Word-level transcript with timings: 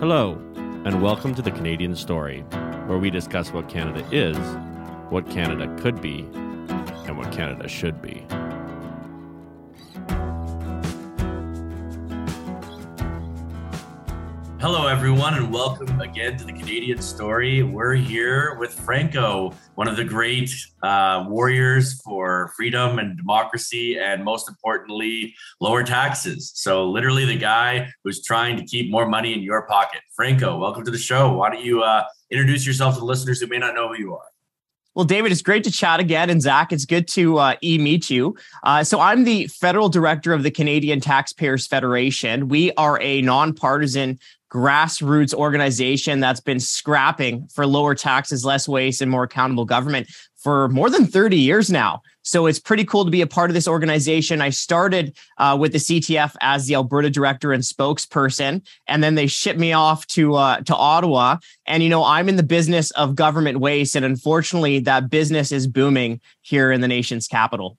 Hello, 0.00 0.32
and 0.86 1.02
welcome 1.02 1.34
to 1.34 1.42
the 1.42 1.50
Canadian 1.50 1.94
Story, 1.94 2.40
where 2.86 2.96
we 2.96 3.10
discuss 3.10 3.52
what 3.52 3.68
Canada 3.68 4.02
is, 4.10 4.34
what 5.10 5.28
Canada 5.28 5.70
could 5.78 6.00
be, 6.00 6.20
and 7.06 7.18
what 7.18 7.30
Canada 7.32 7.68
should 7.68 8.00
be. 8.00 8.26
Hello, 14.60 14.86
everyone, 14.86 15.32
and 15.32 15.50
welcome 15.50 16.02
again 16.02 16.36
to 16.36 16.44
the 16.44 16.52
Canadian 16.52 17.00
Story. 17.00 17.62
We're 17.62 17.94
here 17.94 18.56
with 18.56 18.74
Franco, 18.74 19.54
one 19.76 19.88
of 19.88 19.96
the 19.96 20.04
great 20.04 20.50
uh, 20.82 21.24
warriors 21.26 21.98
for 22.02 22.52
freedom 22.58 22.98
and 22.98 23.16
democracy, 23.16 23.98
and 23.98 24.22
most 24.22 24.50
importantly, 24.50 25.34
lower 25.62 25.82
taxes. 25.82 26.52
So, 26.54 26.90
literally, 26.90 27.24
the 27.24 27.38
guy 27.38 27.90
who's 28.04 28.22
trying 28.22 28.58
to 28.58 28.64
keep 28.66 28.90
more 28.90 29.08
money 29.08 29.32
in 29.32 29.40
your 29.42 29.62
pocket. 29.62 30.02
Franco, 30.14 30.58
welcome 30.58 30.84
to 30.84 30.90
the 30.90 30.98
show. 30.98 31.32
Why 31.32 31.48
don't 31.48 31.64
you 31.64 31.82
uh, 31.82 32.04
introduce 32.30 32.66
yourself 32.66 32.96
to 32.96 33.00
the 33.00 33.06
listeners 33.06 33.40
who 33.40 33.46
may 33.46 33.56
not 33.56 33.74
know 33.74 33.88
who 33.88 33.96
you 33.98 34.14
are? 34.14 34.26
Well, 34.94 35.06
David, 35.06 35.32
it's 35.32 35.40
great 35.40 35.64
to 35.64 35.70
chat 35.70 36.00
again. 36.00 36.28
And 36.28 36.42
Zach, 36.42 36.72
it's 36.72 36.84
good 36.84 37.08
to 37.12 37.38
uh, 37.38 37.54
e 37.62 37.78
meet 37.78 38.10
you. 38.10 38.36
Uh, 38.62 38.84
so, 38.84 39.00
I'm 39.00 39.24
the 39.24 39.46
federal 39.46 39.88
director 39.88 40.34
of 40.34 40.42
the 40.42 40.50
Canadian 40.50 41.00
Taxpayers 41.00 41.66
Federation. 41.66 42.48
We 42.48 42.72
are 42.72 43.00
a 43.00 43.22
nonpartisan 43.22 44.18
grassroots 44.50 45.32
organization 45.32 46.20
that's 46.20 46.40
been 46.40 46.60
scrapping 46.60 47.46
for 47.48 47.66
lower 47.66 47.94
taxes, 47.94 48.44
less 48.44 48.68
waste, 48.68 49.00
and 49.00 49.10
more 49.10 49.24
accountable 49.24 49.64
government 49.64 50.08
for 50.36 50.68
more 50.68 50.88
than 50.88 51.06
30 51.06 51.36
years 51.36 51.70
now. 51.70 52.00
So 52.22 52.46
it's 52.46 52.58
pretty 52.58 52.84
cool 52.84 53.04
to 53.04 53.10
be 53.10 53.20
a 53.20 53.26
part 53.26 53.50
of 53.50 53.54
this 53.54 53.68
organization. 53.68 54.40
I 54.40 54.50
started 54.50 55.16
uh, 55.38 55.56
with 55.58 55.72
the 55.72 55.78
CTF 55.78 56.34
as 56.40 56.66
the 56.66 56.74
Alberta 56.74 57.10
director 57.10 57.52
and 57.52 57.62
spokesperson, 57.62 58.66
and 58.86 59.02
then 59.02 59.14
they 59.14 59.26
shipped 59.26 59.58
me 59.58 59.72
off 59.72 60.06
to 60.08 60.34
uh, 60.34 60.60
to 60.62 60.76
Ottawa. 60.76 61.38
And 61.66 61.82
you 61.82 61.88
know, 61.88 62.04
I'm 62.04 62.28
in 62.28 62.36
the 62.36 62.42
business 62.42 62.90
of 62.92 63.14
government 63.14 63.60
waste, 63.60 63.96
and 63.96 64.04
unfortunately, 64.04 64.80
that 64.80 65.10
business 65.10 65.52
is 65.52 65.66
booming 65.66 66.20
here 66.42 66.72
in 66.72 66.80
the 66.80 66.88
nation's 66.88 67.26
capital. 67.26 67.78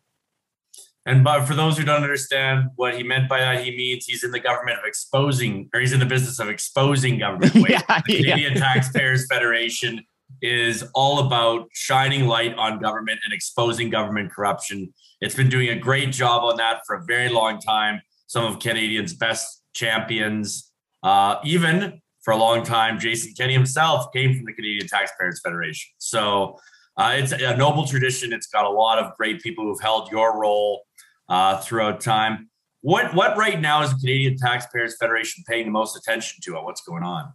And 1.05 1.23
but 1.23 1.45
for 1.45 1.55
those 1.55 1.77
who 1.77 1.83
don't 1.83 2.03
understand 2.03 2.69
what 2.75 2.95
he 2.95 3.03
meant 3.03 3.27
by 3.27 3.39
that, 3.39 3.63
he 3.63 3.75
means 3.75 4.05
he's 4.05 4.23
in 4.23 4.31
the 4.31 4.39
government 4.39 4.77
of 4.77 4.85
exposing, 4.85 5.69
or 5.73 5.79
he's 5.79 5.93
in 5.93 5.99
the 5.99 6.05
business 6.05 6.39
of 6.39 6.47
exposing 6.47 7.17
government 7.17 7.55
waste. 7.55 7.69
yeah, 7.69 8.01
the 8.05 8.17
Canadian 8.17 8.53
yeah. 8.53 8.59
Taxpayers 8.59 9.25
Federation 9.27 10.05
is 10.41 10.83
all 10.93 11.25
about 11.25 11.67
shining 11.73 12.27
light 12.27 12.55
on 12.55 12.79
government 12.79 13.19
and 13.25 13.33
exposing 13.33 13.89
government 13.89 14.31
corruption. 14.31 14.93
It's 15.21 15.35
been 15.35 15.49
doing 15.49 15.69
a 15.69 15.75
great 15.75 16.11
job 16.11 16.43
on 16.43 16.57
that 16.57 16.81
for 16.85 16.95
a 16.95 17.03
very 17.03 17.29
long 17.29 17.59
time. 17.59 18.01
Some 18.27 18.45
of 18.45 18.59
Canadians' 18.59 19.13
best 19.13 19.63
champions, 19.73 20.71
uh, 21.03 21.37
even 21.43 22.01
for 22.23 22.31
a 22.31 22.37
long 22.37 22.63
time, 22.63 22.99
Jason 22.99 23.33
Kenney 23.35 23.53
himself 23.53 24.11
came 24.13 24.35
from 24.35 24.45
the 24.45 24.53
Canadian 24.53 24.87
Taxpayers 24.87 25.41
Federation. 25.43 25.91
So 25.97 26.57
uh, 26.97 27.13
it's 27.15 27.31
a 27.31 27.55
noble 27.55 27.85
tradition. 27.85 28.33
It's 28.33 28.47
got 28.47 28.65
a 28.65 28.69
lot 28.69 28.99
of 28.99 29.15
great 29.17 29.41
people 29.41 29.63
who've 29.65 29.81
held 29.81 30.11
your 30.11 30.39
role 30.39 30.83
uh, 31.31 31.57
throughout 31.61 32.01
time. 32.01 32.49
What 32.81 33.15
what 33.15 33.37
right 33.37 33.59
now 33.59 33.81
is 33.83 33.91
the 33.91 33.99
Canadian 33.99 34.37
Taxpayers 34.37 34.97
Federation 34.99 35.43
paying 35.47 35.65
the 35.65 35.71
most 35.71 35.95
attention 35.95 36.39
to? 36.43 36.53
What's 36.61 36.81
going 36.81 37.03
on? 37.03 37.31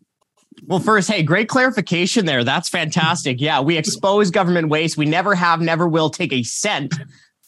Well, 0.65 0.81
first, 0.81 1.11
hey, 1.11 1.23
great 1.23 1.49
clarification 1.49 2.27
there. 2.27 2.43
That's 2.45 2.69
fantastic. 2.69 3.41
Yeah, 3.41 3.61
we 3.61 3.77
expose 3.77 4.31
government 4.31 4.69
waste. 4.69 4.97
We 4.97 5.05
never 5.05 5.35
have, 5.35 5.61
never 5.61 5.87
will 5.87 6.09
take 6.09 6.33
a 6.33 6.43
cent 6.43 6.95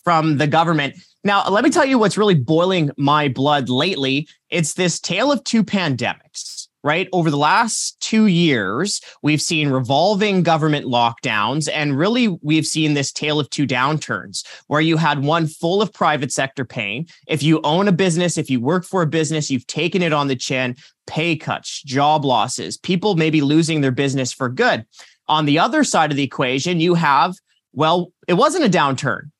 from 0.04 0.36
the 0.36 0.46
government. 0.46 0.94
Now, 1.24 1.48
let 1.48 1.64
me 1.64 1.70
tell 1.70 1.86
you 1.86 1.98
what's 1.98 2.18
really 2.18 2.34
boiling 2.34 2.90
my 2.96 3.28
blood 3.28 3.68
lately. 3.68 4.28
It's 4.50 4.74
this 4.74 5.00
tale 5.00 5.32
of 5.32 5.42
two 5.44 5.64
pandemics 5.64 6.67
right? 6.84 7.08
Over 7.12 7.30
the 7.30 7.36
last 7.36 7.98
two 8.00 8.26
years, 8.26 9.00
we've 9.22 9.42
seen 9.42 9.68
revolving 9.68 10.42
government 10.42 10.86
lockdowns, 10.86 11.68
and 11.72 11.98
really 11.98 12.28
we've 12.42 12.66
seen 12.66 12.94
this 12.94 13.12
tale 13.12 13.40
of 13.40 13.50
two 13.50 13.66
downturns 13.66 14.46
where 14.68 14.80
you 14.80 14.96
had 14.96 15.24
one 15.24 15.46
full 15.46 15.82
of 15.82 15.92
private 15.92 16.32
sector 16.32 16.64
pain. 16.64 17.06
If 17.26 17.42
you 17.42 17.60
own 17.64 17.88
a 17.88 17.92
business, 17.92 18.38
if 18.38 18.50
you 18.50 18.60
work 18.60 18.84
for 18.84 19.02
a 19.02 19.06
business, 19.06 19.50
you've 19.50 19.66
taken 19.66 20.02
it 20.02 20.12
on 20.12 20.28
the 20.28 20.36
chin, 20.36 20.76
pay 21.06 21.36
cuts, 21.36 21.82
job 21.82 22.24
losses, 22.24 22.76
people 22.76 23.16
maybe 23.16 23.40
losing 23.40 23.80
their 23.80 23.92
business 23.92 24.32
for 24.32 24.48
good. 24.48 24.86
On 25.26 25.44
the 25.44 25.58
other 25.58 25.84
side 25.84 26.10
of 26.10 26.16
the 26.16 26.22
equation, 26.22 26.80
you 26.80 26.94
have, 26.94 27.34
well, 27.72 28.12
it 28.26 28.34
wasn't 28.34 28.64
a 28.64 28.70
downturn 28.70 29.30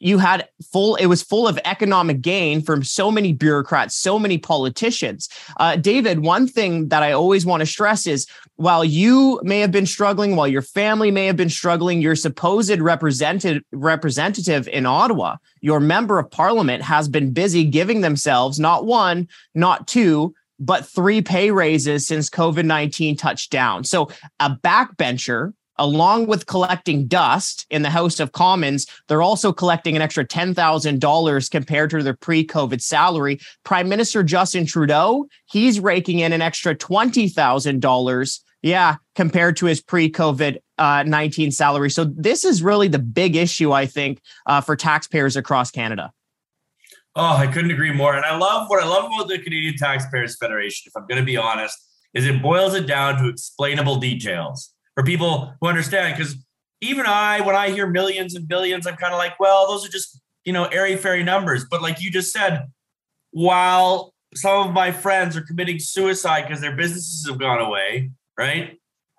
you 0.00 0.18
had 0.18 0.48
full 0.72 0.96
it 0.96 1.06
was 1.06 1.22
full 1.22 1.48
of 1.48 1.58
economic 1.64 2.20
gain 2.20 2.60
from 2.60 2.82
so 2.82 3.10
many 3.10 3.32
bureaucrats 3.32 3.94
so 3.94 4.18
many 4.18 4.38
politicians. 4.38 5.28
Uh, 5.58 5.76
david 5.76 6.20
one 6.20 6.46
thing 6.46 6.88
that 6.88 7.02
i 7.02 7.12
always 7.12 7.44
want 7.44 7.60
to 7.60 7.66
stress 7.66 8.06
is 8.06 8.26
while 8.56 8.84
you 8.84 9.40
may 9.42 9.60
have 9.60 9.72
been 9.72 9.86
struggling 9.86 10.36
while 10.36 10.48
your 10.48 10.62
family 10.62 11.10
may 11.10 11.26
have 11.26 11.36
been 11.36 11.50
struggling 11.50 12.00
your 12.00 12.16
supposed 12.16 12.80
representative 12.80 13.62
representative 13.72 14.68
in 14.68 14.86
ottawa 14.86 15.36
your 15.60 15.80
member 15.80 16.18
of 16.18 16.30
parliament 16.30 16.82
has 16.82 17.08
been 17.08 17.32
busy 17.32 17.64
giving 17.64 18.00
themselves 18.00 18.58
not 18.58 18.84
one 18.84 19.28
not 19.54 19.86
two 19.86 20.34
but 20.58 20.86
three 20.86 21.22
pay 21.22 21.50
raises 21.50 22.06
since 22.06 22.28
covid-19 22.28 23.16
touched 23.18 23.50
down. 23.50 23.84
So 23.84 24.10
a 24.40 24.50
backbencher 24.50 25.52
along 25.78 26.26
with 26.26 26.46
collecting 26.46 27.06
dust 27.06 27.66
in 27.70 27.82
the 27.82 27.90
House 27.90 28.20
of 28.20 28.32
Commons, 28.32 28.86
they're 29.06 29.22
also 29.22 29.52
collecting 29.52 29.96
an 29.96 30.02
extra 30.02 30.26
$10,000 30.26 31.50
compared 31.50 31.90
to 31.90 32.02
their 32.02 32.14
pre 32.14 32.46
COVID 32.46 32.80
salary. 32.82 33.40
Prime 33.64 33.88
Minister 33.88 34.22
Justin 34.22 34.66
Trudeau, 34.66 35.26
he's 35.46 35.80
raking 35.80 36.18
in 36.20 36.32
an 36.32 36.42
extra 36.42 36.74
$20,000. 36.74 38.40
Yeah, 38.60 38.96
compared 39.14 39.56
to 39.58 39.66
his 39.66 39.80
pre 39.80 40.10
COVID 40.10 40.58
uh, 40.78 41.04
19 41.06 41.52
salary. 41.52 41.90
So, 41.90 42.04
this 42.04 42.44
is 42.44 42.60
really 42.60 42.88
the 42.88 42.98
big 42.98 43.36
issue, 43.36 43.70
I 43.70 43.86
think, 43.86 44.20
uh, 44.46 44.60
for 44.60 44.74
taxpayers 44.74 45.36
across 45.36 45.70
Canada. 45.70 46.12
Oh, 47.14 47.36
I 47.36 47.46
couldn't 47.46 47.70
agree 47.70 47.92
more. 47.92 48.16
And 48.16 48.24
I 48.24 48.36
love 48.36 48.68
what 48.68 48.82
I 48.82 48.86
love 48.86 49.04
about 49.04 49.28
the 49.28 49.38
Canadian 49.38 49.76
Taxpayers 49.76 50.36
Federation, 50.38 50.88
if 50.88 50.96
I'm 50.96 51.06
going 51.06 51.20
to 51.20 51.24
be 51.24 51.36
honest, 51.36 51.78
is 52.14 52.26
it 52.26 52.42
boils 52.42 52.74
it 52.74 52.86
down 52.86 53.22
to 53.22 53.28
explainable 53.28 53.96
details 53.96 54.72
for 54.98 55.04
people 55.04 55.54
who 55.60 55.68
understand. 55.68 56.16
Because 56.16 56.34
even 56.80 57.06
I, 57.06 57.40
when 57.42 57.54
I 57.54 57.70
hear 57.70 57.86
millions 57.86 58.34
and 58.34 58.48
billions, 58.48 58.84
I'm 58.84 58.96
kind 58.96 59.12
of 59.12 59.18
like, 59.18 59.38
well, 59.38 59.68
those 59.68 59.86
are 59.86 59.88
just, 59.88 60.20
you 60.44 60.52
know, 60.52 60.64
airy 60.64 60.96
fairy 60.96 61.22
numbers. 61.22 61.64
But 61.64 61.82
like 61.82 62.02
you 62.02 62.10
just 62.10 62.32
said, 62.32 62.66
while 63.30 64.12
some 64.34 64.66
of 64.66 64.74
my 64.74 64.90
friends 64.90 65.36
are 65.36 65.42
committing 65.42 65.78
suicide 65.78 66.42
because 66.42 66.60
their 66.60 66.74
businesses 66.74 67.28
have 67.28 67.38
gone 67.38 67.60
away, 67.60 68.10
right? 68.36 68.76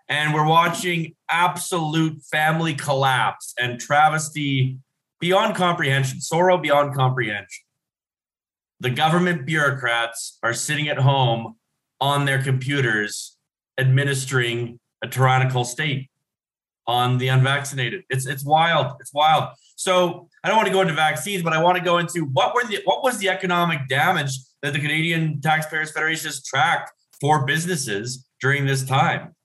And 0.09 0.33
we're 0.33 0.45
watching 0.45 1.15
absolute 1.29 2.21
family 2.23 2.73
collapse 2.73 3.53
and 3.57 3.79
travesty 3.79 4.79
beyond 5.21 5.55
comprehension, 5.55 6.19
sorrow 6.19 6.57
beyond 6.57 6.93
comprehension. 6.93 7.63
The 8.81 8.89
government 8.89 9.45
bureaucrats 9.45 10.39
are 10.43 10.53
sitting 10.53 10.89
at 10.89 10.97
home 10.97 11.55
on 12.01 12.25
their 12.25 12.43
computers 12.43 13.37
administering 13.77 14.79
a 15.01 15.07
tyrannical 15.07 15.63
state 15.63 16.09
on 16.87 17.17
the 17.17 17.27
unvaccinated. 17.27 18.03
It's 18.09 18.25
it's 18.25 18.43
wild. 18.43 18.93
It's 18.99 19.13
wild. 19.13 19.49
So 19.75 20.27
I 20.43 20.47
don't 20.47 20.57
want 20.57 20.67
to 20.67 20.73
go 20.73 20.81
into 20.81 20.93
vaccines, 20.93 21.43
but 21.43 21.53
I 21.53 21.61
want 21.61 21.77
to 21.77 21.83
go 21.83 21.99
into 21.99 22.25
what 22.25 22.53
were 22.53 22.65
the 22.65 22.81
what 22.85 23.03
was 23.03 23.17
the 23.17 23.29
economic 23.29 23.87
damage 23.87 24.31
that 24.61 24.73
the 24.73 24.79
Canadian 24.79 25.39
Taxpayers 25.41 25.91
Federation 25.91 26.27
has 26.27 26.43
tracked 26.43 26.91
for 27.21 27.45
businesses 27.45 28.25
during 28.41 28.65
this 28.65 28.83
time. 28.83 29.35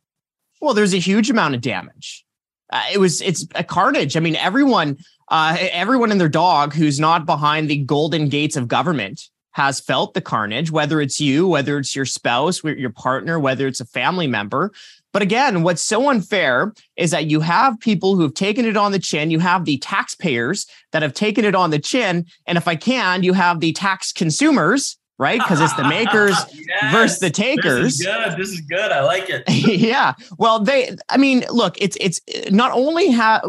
Well, 0.60 0.74
there's 0.74 0.94
a 0.94 0.98
huge 0.98 1.30
amount 1.30 1.54
of 1.54 1.60
damage. 1.60 2.24
Uh, 2.70 2.82
it 2.92 2.98
was 2.98 3.20
it's 3.20 3.46
a 3.54 3.62
carnage. 3.62 4.16
I 4.16 4.20
mean, 4.20 4.36
everyone 4.36 4.96
uh, 5.28 5.56
everyone 5.60 6.10
and 6.10 6.20
their 6.20 6.28
dog 6.28 6.74
who's 6.74 6.98
not 6.98 7.26
behind 7.26 7.68
the 7.68 7.78
golden 7.78 8.28
gates 8.28 8.56
of 8.56 8.68
government 8.68 9.28
has 9.52 9.78
felt 9.78 10.14
the 10.14 10.20
carnage, 10.20 10.70
whether 10.72 11.00
it's 11.00 11.20
you, 11.20 11.46
whether 11.46 11.78
it's 11.78 11.94
your 11.94 12.04
spouse, 12.04 12.64
your 12.64 12.90
partner, 12.90 13.38
whether 13.38 13.68
it's 13.68 13.80
a 13.80 13.84
family 13.84 14.26
member. 14.26 14.72
But 15.14 15.22
again, 15.22 15.62
what's 15.62 15.80
so 15.80 16.10
unfair 16.10 16.74
is 16.96 17.12
that 17.12 17.26
you 17.26 17.38
have 17.38 17.78
people 17.78 18.16
who 18.16 18.22
have 18.22 18.34
taken 18.34 18.64
it 18.64 18.76
on 18.76 18.90
the 18.90 18.98
chin. 18.98 19.30
You 19.30 19.38
have 19.38 19.64
the 19.64 19.78
taxpayers 19.78 20.66
that 20.90 21.02
have 21.02 21.14
taken 21.14 21.44
it 21.44 21.54
on 21.54 21.70
the 21.70 21.78
chin. 21.78 22.26
And 22.48 22.58
if 22.58 22.66
I 22.66 22.74
can, 22.74 23.22
you 23.22 23.32
have 23.32 23.60
the 23.60 23.72
tax 23.72 24.12
consumers, 24.12 24.98
right? 25.16 25.38
Because 25.38 25.60
it's 25.60 25.72
the 25.74 25.86
makers 25.86 26.34
yes, 26.52 26.92
versus 26.92 27.20
the 27.20 27.30
takers. 27.30 27.98
This 27.98 28.00
is 28.00 28.06
good. 28.06 28.36
This 28.36 28.48
is 28.48 28.60
good. 28.62 28.90
I 28.90 29.04
like 29.04 29.30
it. 29.30 29.44
yeah. 29.48 30.14
Well, 30.36 30.58
they, 30.58 30.96
I 31.08 31.16
mean, 31.16 31.44
look, 31.48 31.80
it's, 31.80 31.96
it's 32.00 32.20
not 32.50 32.72
only 32.72 33.10
have, 33.10 33.44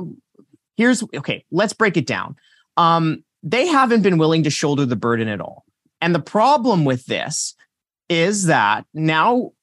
here's, 0.77 1.03
okay, 1.15 1.43
let's 1.49 1.73
break 1.73 1.97
it 1.97 2.05
down. 2.05 2.35
Um, 2.77 3.23
they 3.41 3.65
haven't 3.65 4.03
been 4.03 4.19
willing 4.19 4.43
to 4.43 4.51
shoulder 4.51 4.85
the 4.85 4.95
burden 4.95 5.27
at 5.27 5.41
all. 5.41 5.65
And 5.99 6.13
the 6.13 6.19
problem 6.19 6.85
with 6.85 7.07
this 7.07 7.55
is 8.07 8.45
that 8.45 8.85
now 8.93 9.53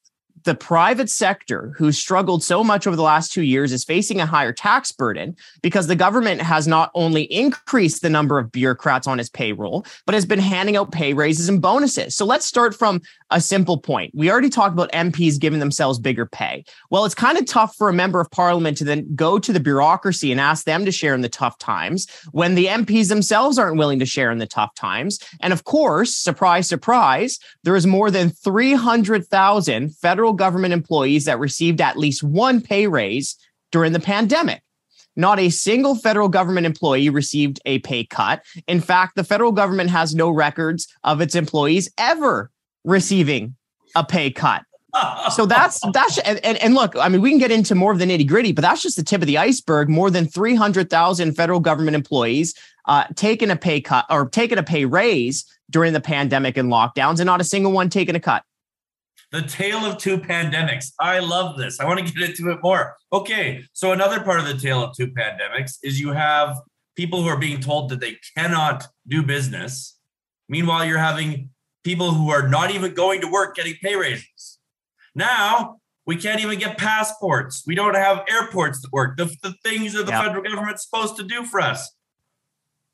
the 0.45 0.55
private 0.55 1.11
sector, 1.11 1.75
who 1.77 1.93
struggled 1.93 2.43
so 2.43 2.65
much 2.65 2.87
over 2.87 2.97
the 2.97 3.03
last 3.03 3.33
two 3.33 3.43
years, 3.43 3.73
is 3.73 3.85
facing 3.85 4.21
a 4.21 4.27
higher 4.27 4.53
tax 4.53 4.93
burden 4.93 5.37
because 5.63 5.87
the 5.87 5.97
government 5.97 6.41
has 6.41 6.67
not 6.67 6.91
only 6.95 7.23
increased 7.25 8.03
the 8.03 8.11
number 8.11 8.39
of 8.39 8.53
bureaucrats 8.53 9.07
on 9.07 9.21
its 9.21 9.29
payroll, 9.29 9.87
but 10.07 10.15
has 10.15 10.27
been 10.27 10.39
handing 10.39 10.77
out 10.77 10.93
pay 10.93 11.15
raises 11.15 11.49
and 11.49 11.63
bonuses. 11.63 12.17
So 12.17 12.25
let's 12.25 12.47
start 12.47 12.75
from 12.75 13.01
a 13.31 13.41
simple 13.41 13.79
point. 13.79 14.13
We 14.15 14.31
already 14.31 14.51
talked 14.51 14.75
about 14.75 14.93
MPs 14.93 15.41
giving 15.41 15.61
themselves 15.61 15.99
bigger 15.99 16.27
pay. 16.27 16.65
Well, 16.91 17.05
it's 17.05 17.15
kind 17.15 17.39
of 17.39 17.47
tough 17.47 17.77
for 17.77 17.89
a 17.89 17.93
member 17.93 18.21
of 18.21 18.31
parliament 18.31 18.77
to 18.79 18.85
then 18.85 19.15
go 19.15 19.39
to 19.39 19.53
the 19.53 19.61
bureaucracy 19.61 20.31
and 20.31 20.41
ask 20.41 20.65
them 20.65 20.85
to 20.85 20.93
share 20.93 21.15
in 21.15 21.23
the 21.23 21.29
tough 21.29 21.59
times 21.59 22.07
when 22.33 22.55
the 22.55 22.67
MPs 22.67 23.09
themselves 23.09 23.59
aren't 23.59 23.79
willing 23.79 23.99
to 23.99 24.07
share 24.07 24.31
in 24.31 24.39
the 24.39 24.47
tough 24.47 24.75
times. 24.75 25.19
And 25.41 25.53
of 25.53 25.65
course, 25.65 26.15
surprise, 26.15 26.69
surprise, 26.69 27.39
there 27.63 27.77
is 27.77 27.87
more 27.87 28.11
than 28.11 28.31
300,000 28.31 29.97
federal 29.97 30.32
government 30.33 30.73
employees 30.73 31.25
that 31.25 31.39
received 31.39 31.81
at 31.81 31.97
least 31.97 32.23
one 32.23 32.61
pay 32.61 32.87
raise 32.87 33.37
during 33.71 33.93
the 33.93 34.01
pandemic. 34.01 34.63
Not 35.15 35.39
a 35.39 35.51
single 35.51 35.95
federal 35.95 36.29
government 36.29 36.67
employee 36.67 37.11
received 37.11 37.61
a 37.67 37.81
pay 37.81 38.05
cut. 38.05 38.43
In 38.67 38.81
fact, 38.81 39.17
the 39.17 39.25
federal 39.25 39.53
government 39.53 39.91
has 39.91 40.15
no 40.15 40.31
records 40.31 40.89
of 41.05 41.21
its 41.21 41.35
employees 41.35 41.91
ever 41.99 42.51
receiving 42.85 43.57
a 43.95 44.05
pay 44.05 44.31
cut. 44.31 44.63
so 45.31 45.47
that's 45.47 45.81
that's 45.93 46.19
and, 46.19 46.45
and, 46.45 46.75
look, 46.75 46.95
I 46.97 47.09
mean, 47.09 47.23
we 47.23 47.31
can 47.31 47.39
get 47.39 47.51
into 47.51 47.75
more 47.75 47.93
of 47.93 47.99
the 47.99 48.05
nitty 48.05 48.29
gritty, 48.29 48.53
but 48.53 48.61
that's 48.61 48.83
just 48.83 48.97
the 48.97 49.03
tip 49.03 49.23
of 49.23 49.27
the 49.27 49.39
iceberg. 49.39 49.89
More 49.89 50.11
than 50.11 50.27
three 50.27 50.55
hundred 50.55 50.91
thousand 50.91 51.35
federal 51.35 51.61
government 51.61 51.95
employees 51.95 52.55
uh, 52.87 53.05
taking 53.17 53.51
a 53.51 53.57
pay 53.57 53.81
cut 53.81 54.05
or 54.11 54.29
taking 54.29 54.59
a 54.59 54.63
pay 54.63 54.85
raise 54.85 55.47
during 55.71 55.95
the 55.95 56.01
pandemic 56.01 56.59
and 56.59 56.71
lockdowns, 56.71 57.21
and 57.21 57.27
not 57.27 57.41
a 57.41 57.45
single 57.45 57.73
one 57.73 57.89
taking 57.89 58.15
a 58.15 58.21
cut. 58.21 58.45
The 59.33 59.43
tale 59.43 59.79
of 59.79 59.99
two 59.99 60.19
pandemics. 60.19 60.93
I 61.01 61.19
love 61.19 61.57
this. 61.57 61.81
I 61.81 61.87
want 61.87 62.07
to 62.07 62.15
get 62.15 62.31
into 62.31 62.51
it 62.51 62.59
more. 62.63 62.97
Okay, 63.13 63.65
so 63.73 63.93
another 63.93 64.21
part 64.21 64.41
of 64.41 64.47
the 64.47 64.55
tale 64.55 64.83
of 64.83 64.97
two 64.97 65.09
pandemics 65.09 65.79
is 65.83 66.01
you 66.01 66.13
have 66.13 66.57
people 66.97 67.23
who 67.23 67.29
are 67.29 67.39
being 67.39 67.61
told 67.61 67.89
that 67.89 68.01
they 68.01 68.19
cannot 68.37 68.87
do 69.09 69.23
business. 69.23 69.99
Meanwhile, 70.49 70.85
you're 70.85 70.99
having 70.99 71.51
people 71.83 72.13
who 72.13 72.31
are 72.31 72.49
not 72.49 72.71
even 72.71 72.95
going 72.95 73.21
to 73.23 73.29
work 73.29 73.57
getting 73.57 73.75
pay 73.83 73.97
raises. 73.97 74.59
Now, 75.15 75.79
we 76.07 76.17
can't 76.17 76.41
even 76.41 76.59
get 76.59 76.79
passports. 76.79 77.65
We 77.67 77.75
don't 77.75 77.95
have 77.95 78.25
airports 78.29 78.81
that 78.83 78.93
work. 78.93 79.17
The, 79.17 79.35
the 79.43 79.55
things 79.65 79.93
that 79.95 80.07
the 80.07 80.13
yep. 80.13 80.25
federal 80.25 80.43
government's 80.43 80.85
supposed 80.85 81.17
to 81.17 81.23
do 81.23 81.45
for 81.45 81.61
us. 81.61 81.91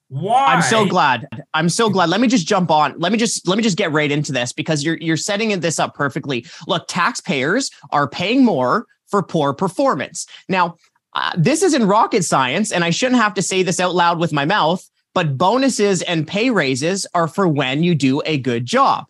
Why? 0.08 0.46
I'm 0.46 0.62
so 0.62 0.86
glad. 0.86 1.28
I'm 1.52 1.68
so 1.68 1.90
glad. 1.90 2.08
Let 2.08 2.20
me 2.20 2.28
just 2.28 2.46
jump 2.46 2.70
on. 2.70 2.98
Let 2.98 3.12
me 3.12 3.18
just 3.18 3.46
let 3.46 3.56
me 3.56 3.62
just 3.62 3.76
get 3.76 3.92
right 3.92 4.10
into 4.10 4.32
this 4.32 4.52
because 4.52 4.82
you're 4.82 4.96
you're 4.98 5.18
setting 5.18 5.58
this 5.60 5.78
up 5.78 5.94
perfectly. 5.94 6.46
Look, 6.66 6.86
taxpayers 6.88 7.70
are 7.90 8.08
paying 8.08 8.44
more 8.44 8.86
for 9.06 9.22
poor 9.22 9.52
performance. 9.52 10.26
Now, 10.48 10.76
uh, 11.14 11.32
this 11.36 11.62
isn't 11.62 11.86
rocket 11.86 12.24
science, 12.24 12.72
and 12.72 12.84
I 12.84 12.90
shouldn't 12.90 13.20
have 13.20 13.34
to 13.34 13.42
say 13.42 13.62
this 13.62 13.80
out 13.80 13.94
loud 13.94 14.18
with 14.18 14.32
my 14.32 14.44
mouth. 14.44 14.88
But 15.14 15.36
bonuses 15.36 16.02
and 16.02 16.28
pay 16.28 16.50
raises 16.50 17.06
are 17.14 17.28
for 17.28 17.48
when 17.48 17.82
you 17.82 17.94
do 17.94 18.22
a 18.24 18.38
good 18.38 18.66
job. 18.66 19.06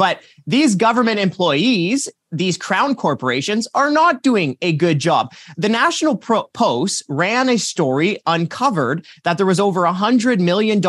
But 0.00 0.22
these 0.46 0.76
government 0.76 1.20
employees, 1.20 2.08
these 2.32 2.56
crown 2.56 2.94
corporations, 2.94 3.68
are 3.74 3.90
not 3.90 4.22
doing 4.22 4.56
a 4.62 4.72
good 4.72 4.98
job. 4.98 5.34
The 5.58 5.68
National 5.68 6.16
Post 6.16 7.02
ran 7.10 7.50
a 7.50 7.58
story, 7.58 8.16
uncovered 8.24 9.04
that 9.24 9.36
there 9.36 9.44
was 9.44 9.60
over 9.60 9.82
$100 9.82 10.40
million 10.40 10.80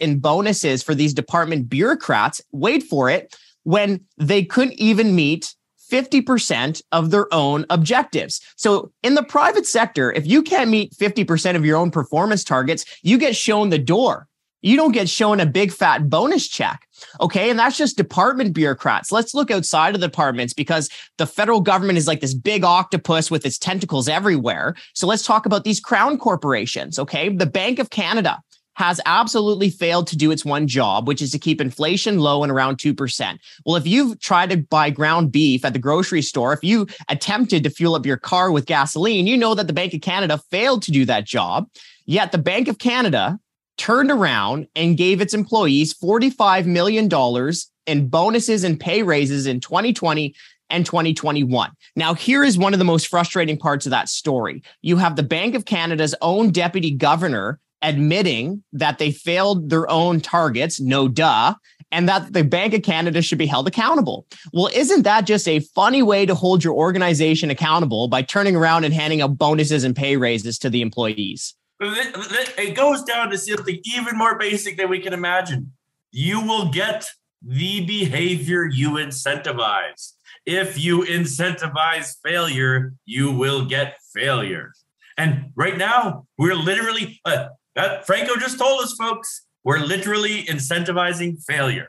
in 0.00 0.18
bonuses 0.18 0.82
for 0.82 0.96
these 0.96 1.14
department 1.14 1.68
bureaucrats. 1.68 2.40
Wait 2.50 2.82
for 2.82 3.08
it, 3.08 3.36
when 3.62 4.04
they 4.18 4.42
couldn't 4.42 4.80
even 4.80 5.14
meet 5.14 5.54
50% 5.88 6.82
of 6.90 7.12
their 7.12 7.32
own 7.32 7.66
objectives. 7.70 8.40
So 8.56 8.90
in 9.04 9.14
the 9.14 9.22
private 9.22 9.66
sector, 9.66 10.12
if 10.12 10.26
you 10.26 10.42
can't 10.42 10.70
meet 10.70 10.92
50% 10.92 11.54
of 11.54 11.64
your 11.64 11.76
own 11.76 11.92
performance 11.92 12.42
targets, 12.42 12.84
you 13.02 13.16
get 13.16 13.36
shown 13.36 13.70
the 13.70 13.78
door. 13.78 14.26
You 14.66 14.76
don't 14.76 14.90
get 14.90 15.08
shown 15.08 15.38
a 15.38 15.46
big 15.46 15.70
fat 15.70 16.10
bonus 16.10 16.48
check. 16.48 16.88
Okay. 17.20 17.50
And 17.50 17.58
that's 17.58 17.76
just 17.76 17.96
department 17.96 18.52
bureaucrats. 18.52 19.12
Let's 19.12 19.32
look 19.32 19.48
outside 19.48 19.94
of 19.94 20.00
the 20.00 20.08
departments 20.08 20.54
because 20.54 20.90
the 21.18 21.26
federal 21.26 21.60
government 21.60 21.98
is 21.98 22.08
like 22.08 22.20
this 22.20 22.34
big 22.34 22.64
octopus 22.64 23.30
with 23.30 23.46
its 23.46 23.58
tentacles 23.58 24.08
everywhere. 24.08 24.74
So 24.92 25.06
let's 25.06 25.22
talk 25.22 25.46
about 25.46 25.62
these 25.62 25.78
crown 25.78 26.18
corporations. 26.18 26.98
Okay. 26.98 27.28
The 27.28 27.46
Bank 27.46 27.78
of 27.78 27.90
Canada 27.90 28.40
has 28.74 29.00
absolutely 29.06 29.70
failed 29.70 30.08
to 30.08 30.16
do 30.16 30.32
its 30.32 30.44
one 30.44 30.66
job, 30.66 31.06
which 31.06 31.22
is 31.22 31.30
to 31.30 31.38
keep 31.38 31.60
inflation 31.60 32.18
low 32.18 32.42
and 32.42 32.50
around 32.50 32.78
2%. 32.78 33.38
Well, 33.64 33.76
if 33.76 33.86
you've 33.86 34.18
tried 34.18 34.50
to 34.50 34.56
buy 34.56 34.90
ground 34.90 35.30
beef 35.30 35.64
at 35.64 35.74
the 35.74 35.78
grocery 35.78 36.22
store, 36.22 36.52
if 36.52 36.64
you 36.64 36.88
attempted 37.08 37.62
to 37.62 37.70
fuel 37.70 37.94
up 37.94 38.04
your 38.04 38.18
car 38.18 38.50
with 38.50 38.66
gasoline, 38.66 39.28
you 39.28 39.36
know 39.36 39.54
that 39.54 39.68
the 39.68 39.72
Bank 39.72 39.94
of 39.94 40.00
Canada 40.00 40.40
failed 40.50 40.82
to 40.82 40.90
do 40.90 41.04
that 41.04 41.24
job. 41.24 41.68
Yet 42.04 42.32
the 42.32 42.38
Bank 42.38 42.68
of 42.68 42.78
Canada 42.78 43.38
turned 43.76 44.10
around 44.10 44.66
and 44.74 44.96
gave 44.96 45.20
its 45.20 45.34
employees 45.34 45.94
$45 45.94 46.66
million 46.66 47.08
in 47.86 48.08
bonuses 48.08 48.64
and 48.64 48.80
pay 48.80 49.02
raises 49.02 49.46
in 49.46 49.60
2020 49.60 50.34
and 50.70 50.84
2021. 50.84 51.70
Now, 51.94 52.14
here 52.14 52.42
is 52.42 52.58
one 52.58 52.72
of 52.72 52.78
the 52.78 52.84
most 52.84 53.08
frustrating 53.08 53.58
parts 53.58 53.86
of 53.86 53.90
that 53.90 54.08
story. 54.08 54.62
You 54.82 54.96
have 54.96 55.16
the 55.16 55.22
Bank 55.22 55.54
of 55.54 55.64
Canada's 55.64 56.14
own 56.20 56.50
deputy 56.50 56.90
governor 56.90 57.60
admitting 57.82 58.64
that 58.72 58.98
they 58.98 59.12
failed 59.12 59.70
their 59.70 59.88
own 59.90 60.20
targets, 60.20 60.80
no 60.80 61.08
duh, 61.08 61.54
and 61.92 62.08
that 62.08 62.32
the 62.32 62.42
Bank 62.42 62.74
of 62.74 62.82
Canada 62.82 63.22
should 63.22 63.38
be 63.38 63.46
held 63.46 63.68
accountable. 63.68 64.26
Well, 64.52 64.70
isn't 64.74 65.02
that 65.02 65.26
just 65.26 65.46
a 65.46 65.60
funny 65.60 66.02
way 66.02 66.26
to 66.26 66.34
hold 66.34 66.64
your 66.64 66.74
organization 66.74 67.50
accountable 67.50 68.08
by 68.08 68.22
turning 68.22 68.56
around 68.56 68.84
and 68.84 68.92
handing 68.92 69.22
out 69.22 69.38
bonuses 69.38 69.84
and 69.84 69.94
pay 69.94 70.16
raises 70.16 70.58
to 70.60 70.70
the 70.70 70.82
employees? 70.82 71.54
It 71.78 72.74
goes 72.74 73.02
down 73.02 73.30
to 73.30 73.38
something 73.38 73.80
even 73.94 74.16
more 74.16 74.38
basic 74.38 74.76
than 74.76 74.88
we 74.88 75.00
can 75.00 75.12
imagine. 75.12 75.72
You 76.10 76.40
will 76.40 76.70
get 76.70 77.10
the 77.42 77.84
behavior 77.84 78.64
you 78.64 78.92
incentivize. 78.92 80.12
If 80.46 80.78
you 80.78 81.00
incentivize 81.02 82.16
failure, 82.24 82.94
you 83.04 83.32
will 83.32 83.66
get 83.66 83.98
failure. 84.14 84.72
And 85.18 85.52
right 85.54 85.76
now, 85.76 86.26
we're 86.38 86.54
literally, 86.54 87.20
uh, 87.24 87.48
Franco 88.04 88.36
just 88.36 88.58
told 88.58 88.82
us, 88.82 88.94
folks, 88.94 89.46
we're 89.64 89.80
literally 89.80 90.44
incentivizing 90.44 91.42
failure. 91.42 91.88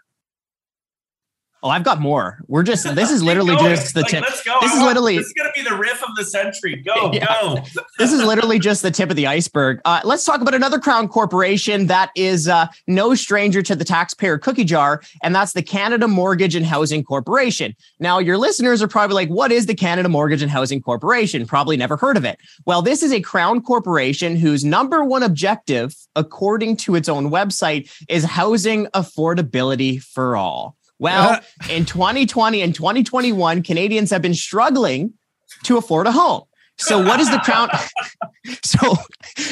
Oh, 1.63 1.69
I've 1.69 1.83
got 1.83 2.00
more. 2.00 2.38
We're 2.48 2.63
just 2.63 2.83
this 2.95 3.09
is 3.09 3.24
literally 3.30 3.56
just 3.56 3.94
the 3.94 4.01
like, 4.01 4.12
tip. 4.12 4.21
Let's 4.21 4.44
go. 4.44 4.57
This 4.62 4.74
is 4.74 4.81
literally 4.81 5.18
this 5.18 5.27
is 5.27 5.33
gonna 5.33 5.51
be 5.56 5.63
the 5.63 5.75
riff 5.75 6.04
of 6.04 6.15
the 6.15 6.24
century. 6.24 6.75
Go, 6.75 7.12
yeah. 7.13 7.25
go. 7.25 7.63
this 7.98 8.13
is 8.13 8.24
literally 8.24 8.59
just 8.59 8.83
the 8.83 8.92
tip 8.92 9.09
of 9.09 9.15
the 9.15 9.25
iceberg. 9.25 9.81
Uh, 9.83 10.01
let's 10.04 10.24
talk 10.24 10.42
about 10.42 10.54
another 10.54 10.80
crown 10.80 11.07
corporation 11.07 11.88
that 11.88 12.12
is 12.15 12.48
uh, 12.48 12.68
no 12.86 13.15
stranger 13.15 13.63
to 13.63 13.75
the 13.75 13.83
taxpayer 13.83 14.38
cookie 14.38 14.63
jar, 14.63 15.01
and 15.24 15.33
that's 15.33 15.54
the 15.54 15.63
Canada 15.63 16.07
Mortgage 16.07 16.54
and 16.54 16.65
Housing 16.65 17.04
Corporation. 17.04 17.75
Now, 18.00 18.19
your 18.19 18.38
listeners 18.38 18.83
are 18.83 18.88
probably 18.88 19.15
like, 19.15 19.30
"What 19.30 19.51
is 19.51 19.65
the 19.65 19.75
Canada 19.75 20.10
Mortgage 20.10 20.43
and 20.43 20.51
Housing 20.51 20.82
Corporation?" 20.82 21.48
Probably 21.48 21.75
never 21.75 21.98
heard 21.98 22.17
of 22.17 22.25
it. 22.25 22.39
Well, 22.65 22.84
this 22.84 23.01
is 23.01 23.12
a 23.12 23.22
crown 23.22 23.62
corporation 23.62 24.36
whose 24.36 24.63
number 24.63 25.03
one 25.03 25.24
objective, 25.24 25.96
according 26.15 26.77
to 26.77 26.93
its 26.96 27.10
own 27.10 27.32
website, 27.32 27.91
is 28.08 28.24
housing 28.24 28.86
affordability 28.88 30.01
for 30.03 30.36
all. 30.36 30.77
Well, 31.00 31.39
in 31.70 31.86
2020 31.86 32.62
and 32.62 32.74
2021, 32.74 33.63
Canadians 33.63 34.10
have 34.10 34.22
been 34.22 34.34
struggling 34.34 35.13
to 35.63 35.77
afford 35.77 36.08
a 36.08 36.12
home. 36.12 36.44
So 36.77 37.04
what 37.04 37.20
is 37.20 37.30
the 37.30 37.39
crown? 37.39 37.70
so, 38.63 38.96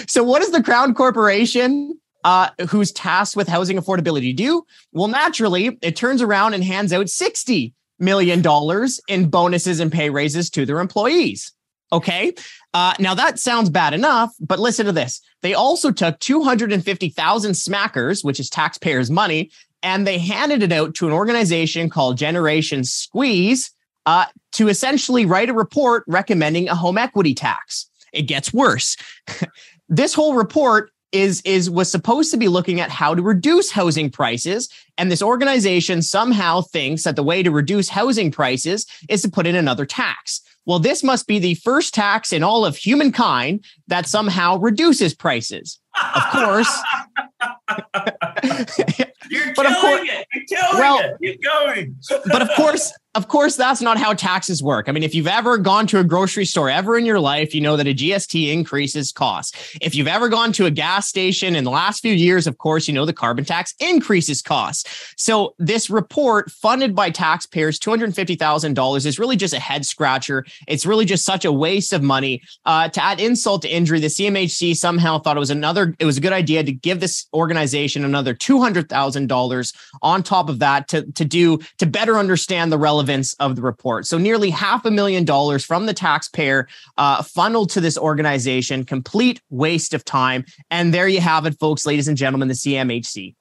so 0.08 0.24
what 0.24 0.42
is 0.42 0.52
the 0.52 0.62
Crown 0.62 0.94
Corporation 0.94 2.00
uh, 2.24 2.50
who's 2.70 2.92
tasked 2.92 3.36
with 3.36 3.48
housing 3.48 3.78
affordability 3.78 4.36
do? 4.36 4.64
Well, 4.92 5.08
naturally, 5.08 5.78
it 5.82 5.96
turns 5.96 6.22
around 6.22 6.54
and 6.54 6.64
hands 6.64 6.94
out 6.94 7.10
sixty 7.10 7.74
million 8.00 8.42
dollars 8.42 9.00
in 9.08 9.30
bonuses 9.30 9.80
and 9.80 9.92
pay 9.92 10.10
raises 10.10 10.50
to 10.52 10.66
their 10.66 10.80
employees. 10.80 11.52
Okay. 11.92 12.34
Uh, 12.74 12.94
now 13.00 13.14
that 13.14 13.40
sounds 13.40 13.70
bad 13.70 13.94
enough, 13.94 14.34
but 14.40 14.60
listen 14.60 14.86
to 14.86 14.92
this. 14.92 15.22
They 15.42 15.54
also 15.54 15.92
took 15.92 16.20
250,000 16.20 17.52
smackers, 17.52 18.24
which 18.24 18.40
is 18.40 18.50
taxpayers' 18.50 19.12
money, 19.12 19.52
and 19.84 20.05
they 20.05 20.17
handed 20.17 20.63
it 20.63 20.72
out 20.72 20.96
to 20.96 21.08
an 21.08 21.13
organization 21.13 21.89
called 21.89 22.17
Generation 22.17 22.84
Squeeze 22.84 23.72
uh, 24.05 24.25
to 24.53 24.67
essentially 24.67 25.25
write 25.25 25.50
a 25.50 25.53
report 25.53 26.03
recommending 26.08 26.70
a 26.70 26.75
home 26.75 26.98
equity 26.98 27.34
tax. 27.34 27.89
It 28.13 28.24
gets 28.24 28.53
worse. 28.53 28.98
this 29.89 30.13
whole 30.13 30.36
report 30.36 30.91
is 31.12 31.41
is 31.46 31.70
was 31.70 31.89
supposed 31.89 32.32
to 32.32 32.38
be 32.38 32.48
looking 32.48 32.79
at 32.82 32.89
how 32.89 33.15
to 33.15 33.22
reduce 33.22 33.72
housing 33.72 34.10
prices 34.10 34.70
and 34.98 35.12
this 35.12 35.22
organization 35.22 36.01
somehow 36.01 36.62
thinks 36.62 37.03
that 37.03 37.15
the 37.15 37.24
way 37.24 37.41
to 37.41 37.51
reduce 37.51 37.88
housing 37.88 38.32
prices 38.32 38.86
is 39.08 39.22
to 39.22 39.29
put 39.29 39.48
in 39.48 39.55
another 39.55 39.86
tax 39.86 40.41
well 40.65 40.79
this 40.79 41.03
must 41.03 41.27
be 41.27 41.39
the 41.39 41.55
first 41.55 41.94
tax 41.94 42.34
in 42.34 42.44
all 42.44 42.65
of 42.65 42.75
humankind 42.75 43.63
that 43.88 44.08
somehow 44.08 44.58
reduces 44.58 45.13
prices 45.13 45.79
of 46.15 46.24
course 46.32 46.82
You're 49.30 49.54
but 49.56 49.66
killing 49.66 49.75
of 49.75 49.82
course, 49.82 50.10
it. 50.10 50.28
You're 50.34 50.46
killing 50.46 50.78
well, 50.78 51.00
it. 51.00 51.18
Keep 51.22 51.44
going. 51.44 51.96
but 52.32 52.42
of 52.42 52.50
course, 52.56 52.94
of 53.16 53.30
course, 53.30 53.56
that's 53.56 53.82
not 53.82 53.98
how 53.98 54.14
taxes 54.14 54.62
work. 54.62 54.90
I 54.90 54.92
mean, 54.92 55.02
if 55.02 55.16
you've 55.16 55.25
ever 55.25 55.58
gone 55.58 55.88
to 55.88 56.00
a 56.00 56.04
grocery 56.04 56.44
store 56.44 56.70
ever 56.70 56.98
in 56.98 57.06
your 57.06 57.20
life, 57.20 57.56
you 57.56 57.62
know 57.62 57.78
that 57.78 57.88
a 57.88 57.94
GST 57.94 58.52
increases 58.52 59.14
costs. 59.14 59.78
If 59.82 59.96
you've 59.96 60.10
ever 60.10 60.28
gone 60.28 60.52
to 60.54 60.66
a 60.66 60.72
gas 60.72 61.08
station 61.08 61.56
in 61.56 61.64
the 61.64 61.72
last 61.72 62.02
few 62.02 62.12
years, 62.12 62.46
of 62.46 62.58
course, 62.58 62.90
you 62.90 62.94
know 62.94 63.06
the 63.06 63.14
carbon 63.14 63.46
tax 63.46 63.74
increases 63.80 64.42
costs. 64.42 65.14
So 65.16 65.56
this 65.60 65.90
report 65.90 66.52
funded 66.52 66.94
by 66.94 67.10
taxpayers, 67.10 67.80
$250,000 67.80 69.06
is 69.06 69.18
really 69.18 69.38
just 69.38 69.54
a 69.54 69.60
head 69.60 69.86
scratcher. 69.86 70.46
It's 70.68 70.86
really 70.86 71.06
just 71.06 71.24
such 71.24 71.46
a 71.46 71.54
waste 71.54 71.94
of 71.94 72.04
money. 72.04 72.42
Uh, 72.66 72.90
to 72.90 73.02
add 73.02 73.22
insult 73.22 73.62
to 73.62 73.70
injury, 73.70 74.02
the 74.02 74.08
CMHC 74.08 74.75
somehow 74.75 75.20
thought 75.20 75.38
it 75.38 75.40
was 75.40 75.52
another, 75.52 75.96
it 76.00 76.06
was 76.06 76.18
a 76.18 76.22
good 76.22 76.34
idea 76.34 76.66
to 76.66 76.74
give 76.74 77.00
this 77.00 77.28
organization 77.36 78.04
another 78.04 78.34
$200,000 78.34 79.75
on 80.01 80.24
top 80.24 80.50
of 80.50 80.60
that 80.60 80.88
to, 80.88 81.04
to 81.12 81.25
do, 81.25 81.60
to 81.77 81.86
better 81.86 82.18
understand 82.18 82.72
the 82.72 82.77
relevance 82.77 82.96
relevance 82.96 83.34
of 83.36 83.56
the 83.56 83.62
report. 83.62 84.06
So 84.06 84.18
nearly 84.18 84.50
half 84.50 84.86
a 84.86 84.92
million 84.92 85.25
dollars 85.25 85.65
from 85.65 85.86
the 85.86 85.94
taxpayer 85.94 86.68
uh, 86.98 87.24
funneled 87.24 87.70
to 87.72 87.82
this 87.82 87.98
organization, 87.98 88.86
complete 88.86 89.42
waste 89.50 89.94
of 89.94 90.04
time. 90.06 90.46
And 90.72 90.94
there 90.94 91.08
you 91.08 91.22
have 91.22 91.46
it, 91.46 91.60
folks, 91.60 91.86
ladies 91.86 92.08
and 92.08 92.18
gentlemen, 92.18 92.48
the 92.48 92.54
CMHC. 92.54 93.36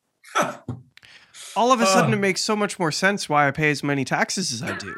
All 1.57 1.73
of 1.73 1.81
a 1.81 1.87
sudden, 1.87 2.13
uh. 2.13 2.17
it 2.17 2.21
makes 2.21 2.41
so 2.41 2.57
much 2.57 2.79
more 2.79 2.91
sense 2.91 3.29
why 3.29 3.47
I 3.47 3.53
pay 3.53 3.71
as 3.71 3.83
many 3.83 4.05
taxes 4.05 4.53
as 4.53 4.63
I 4.63 4.77
do. 4.77 4.95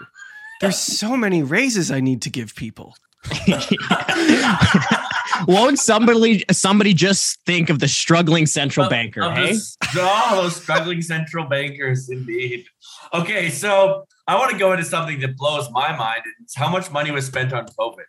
There's 0.60 0.78
so 0.78 1.16
many 1.16 1.42
raises 1.42 1.90
I 1.90 2.00
need 2.00 2.22
to 2.22 2.30
give 2.30 2.54
people. 2.54 2.96
Won't 5.46 5.78
somebody 5.78 6.44
somebody 6.50 6.94
just 6.94 7.40
think 7.44 7.70
of 7.70 7.78
the 7.78 7.88
struggling 7.88 8.46
central 8.46 8.88
banker? 8.88 9.30
hey, 9.32 9.56
oh, 9.96 10.42
those 10.42 10.56
struggling 10.56 11.02
central 11.02 11.46
bankers, 11.46 12.08
indeed. 12.08 12.66
Okay, 13.12 13.50
so 13.50 14.06
I 14.26 14.36
want 14.36 14.50
to 14.50 14.58
go 14.58 14.72
into 14.72 14.84
something 14.84 15.20
that 15.20 15.36
blows 15.36 15.70
my 15.70 15.96
mind. 15.96 16.22
It's 16.42 16.56
how 16.56 16.68
much 16.68 16.90
money 16.90 17.10
was 17.10 17.26
spent 17.26 17.52
on 17.52 17.66
COVID. 17.66 18.04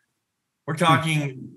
We're 0.65 0.75
talking 0.75 1.51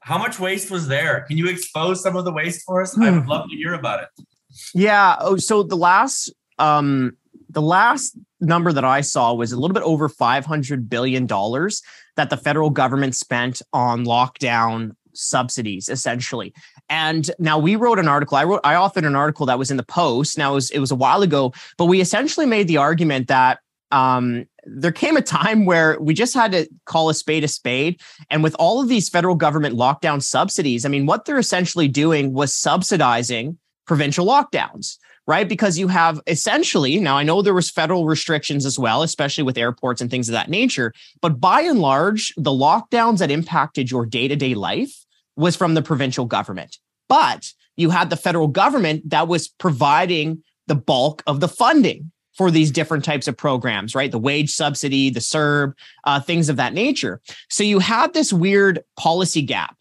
how 0.00 0.18
much 0.18 0.40
waste 0.40 0.70
was 0.70 0.88
there? 0.88 1.24
Can 1.28 1.36
you 1.36 1.48
expose 1.48 2.02
some 2.02 2.16
of 2.16 2.24
the 2.24 2.32
waste 2.32 2.64
for 2.66 2.82
us? 2.82 2.98
I 2.98 3.10
would 3.10 3.26
love 3.26 3.48
to 3.50 3.56
hear 3.56 3.74
about 3.74 4.02
it. 4.02 4.26
Yeah. 4.74 5.16
Oh, 5.20 5.36
so 5.36 5.62
the 5.62 5.76
last 5.76 6.32
um 6.58 7.16
the 7.48 7.62
last 7.62 8.16
number 8.40 8.72
that 8.72 8.84
I 8.84 9.02
saw 9.02 9.34
was 9.34 9.52
a 9.52 9.58
little 9.58 9.74
bit 9.74 9.82
over 9.82 10.08
500 10.08 10.88
billion 10.88 11.26
dollars 11.26 11.82
that 12.16 12.30
the 12.30 12.36
federal 12.36 12.70
government 12.70 13.14
spent 13.14 13.62
on 13.72 14.04
lockdown 14.04 14.92
subsidies 15.12 15.88
essentially. 15.88 16.52
And 16.88 17.30
now 17.38 17.58
we 17.58 17.76
wrote 17.76 17.98
an 17.98 18.08
article. 18.08 18.36
I 18.36 18.44
wrote 18.44 18.60
I 18.64 18.74
authored 18.74 19.06
an 19.06 19.16
article 19.16 19.46
that 19.46 19.58
was 19.58 19.70
in 19.70 19.76
the 19.76 19.84
Post. 19.84 20.38
Now 20.38 20.52
it 20.52 20.54
was 20.54 20.70
it 20.70 20.78
was 20.78 20.90
a 20.90 20.96
while 20.96 21.22
ago, 21.22 21.52
but 21.78 21.86
we 21.86 22.00
essentially 22.00 22.46
made 22.46 22.68
the 22.68 22.76
argument 22.76 23.28
that 23.28 23.60
um, 23.92 24.46
there 24.64 24.92
came 24.92 25.16
a 25.16 25.22
time 25.22 25.64
where 25.64 25.98
we 26.00 26.14
just 26.14 26.34
had 26.34 26.52
to 26.52 26.68
call 26.86 27.08
a 27.08 27.14
spade 27.14 27.44
a 27.44 27.48
spade. 27.48 28.00
And 28.30 28.42
with 28.42 28.54
all 28.58 28.80
of 28.80 28.88
these 28.88 29.08
federal 29.08 29.34
government 29.34 29.76
lockdown 29.76 30.22
subsidies, 30.22 30.84
I 30.84 30.88
mean, 30.88 31.06
what 31.06 31.24
they're 31.24 31.38
essentially 31.38 31.88
doing 31.88 32.32
was 32.32 32.54
subsidizing 32.54 33.58
provincial 33.86 34.26
lockdowns, 34.26 34.98
right? 35.30 35.48
Because 35.48 35.78
you 35.78 35.86
have 35.86 36.20
essentially, 36.26 36.98
now 36.98 37.16
I 37.16 37.22
know 37.22 37.40
there 37.40 37.54
was 37.54 37.70
federal 37.70 38.04
restrictions 38.04 38.66
as 38.66 38.80
well, 38.80 39.04
especially 39.04 39.44
with 39.44 39.56
airports 39.56 40.00
and 40.00 40.10
things 40.10 40.28
of 40.28 40.32
that 40.32 40.50
nature, 40.50 40.92
but 41.20 41.38
by 41.38 41.60
and 41.60 41.78
large, 41.78 42.34
the 42.36 42.50
lockdowns 42.50 43.18
that 43.18 43.30
impacted 43.30 43.92
your 43.92 44.04
day-to-day 44.06 44.54
life 44.54 44.92
was 45.36 45.54
from 45.54 45.74
the 45.74 45.82
provincial 45.82 46.24
government. 46.24 46.78
But 47.08 47.52
you 47.76 47.90
had 47.90 48.10
the 48.10 48.16
federal 48.16 48.48
government 48.48 49.08
that 49.10 49.28
was 49.28 49.46
providing 49.46 50.42
the 50.66 50.74
bulk 50.74 51.22
of 51.28 51.38
the 51.38 51.46
funding 51.46 52.10
for 52.36 52.50
these 52.50 52.72
different 52.72 53.04
types 53.04 53.28
of 53.28 53.36
programs, 53.36 53.94
right? 53.94 54.10
The 54.10 54.18
wage 54.18 54.50
subsidy, 54.50 55.10
the 55.10 55.20
CERB, 55.20 55.74
uh, 56.02 56.20
things 56.20 56.48
of 56.48 56.56
that 56.56 56.74
nature. 56.74 57.20
So 57.48 57.62
you 57.62 57.78
had 57.78 58.14
this 58.14 58.32
weird 58.32 58.82
policy 58.96 59.42
gap 59.42 59.76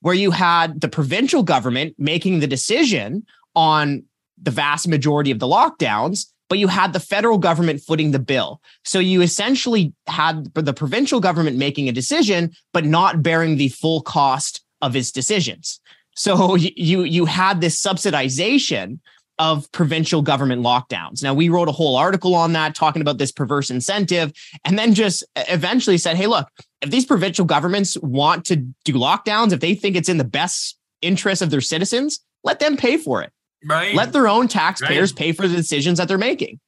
where 0.00 0.14
you 0.14 0.30
had 0.30 0.82
the 0.82 0.88
provincial 0.88 1.42
government 1.42 1.94
making 1.96 2.40
the 2.40 2.46
decision 2.46 3.24
on 3.54 4.04
the 4.42 4.50
vast 4.50 4.88
majority 4.88 5.30
of 5.30 5.38
the 5.38 5.46
lockdowns, 5.46 6.26
but 6.48 6.58
you 6.58 6.68
had 6.68 6.92
the 6.92 7.00
federal 7.00 7.38
government 7.38 7.80
footing 7.80 8.10
the 8.10 8.18
bill. 8.18 8.60
So 8.84 8.98
you 8.98 9.22
essentially 9.22 9.92
had 10.06 10.52
the 10.54 10.74
provincial 10.74 11.20
government 11.20 11.56
making 11.56 11.88
a 11.88 11.92
decision, 11.92 12.52
but 12.72 12.84
not 12.84 13.22
bearing 13.22 13.56
the 13.56 13.68
full 13.68 14.02
cost 14.02 14.62
of 14.82 14.96
its 14.96 15.12
decisions. 15.12 15.80
So 16.16 16.56
you 16.56 17.04
you 17.04 17.24
had 17.24 17.60
this 17.60 17.80
subsidization 17.80 18.98
of 19.38 19.72
provincial 19.72 20.20
government 20.20 20.60
lockdowns. 20.60 21.22
Now, 21.22 21.32
we 21.32 21.48
wrote 21.48 21.68
a 21.68 21.72
whole 21.72 21.96
article 21.96 22.34
on 22.34 22.52
that 22.52 22.74
talking 22.74 23.00
about 23.00 23.16
this 23.16 23.32
perverse 23.32 23.70
incentive 23.70 24.32
and 24.66 24.78
then 24.78 24.92
just 24.92 25.24
eventually 25.34 25.96
said, 25.96 26.16
hey, 26.16 26.26
look, 26.26 26.46
if 26.82 26.90
these 26.90 27.06
provincial 27.06 27.46
governments 27.46 27.96
want 28.02 28.44
to 28.46 28.56
do 28.56 28.92
lockdowns, 28.92 29.52
if 29.52 29.60
they 29.60 29.74
think 29.74 29.96
it's 29.96 30.10
in 30.10 30.18
the 30.18 30.24
best 30.24 30.76
interest 31.00 31.40
of 31.40 31.48
their 31.48 31.62
citizens, 31.62 32.20
let 32.44 32.60
them 32.60 32.76
pay 32.76 32.98
for 32.98 33.22
it. 33.22 33.32
Right. 33.64 33.94
Let 33.94 34.12
their 34.12 34.28
own 34.28 34.48
taxpayers 34.48 35.12
right. 35.12 35.18
pay 35.18 35.32
for 35.32 35.46
the 35.46 35.56
decisions 35.56 35.98
that 35.98 36.08
they're 36.08 36.18
making. 36.18 36.60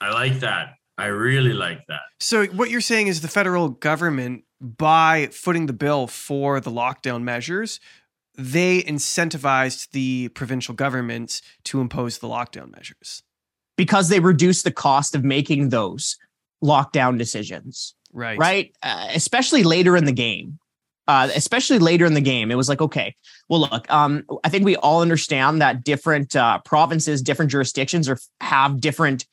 I 0.00 0.12
like 0.12 0.40
that. 0.40 0.74
I 0.98 1.06
really 1.06 1.54
like 1.54 1.86
that. 1.88 2.00
So, 2.18 2.46
what 2.46 2.70
you're 2.70 2.82
saying 2.82 3.06
is 3.06 3.22
the 3.22 3.28
federal 3.28 3.70
government, 3.70 4.44
by 4.60 5.28
footing 5.32 5.66
the 5.66 5.72
bill 5.72 6.06
for 6.06 6.60
the 6.60 6.70
lockdown 6.70 7.22
measures, 7.22 7.80
they 8.36 8.82
incentivized 8.82 9.90
the 9.92 10.28
provincial 10.28 10.74
governments 10.74 11.40
to 11.64 11.80
impose 11.80 12.18
the 12.18 12.28
lockdown 12.28 12.70
measures 12.70 13.22
because 13.76 14.10
they 14.10 14.20
reduced 14.20 14.64
the 14.64 14.70
cost 14.70 15.14
of 15.14 15.24
making 15.24 15.70
those 15.70 16.18
lockdown 16.62 17.16
decisions. 17.16 17.94
Right. 18.12 18.38
Right. 18.38 18.76
Uh, 18.82 19.08
especially 19.14 19.62
later 19.62 19.96
in 19.96 20.04
the 20.04 20.12
game. 20.12 20.58
Uh, 21.10 21.28
especially 21.34 21.80
later 21.80 22.06
in 22.06 22.14
the 22.14 22.20
game, 22.20 22.52
it 22.52 22.54
was 22.54 22.68
like, 22.68 22.80
okay, 22.80 23.16
well, 23.48 23.62
look, 23.62 23.90
um, 23.90 24.24
I 24.44 24.48
think 24.48 24.64
we 24.64 24.76
all 24.76 25.02
understand 25.02 25.60
that 25.60 25.82
different 25.82 26.36
uh, 26.36 26.60
provinces, 26.60 27.20
different 27.20 27.50
jurisdictions, 27.50 28.08
are 28.08 28.16
have 28.40 28.80
different 28.80 29.26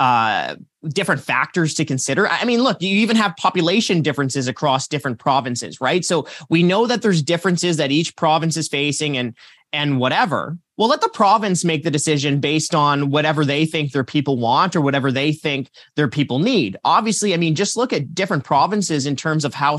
uh, 0.00 0.56
different 0.88 1.20
factors 1.20 1.74
to 1.74 1.84
consider. 1.84 2.26
I 2.26 2.44
mean, 2.44 2.64
look, 2.64 2.82
you 2.82 2.96
even 2.96 3.14
have 3.14 3.36
population 3.36 4.02
differences 4.02 4.48
across 4.48 4.88
different 4.88 5.20
provinces, 5.20 5.80
right? 5.80 6.04
So 6.04 6.26
we 6.48 6.64
know 6.64 6.88
that 6.88 7.00
there's 7.00 7.22
differences 7.22 7.76
that 7.76 7.92
each 7.92 8.16
province 8.16 8.56
is 8.56 8.66
facing 8.66 9.16
and 9.16 9.36
and 9.72 9.98
whatever. 9.98 10.58
Well, 10.76 10.88
let 10.88 11.02
the 11.02 11.10
province 11.10 11.64
make 11.64 11.84
the 11.84 11.90
decision 11.90 12.40
based 12.40 12.74
on 12.74 13.10
whatever 13.10 13.44
they 13.44 13.66
think 13.66 13.92
their 13.92 14.04
people 14.04 14.38
want 14.38 14.74
or 14.74 14.80
whatever 14.80 15.12
they 15.12 15.32
think 15.32 15.70
their 15.94 16.08
people 16.08 16.38
need. 16.38 16.76
Obviously, 16.84 17.34
I 17.34 17.36
mean, 17.36 17.54
just 17.54 17.76
look 17.76 17.92
at 17.92 18.14
different 18.14 18.44
provinces 18.44 19.04
in 19.04 19.14
terms 19.14 19.44
of 19.44 19.52
how 19.52 19.78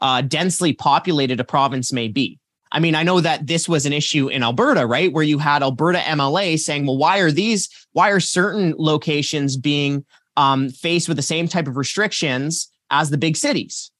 uh, 0.00 0.20
densely 0.20 0.74
populated 0.74 1.40
a 1.40 1.44
province 1.44 1.92
may 1.92 2.08
be. 2.08 2.38
I 2.72 2.80
mean, 2.80 2.94
I 2.94 3.04
know 3.04 3.20
that 3.20 3.46
this 3.46 3.68
was 3.68 3.86
an 3.86 3.92
issue 3.92 4.28
in 4.28 4.42
Alberta, 4.42 4.86
right? 4.86 5.12
Where 5.12 5.22
you 5.22 5.38
had 5.38 5.62
Alberta 5.62 6.00
MLA 6.00 6.58
saying, 6.58 6.86
well, 6.86 6.98
why 6.98 7.20
are 7.20 7.30
these, 7.30 7.70
why 7.92 8.10
are 8.10 8.20
certain 8.20 8.74
locations 8.76 9.56
being 9.56 10.04
um, 10.36 10.68
faced 10.70 11.08
with 11.08 11.16
the 11.16 11.22
same 11.22 11.46
type 11.46 11.68
of 11.68 11.76
restrictions 11.76 12.68
as 12.90 13.10
the 13.10 13.16
big 13.16 13.36
cities? 13.36 13.92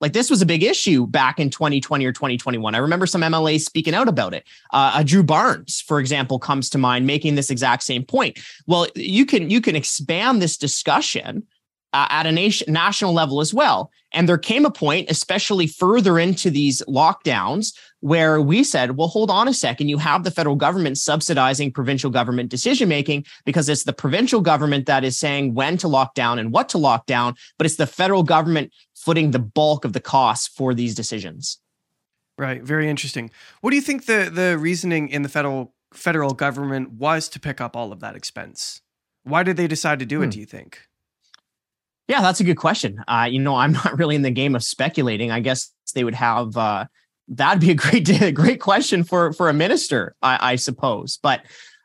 Like 0.00 0.12
this 0.12 0.30
was 0.30 0.40
a 0.40 0.46
big 0.46 0.62
issue 0.62 1.06
back 1.06 1.38
in 1.38 1.50
2020 1.50 2.06
or 2.06 2.12
2021. 2.12 2.74
I 2.74 2.78
remember 2.78 3.06
some 3.06 3.20
MLAs 3.20 3.60
speaking 3.60 3.94
out 3.94 4.08
about 4.08 4.34
it. 4.34 4.46
Uh, 4.72 4.92
uh, 4.94 5.02
Drew 5.02 5.22
Barnes, 5.22 5.80
for 5.80 6.00
example, 6.00 6.38
comes 6.38 6.70
to 6.70 6.78
mind, 6.78 7.06
making 7.06 7.34
this 7.34 7.50
exact 7.50 7.82
same 7.82 8.04
point. 8.04 8.38
Well, 8.66 8.86
you 8.94 9.26
can 9.26 9.50
you 9.50 9.60
can 9.60 9.76
expand 9.76 10.40
this 10.40 10.56
discussion 10.56 11.46
uh, 11.92 12.06
at 12.10 12.26
a 12.26 12.32
nation, 12.32 12.72
national 12.72 13.12
level 13.12 13.40
as 13.40 13.52
well. 13.52 13.90
And 14.12 14.28
there 14.28 14.38
came 14.38 14.64
a 14.64 14.70
point, 14.70 15.10
especially 15.10 15.66
further 15.66 16.18
into 16.18 16.50
these 16.50 16.82
lockdowns, 16.88 17.74
where 18.00 18.40
we 18.40 18.64
said, 18.64 18.96
well, 18.96 19.08
hold 19.08 19.30
on 19.30 19.48
a 19.48 19.54
second. 19.54 19.88
You 19.88 19.98
have 19.98 20.24
the 20.24 20.30
federal 20.30 20.56
government 20.56 20.98
subsidizing 20.98 21.72
provincial 21.72 22.10
government 22.10 22.50
decision 22.50 22.88
making 22.88 23.24
because 23.44 23.68
it's 23.68 23.84
the 23.84 23.92
provincial 23.92 24.40
government 24.40 24.86
that 24.86 25.04
is 25.04 25.16
saying 25.16 25.54
when 25.54 25.76
to 25.78 25.88
lock 25.88 26.14
down 26.14 26.38
and 26.38 26.52
what 26.52 26.68
to 26.70 26.78
lock 26.78 27.06
down, 27.06 27.34
but 27.58 27.66
it's 27.66 27.76
the 27.76 27.86
federal 27.86 28.22
government 28.22 28.72
footing 28.94 29.30
the 29.30 29.38
bulk 29.38 29.84
of 29.84 29.92
the 29.92 30.00
costs 30.00 30.48
for 30.48 30.74
these 30.74 30.94
decisions. 30.94 31.58
Right. 32.38 32.62
Very 32.62 32.88
interesting. 32.88 33.30
What 33.60 33.70
do 33.70 33.76
you 33.76 33.82
think 33.82 34.06
the, 34.06 34.30
the 34.32 34.56
reasoning 34.56 35.08
in 35.08 35.22
the 35.22 35.28
federal 35.28 35.74
federal 35.92 36.34
government 36.34 36.92
was 36.92 37.28
to 37.28 37.40
pick 37.40 37.60
up 37.60 37.76
all 37.76 37.92
of 37.92 38.00
that 38.00 38.16
expense? 38.16 38.80
Why 39.24 39.42
did 39.42 39.56
they 39.56 39.66
decide 39.66 39.98
to 39.98 40.06
do 40.06 40.18
hmm. 40.18 40.24
it, 40.24 40.30
do 40.30 40.40
you 40.40 40.46
think? 40.46 40.80
Yeah, 42.10 42.22
that's 42.22 42.40
a 42.40 42.44
good 42.44 42.56
question. 42.56 43.04
Uh, 43.06 43.28
you 43.30 43.38
know, 43.38 43.54
I'm 43.54 43.70
not 43.70 43.96
really 43.98 44.16
in 44.16 44.22
the 44.22 44.32
game 44.32 44.56
of 44.56 44.64
speculating. 44.64 45.30
I 45.30 45.38
guess 45.38 45.70
they 45.94 46.02
would 46.02 46.16
have. 46.16 46.56
Uh, 46.56 46.86
that'd 47.28 47.60
be 47.60 47.70
a 47.70 47.74
great, 47.74 48.04
great 48.34 48.60
question 48.60 49.04
for 49.04 49.32
for 49.32 49.48
a 49.48 49.52
minister, 49.52 50.16
I, 50.20 50.52
I 50.52 50.56
suppose. 50.56 51.20
But 51.22 51.42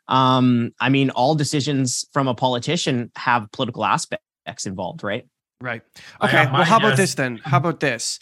um, 0.07 0.71
I 0.79 0.89
mean, 0.89 1.11
all 1.11 1.35
decisions 1.35 2.05
from 2.11 2.27
a 2.27 2.33
politician 2.33 3.11
have 3.15 3.51
political 3.51 3.85
aspects 3.85 4.65
involved, 4.65 5.03
right? 5.03 5.27
Right. 5.61 5.83
Okay. 6.19 6.47
Well, 6.51 6.63
how 6.63 6.77
about 6.77 6.97
this 6.97 7.13
then? 7.13 7.39
How 7.43 7.57
about 7.57 7.79
this? 7.79 8.19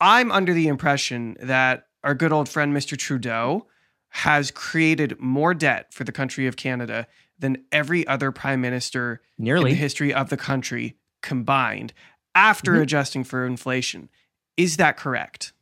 I'm 0.00 0.30
under 0.30 0.54
the 0.54 0.68
impression 0.68 1.36
that 1.40 1.86
our 2.04 2.14
good 2.14 2.32
old 2.32 2.48
friend 2.48 2.74
Mr. 2.74 2.96
Trudeau 2.96 3.66
has 4.10 4.52
created 4.52 5.18
more 5.18 5.54
debt 5.54 5.92
for 5.92 6.04
the 6.04 6.12
country 6.12 6.46
of 6.46 6.54
Canada 6.54 7.08
than 7.36 7.64
every 7.72 8.06
other 8.06 8.30
prime 8.30 8.60
minister 8.60 9.22
Nearly. 9.38 9.72
in 9.72 9.76
the 9.76 9.80
history 9.80 10.14
of 10.14 10.28
the 10.28 10.36
country 10.36 10.96
combined 11.22 11.92
after 12.34 12.74
Mhm. 12.74 12.82
adjusting 12.82 13.24
for 13.24 13.46
inflation. 13.46 14.08
Is 14.56 14.76
that 14.76 14.96
correct? 14.96 15.52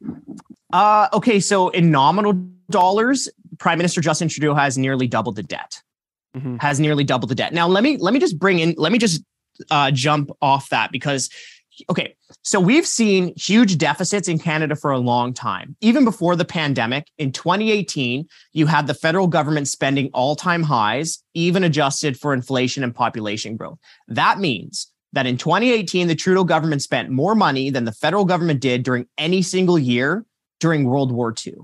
Uh, 0.73 1.09
okay, 1.13 1.41
so 1.41 1.69
in 1.71 1.91
nominal 1.91 2.33
dollars, 2.71 3.29
Prime 3.59 3.79
Minister 3.79 4.01
Justin 4.01 4.29
Trudeau 4.29 4.55
has 4.55 4.79
nearly 4.79 5.07
doubled 5.07 5.37
the 5.37 5.43
debt. 5.43 5.83
Mhm. 6.37 6.61
Has 6.61 6.79
nearly 6.79 7.05
doubled 7.05 7.31
the 7.31 7.35
debt. 7.35 7.53
Now 7.53 7.67
let 7.67 7.83
me 7.83 7.97
let 7.99 8.15
me 8.15 8.21
just 8.21 8.39
bring 8.39 8.59
in. 8.61 8.75
Let 8.77 8.93
me 8.93 8.99
just 8.99 9.23
uh, 9.71 9.91
jump 9.91 10.31
off 10.41 10.69
that 10.71 10.91
because 10.93 11.29
okay, 11.89 12.15
so 12.43 12.61
we've 12.61 12.87
seen 12.87 13.33
huge 13.37 13.79
deficits 13.79 14.29
in 14.29 14.39
Canada 14.39 14.77
for 14.77 14.91
a 14.91 14.99
long 14.99 15.33
time. 15.33 15.77
Even 15.81 16.05
before 16.05 16.37
the 16.37 16.45
pandemic, 16.45 17.07
in 17.19 17.33
2018, 17.33 18.27
you 18.53 18.67
had 18.67 18.87
the 18.87 18.95
federal 18.95 19.27
government 19.27 19.67
spending 19.67 20.11
all-time 20.13 20.63
highs, 20.63 21.23
even 21.35 21.65
adjusted 21.65 22.19
for 22.19 22.35
inflation 22.35 22.85
and 22.85 22.95
population 22.95 23.57
growth. 23.57 23.79
That 24.09 24.39
means 24.39 24.89
that 25.13 25.27
in 25.27 25.37
2018, 25.37 26.07
the 26.07 26.15
Trudeau 26.15 26.45
government 26.45 26.83
spent 26.83 27.11
more 27.11 27.35
money 27.35 27.71
than 27.71 27.85
the 27.85 27.93
federal 27.93 28.25
government 28.25 28.61
did 28.61 28.83
during 28.83 29.07
any 29.19 29.43
single 29.43 29.79
year 29.79 30.25
during 30.61 30.85
World 30.85 31.13
War 31.13 31.35
II. 31.47 31.55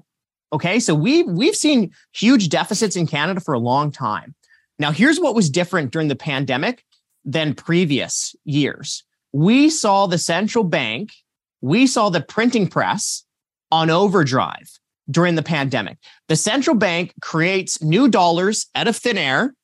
Okay, 0.53 0.81
so 0.81 0.95
we 0.95 1.23
we've 1.25 1.57
seen 1.57 1.93
huge 2.13 2.49
deficits 2.49 2.97
in 2.97 3.07
Canada 3.07 3.41
for 3.41 3.55
a 3.55 3.59
long 3.59 3.91
time. 3.91 4.35
Now, 4.79 4.91
here's 4.91 5.21
what 5.21 5.35
was 5.35 5.51
different 5.51 5.91
during 5.91 6.09
the 6.09 6.17
pandemic 6.17 6.85
than 7.25 7.55
previous 7.55 8.35
years. 8.45 9.05
We 9.33 9.69
saw 9.71 10.07
the 10.07 10.19
central 10.19 10.65
bank, 10.65 11.13
we 11.61 11.87
saw 11.87 12.09
the 12.09 12.21
printing 12.21 12.69
press 12.69 13.25
on 13.71 13.91
overdrive 13.91 14.71
during 15.11 15.35
the 15.35 15.43
pandemic. 15.43 15.99
The 16.29 16.37
central 16.37 16.77
bank 16.77 17.13
creates 17.21 17.83
new 17.83 18.09
dollars 18.09 18.67
out 18.75 18.89
of 18.89 18.97
thin 18.97 19.19
air. 19.19 19.55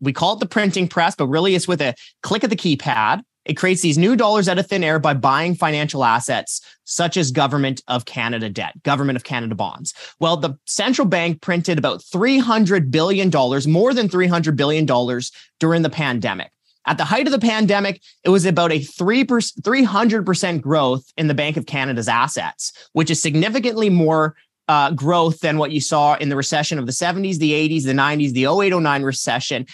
We 0.00 0.12
call 0.12 0.34
it 0.34 0.40
the 0.40 0.46
printing 0.46 0.88
press, 0.88 1.14
but 1.14 1.26
really 1.26 1.54
it's 1.54 1.68
with 1.68 1.80
a 1.80 1.94
click 2.22 2.44
of 2.44 2.50
the 2.50 2.56
keypad. 2.56 3.22
It 3.44 3.54
creates 3.54 3.80
these 3.80 3.96
new 3.96 4.16
dollars 4.16 4.48
out 4.48 4.58
of 4.58 4.66
thin 4.66 4.82
air 4.82 4.98
by 4.98 5.14
buying 5.14 5.54
financial 5.54 6.04
assets 6.04 6.60
such 6.84 7.16
as 7.16 7.30
government 7.30 7.80
of 7.86 8.04
Canada 8.04 8.48
debt, 8.50 8.82
government 8.82 9.16
of 9.16 9.24
Canada 9.24 9.54
bonds. 9.54 9.94
Well, 10.18 10.36
the 10.36 10.58
central 10.66 11.06
bank 11.06 11.40
printed 11.42 11.78
about 11.78 12.00
$300 12.00 12.90
billion, 12.90 13.30
more 13.30 13.94
than 13.94 14.08
$300 14.08 14.56
billion 14.56 15.20
during 15.60 15.82
the 15.82 15.90
pandemic. 15.90 16.50
At 16.86 16.98
the 16.98 17.04
height 17.04 17.26
of 17.26 17.32
the 17.32 17.38
pandemic, 17.40 18.00
it 18.22 18.28
was 18.28 18.46
about 18.46 18.70
a 18.70 18.78
3 18.78 19.24
300% 19.24 20.60
growth 20.60 21.12
in 21.16 21.26
the 21.26 21.34
Bank 21.34 21.56
of 21.56 21.66
Canada's 21.66 22.08
assets, 22.08 22.72
which 22.92 23.10
is 23.10 23.20
significantly 23.20 23.90
more 23.90 24.36
uh, 24.68 24.90
growth 24.90 25.40
than 25.40 25.58
what 25.58 25.70
you 25.70 25.80
saw 25.80 26.14
in 26.16 26.28
the 26.28 26.36
recession 26.36 26.78
of 26.78 26.86
the 26.86 26.92
70s, 26.92 27.38
the 27.38 27.52
80s, 27.52 27.84
the 27.84 27.92
90s, 27.92 28.32
the 28.32 28.46
0809 28.46 29.02
recession. 29.02 29.66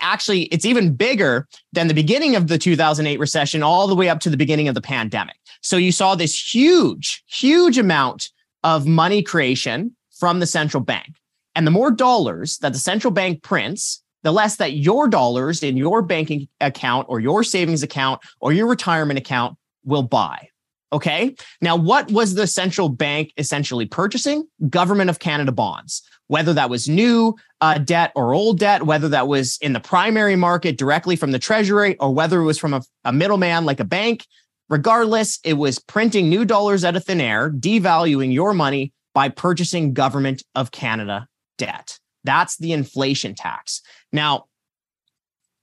Actually, 0.00 0.42
it's 0.44 0.64
even 0.64 0.94
bigger 0.94 1.46
than 1.72 1.86
the 1.88 1.94
beginning 1.94 2.36
of 2.36 2.48
the 2.48 2.58
2008 2.58 3.18
recession, 3.18 3.62
all 3.62 3.86
the 3.86 3.94
way 3.94 4.08
up 4.08 4.20
to 4.20 4.30
the 4.30 4.36
beginning 4.36 4.68
of 4.68 4.74
the 4.74 4.80
pandemic. 4.80 5.36
So 5.62 5.76
you 5.76 5.92
saw 5.92 6.14
this 6.14 6.54
huge, 6.54 7.22
huge 7.26 7.78
amount 7.78 8.30
of 8.64 8.86
money 8.86 9.22
creation 9.22 9.94
from 10.18 10.40
the 10.40 10.46
central 10.46 10.82
bank. 10.82 11.14
And 11.54 11.66
the 11.66 11.70
more 11.70 11.90
dollars 11.90 12.58
that 12.58 12.72
the 12.72 12.78
central 12.78 13.10
bank 13.10 13.42
prints, 13.42 14.02
the 14.22 14.32
less 14.32 14.56
that 14.56 14.74
your 14.74 15.08
dollars 15.08 15.62
in 15.62 15.76
your 15.76 16.02
banking 16.02 16.48
account 16.60 17.06
or 17.08 17.20
your 17.20 17.42
savings 17.42 17.82
account 17.82 18.20
or 18.40 18.52
your 18.52 18.66
retirement 18.66 19.18
account 19.18 19.56
will 19.84 20.02
buy. 20.02 20.49
Okay. 20.92 21.34
Now, 21.60 21.76
what 21.76 22.10
was 22.10 22.34
the 22.34 22.46
central 22.46 22.88
bank 22.88 23.32
essentially 23.36 23.86
purchasing? 23.86 24.46
Government 24.68 25.08
of 25.08 25.20
Canada 25.20 25.52
bonds, 25.52 26.02
whether 26.26 26.52
that 26.54 26.68
was 26.68 26.88
new 26.88 27.36
uh, 27.60 27.78
debt 27.78 28.12
or 28.16 28.34
old 28.34 28.58
debt, 28.58 28.82
whether 28.82 29.08
that 29.08 29.28
was 29.28 29.56
in 29.60 29.72
the 29.72 29.80
primary 29.80 30.34
market 30.34 30.76
directly 30.76 31.14
from 31.14 31.30
the 31.30 31.38
treasury, 31.38 31.96
or 31.98 32.12
whether 32.12 32.40
it 32.40 32.44
was 32.44 32.58
from 32.58 32.74
a, 32.74 32.82
a 33.04 33.12
middleman 33.12 33.64
like 33.64 33.80
a 33.80 33.84
bank. 33.84 34.26
Regardless, 34.68 35.38
it 35.44 35.54
was 35.54 35.78
printing 35.78 36.28
new 36.28 36.44
dollars 36.44 36.84
out 36.84 36.96
of 36.96 37.04
thin 37.04 37.20
air, 37.20 37.50
devaluing 37.50 38.32
your 38.32 38.52
money 38.52 38.92
by 39.14 39.28
purchasing 39.28 39.92
Government 39.92 40.42
of 40.54 40.70
Canada 40.70 41.28
debt. 41.58 41.98
That's 42.24 42.56
the 42.56 42.72
inflation 42.72 43.34
tax. 43.34 43.80
Now, 44.12 44.46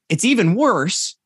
it's 0.09 0.25
even 0.25 0.55
worse 0.55 1.17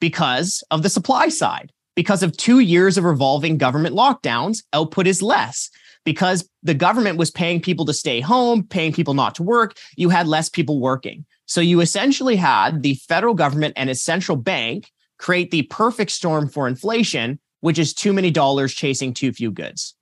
because 0.00 0.64
of 0.70 0.82
the 0.82 0.88
supply 0.88 1.28
side 1.28 1.72
because 2.00 2.22
of 2.22 2.34
two 2.34 2.60
years 2.60 2.96
of 2.96 3.04
revolving 3.04 3.58
government 3.58 3.94
lockdowns, 3.94 4.62
output 4.72 5.06
is 5.06 5.20
less. 5.20 5.68
Because 6.06 6.48
the 6.62 6.72
government 6.72 7.18
was 7.18 7.30
paying 7.30 7.60
people 7.60 7.84
to 7.84 7.92
stay 7.92 8.22
home, 8.22 8.62
paying 8.62 8.94
people 8.94 9.12
not 9.12 9.34
to 9.34 9.42
work, 9.42 9.76
you 9.98 10.08
had 10.08 10.26
less 10.26 10.48
people 10.48 10.80
working. 10.80 11.26
So 11.44 11.60
you 11.60 11.82
essentially 11.82 12.36
had 12.36 12.82
the 12.82 12.94
federal 12.94 13.34
government 13.34 13.74
and 13.76 13.90
its 13.90 14.00
central 14.00 14.38
bank 14.38 14.90
create 15.18 15.50
the 15.50 15.64
perfect 15.64 16.12
storm 16.12 16.48
for 16.48 16.66
inflation, 16.66 17.38
which 17.60 17.78
is 17.78 17.92
too 17.92 18.14
many 18.14 18.30
dollars 18.30 18.72
chasing 18.72 19.12
too 19.12 19.30
few 19.30 19.50
goods. 19.50 19.94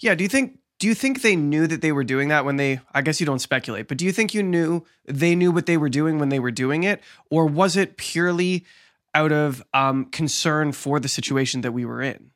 Yeah. 0.00 0.14
Do 0.14 0.24
you 0.24 0.30
think 0.30 0.58
do 0.78 0.86
you 0.86 0.94
think 0.94 1.20
they 1.20 1.36
knew 1.36 1.66
that 1.66 1.82
they 1.82 1.92
were 1.92 2.04
doing 2.04 2.28
that 2.28 2.46
when 2.46 2.56
they 2.56 2.80
I 2.94 3.02
guess 3.02 3.20
you 3.20 3.26
don't 3.26 3.38
speculate, 3.40 3.86
but 3.86 3.98
do 3.98 4.06
you 4.06 4.12
think 4.12 4.32
you 4.32 4.42
knew 4.42 4.82
they 5.04 5.34
knew 5.34 5.52
what 5.52 5.66
they 5.66 5.76
were 5.76 5.90
doing 5.90 6.18
when 6.18 6.30
they 6.30 6.40
were 6.40 6.50
doing 6.50 6.84
it? 6.84 7.02
Or 7.30 7.44
was 7.44 7.76
it 7.76 7.98
purely 7.98 8.64
out 9.14 9.32
of 9.32 9.62
um, 9.74 10.06
concern 10.06 10.72
for 10.72 11.00
the 11.00 11.08
situation 11.08 11.62
that 11.62 11.72
we 11.72 11.84
were 11.84 12.02
in? 12.02 12.30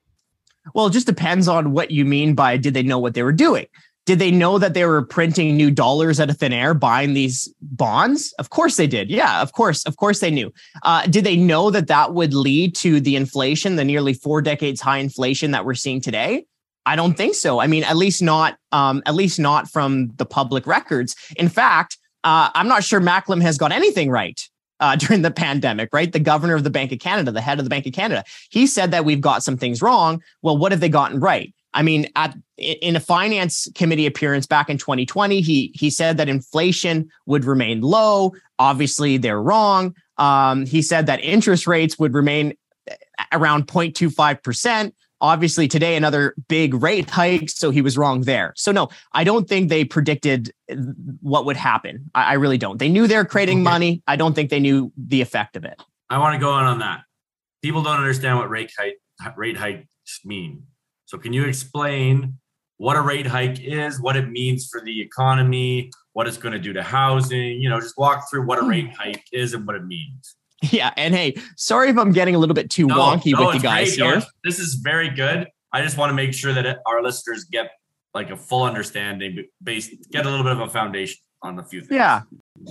Well, 0.75 0.87
it 0.87 0.93
just 0.93 1.07
depends 1.07 1.49
on 1.49 1.73
what 1.73 1.91
you 1.91 2.05
mean 2.05 2.35
by 2.35 2.57
did 2.57 2.75
they 2.75 2.83
know 2.83 2.99
what 2.99 3.15
they 3.15 3.23
were 3.23 3.33
doing? 3.33 3.67
Did 4.05 4.19
they 4.19 4.33
know 4.33 4.59
that 4.59 4.75
they 4.75 4.85
were 4.85 5.03
printing 5.03 5.57
new 5.57 5.71
dollars 5.71 6.19
out 6.19 6.29
of 6.29 6.37
thin 6.37 6.53
air, 6.53 6.75
buying 6.75 7.15
these 7.15 7.53
bonds? 7.61 8.35
Of 8.39 8.51
course 8.51 8.77
they 8.77 8.89
did. 8.89 9.11
Yeah, 9.11 9.41
of 9.41 9.53
course. 9.53 9.85
Of 9.87 9.97
course 9.97 10.19
they 10.19 10.31
knew. 10.31 10.53
Uh, 10.83 11.07
did 11.07 11.25
they 11.25 11.37
know 11.37 11.71
that 11.71 11.87
that 11.87 12.13
would 12.13 12.35
lead 12.35 12.75
to 12.77 13.01
the 13.01 13.15
inflation, 13.15 13.77
the 13.77 13.85
nearly 13.85 14.13
four 14.13 14.43
decades 14.43 14.81
high 14.81 14.99
inflation 14.99 15.53
that 15.53 15.65
we're 15.65 15.75
seeing 15.75 16.01
today? 16.01 16.47
I 16.85 16.97
don't 16.97 17.17
think 17.17 17.37
so. 17.37 17.61
I 17.61 17.69
mean, 17.69 17.85
at 17.85 17.97
least 17.97 18.23
not, 18.23 18.57
um, 18.73 19.05
at 19.07 19.15
least 19.15 19.39
not 19.39 19.71
from 19.71 20.11
the 20.17 20.27
public 20.27 20.67
records. 20.67 21.15
In 21.37 21.49
fact, 21.49 21.97
uh, 22.25 22.51
I'm 22.55 22.67
not 22.67 22.83
sure 22.83 23.01
Macklem 23.01 23.41
has 23.41 23.57
got 23.57 23.71
anything 23.71 24.11
right 24.11 24.41
uh, 24.83 24.97
during 24.97 25.23
the 25.23 25.31
pandemic, 25.31 25.89
right? 25.93 26.13
The 26.13 26.21
governor 26.21 26.55
of 26.55 26.65
the 26.65 26.71
Bank 26.71 26.93
of 26.93 26.99
Canada, 26.99 27.33
the 27.33 27.41
head 27.41 27.59
of 27.59 27.65
the 27.65 27.71
Bank 27.71 27.87
of 27.87 27.95
Canada, 27.95 28.25
he 28.51 28.67
said 28.67 28.91
that 28.91 29.07
we've 29.07 29.21
got 29.21 29.43
some 29.43 29.57
things 29.57 29.81
wrong. 29.81 30.23
Well, 30.43 30.59
what 30.59 30.73
have 30.73 30.81
they 30.81 30.91
gotten 30.91 31.21
right? 31.21 31.55
I 31.75 31.83
mean, 31.83 32.09
at 32.17 32.37
in 32.59 32.97
a 32.97 33.01
finance 33.01 33.67
committee 33.75 34.05
appearance 34.05 34.47
back 34.47 34.69
in 34.69 34.77
2020, 34.77 35.41
he 35.41 35.73
he 35.75 35.89
said 35.89 36.19
that 36.19 36.29
inflation 36.29 37.09
would 37.25 37.47
remain 37.47 37.81
low. 37.81 38.33
Obviously, 38.59 39.17
they're 39.17 39.41
wrong. 39.41 39.95
Um, 40.19 40.67
he 40.67 40.83
said 40.83 41.07
that 41.07 41.21
interest 41.21 41.67
rates 41.67 41.99
would 41.99 42.13
remain 42.13 42.55
around 43.33 43.69
0.25 43.69 44.43
percent. 44.43 44.95
Obviously, 45.23 45.69
today 45.69 45.97
another 45.97 46.35
big 46.49 46.75
rate 46.75 47.09
hike, 47.09 47.49
so 47.49 47.71
he 47.71 47.81
was 47.81 47.97
wrong 47.97 48.23
there. 48.23 48.53
So 48.57 48.73
no, 48.73 48.89
I 49.13 49.23
don't 49.23 49.49
think 49.49 49.69
they 49.69 49.85
predicted 49.85 50.53
what 51.21 51.47
would 51.47 51.57
happen. 51.57 52.11
I, 52.15 52.23
I 52.25 52.33
really 52.35 52.59
don't. 52.59 52.79
They 52.79 52.89
knew 52.89 53.07
they're 53.07 53.25
creating 53.25 53.59
Okay. 53.59 53.71
money. 53.71 54.03
I 54.09 54.17
don't 54.17 54.35
think 54.35 54.51
they 54.51 54.61
knew 54.61 54.93
the 54.97 55.21
effect 55.21 55.57
of 55.57 55.65
it. 55.65 55.81
I 56.11 56.19
want 56.19 56.35
to 56.35 56.41
go 56.41 56.51
on 56.51 56.65
on 56.65 56.81
that. 56.81 57.03
People 57.63 57.83
don't 57.83 57.99
understand 57.99 58.37
what 58.37 58.51
rate 58.51 58.73
hike 58.77 58.99
rate 59.37 59.57
hikes 59.57 59.87
mean. 60.25 60.65
So 61.07 61.19
can 61.19 61.33
you 61.33 61.45
explain 61.45 62.39
what 62.79 62.97
a 62.97 63.01
rate 63.01 63.27
hike 63.27 63.61
is, 63.61 64.01
what 64.01 64.17
it 64.17 64.29
means 64.29 64.67
for 64.67 64.81
the 64.81 65.01
economy, 65.01 65.91
what 66.15 66.27
it's 66.27 66.37
going 66.37 66.53
to 66.53 66.59
do 66.59 66.73
to 66.73 66.83
housing? 66.83 67.61
You 67.61 67.69
know, 67.69 67.81
just 67.81 67.97
walk 67.97 68.29
through 68.29 68.45
what 68.45 68.59
a 68.59 68.63
hmm. 68.63 68.69
rate 68.69 68.93
hike 68.93 69.25
is 69.33 69.55
and 69.55 69.67
what 69.67 69.77
it 69.77 69.85
means. 69.85 70.37
Yeah, 70.71 70.93
and 70.97 71.15
hey, 71.15 71.35
sorry 71.57 71.91
if 71.91 71.99
I'm 71.99 72.13
getting 72.13 72.35
a 72.35 72.39
little 72.39 72.55
bit 72.55 72.71
too 72.71 72.87
wonky 72.87 73.37
with 73.37 73.55
you 73.55 73.61
guys 73.61 73.97
great. 73.97 74.13
Here. 74.13 74.23
this 74.45 74.59
is 74.59 74.75
very 74.75 75.11
good. 75.11 75.49
I 75.73 75.83
just 75.83 75.97
want 75.97 76.11
to 76.11 76.15
make 76.15 76.35
sure 76.35 76.53
that 76.53 76.79
our 76.87 77.03
listeners 77.03 77.45
get 77.45 77.73
like 78.15 78.31
a 78.31 78.37
full 78.37 78.63
understanding, 78.63 79.45
based 79.63 79.91
get 80.11 80.27
a 80.27 80.31
little 80.31 80.45
bit 80.45 80.53
of 80.53 80.61
a 80.61 80.69
foundation 80.69 81.19
on 81.43 81.59
a 81.59 81.65
few 81.65 81.81
things. 81.81 81.93
Yeah. 81.93 82.23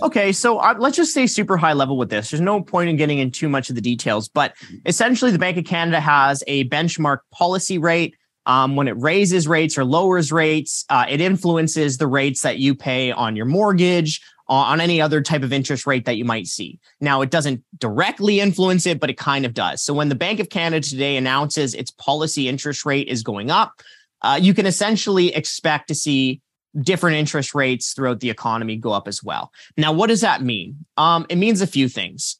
Okay, 0.02 0.32
so 0.32 0.58
uh, 0.58 0.74
let's 0.78 0.96
just 0.96 1.10
stay 1.10 1.26
super 1.26 1.56
high 1.56 1.74
level 1.74 1.98
with 1.98 2.08
this. 2.08 2.30
There's 2.30 2.40
no 2.40 2.62
point 2.62 2.88
in 2.88 2.96
getting 2.96 3.18
into 3.18 3.40
too 3.40 3.48
much 3.48 3.68
of 3.68 3.74
the 3.74 3.82
details, 3.82 4.28
but 4.28 4.54
essentially, 4.86 5.30
the 5.30 5.38
Bank 5.38 5.58
of 5.58 5.64
Canada 5.64 6.00
has 6.00 6.42
a 6.46 6.68
benchmark 6.68 7.18
policy 7.30 7.78
rate. 7.78 8.16
Um, 8.44 8.74
when 8.74 8.88
it 8.88 8.96
raises 8.98 9.46
rates 9.46 9.78
or 9.78 9.84
lowers 9.84 10.32
rates, 10.32 10.84
uh, 10.88 11.04
it 11.08 11.20
influences 11.20 11.98
the 11.98 12.08
rates 12.08 12.42
that 12.42 12.58
you 12.58 12.74
pay 12.74 13.12
on 13.12 13.36
your 13.36 13.46
mortgage, 13.46 14.20
on 14.54 14.80
any 14.80 15.00
other 15.00 15.22
type 15.22 15.42
of 15.42 15.52
interest 15.52 15.86
rate 15.86 16.04
that 16.04 16.16
you 16.16 16.24
might 16.24 16.46
see. 16.46 16.78
Now, 17.00 17.22
it 17.22 17.30
doesn't 17.30 17.62
directly 17.78 18.40
influence 18.40 18.86
it, 18.86 19.00
but 19.00 19.08
it 19.08 19.16
kind 19.16 19.46
of 19.46 19.54
does. 19.54 19.82
So 19.82 19.94
when 19.94 20.10
the 20.10 20.14
Bank 20.14 20.40
of 20.40 20.50
Canada 20.50 20.86
today 20.86 21.16
announces 21.16 21.74
its 21.74 21.90
policy 21.90 22.48
interest 22.48 22.84
rate 22.84 23.08
is 23.08 23.22
going 23.22 23.50
up, 23.50 23.72
uh, 24.20 24.38
you 24.40 24.52
can 24.52 24.66
essentially 24.66 25.34
expect 25.34 25.88
to 25.88 25.94
see 25.94 26.40
different 26.80 27.16
interest 27.16 27.54
rates 27.54 27.94
throughout 27.94 28.20
the 28.20 28.30
economy 28.30 28.76
go 28.76 28.92
up 28.92 29.08
as 29.08 29.22
well. 29.22 29.50
Now, 29.76 29.92
what 29.92 30.08
does 30.08 30.20
that 30.20 30.42
mean? 30.42 30.84
Um, 30.96 31.26
it 31.28 31.36
means 31.36 31.60
a 31.60 31.66
few 31.66 31.88
things. 31.88 32.38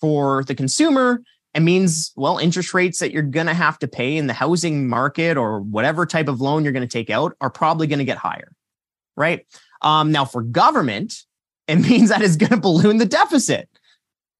For 0.00 0.44
the 0.44 0.54
consumer, 0.54 1.22
it 1.54 1.60
means, 1.60 2.12
well, 2.16 2.38
interest 2.38 2.72
rates 2.72 2.98
that 3.00 3.12
you're 3.12 3.22
going 3.22 3.46
to 3.46 3.54
have 3.54 3.78
to 3.80 3.88
pay 3.88 4.16
in 4.16 4.26
the 4.26 4.32
housing 4.32 4.88
market 4.88 5.36
or 5.36 5.60
whatever 5.60 6.06
type 6.06 6.28
of 6.28 6.40
loan 6.40 6.64
you're 6.64 6.72
going 6.72 6.88
to 6.88 6.98
take 6.98 7.10
out 7.10 7.36
are 7.40 7.50
probably 7.50 7.86
going 7.86 7.98
to 7.98 8.04
get 8.04 8.16
higher, 8.16 8.52
right? 9.16 9.46
Um, 9.80 10.12
now, 10.12 10.24
for 10.24 10.42
government, 10.42 11.24
it 11.72 11.88
means 11.88 12.10
that 12.10 12.22
it's 12.22 12.36
going 12.36 12.50
to 12.50 12.56
balloon 12.58 12.98
the 12.98 13.06
deficit 13.06 13.68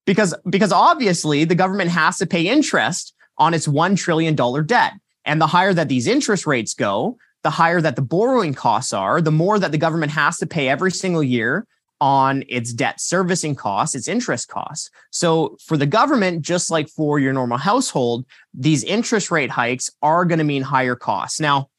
because 0.05 0.35
because 0.49 0.73
obviously 0.73 1.45
the 1.45 1.55
government 1.55 1.91
has 1.91 2.19
to 2.19 2.27
pay 2.27 2.47
interest 2.47 3.15
on 3.39 3.55
its 3.55 3.67
one 3.67 3.97
trillion 3.97 4.35
dollar 4.35 4.63
debt, 4.63 4.93
and 5.25 5.41
the 5.41 5.47
higher 5.47 5.73
that 5.73 5.89
these 5.89 6.07
interest 6.07 6.47
rates 6.47 6.75
go, 6.75 7.17
the 7.43 7.51
higher 7.51 7.81
that 7.81 7.97
the 7.97 8.03
borrowing 8.03 8.53
costs 8.53 8.93
are, 8.93 9.23
the 9.23 9.33
more 9.33 9.59
that 9.59 9.73
the 9.73 9.79
government 9.79 10.13
has 10.13 10.37
to 10.39 10.47
pay 10.47 10.69
every 10.69 10.91
single 10.91 11.23
year 11.23 11.67
on 12.03 12.43
its 12.49 12.73
debt 12.73 13.01
servicing 13.01 13.55
costs, 13.55 13.95
its 13.95 14.09
interest 14.09 14.49
costs. 14.49 14.91
So 15.11 15.57
for 15.65 15.77
the 15.77 15.87
government, 15.87 16.43
just 16.43 16.71
like 16.71 16.89
for 16.89 17.19
your 17.19 17.33
normal 17.33 17.59
household, 17.59 18.27
these 18.53 18.83
interest 18.83 19.31
rate 19.31 19.51
hikes 19.51 19.89
are 20.03 20.25
going 20.25 20.41
to 20.41 20.45
mean 20.45 20.63
higher 20.63 20.97
costs. 20.97 21.41
Now, 21.41 21.71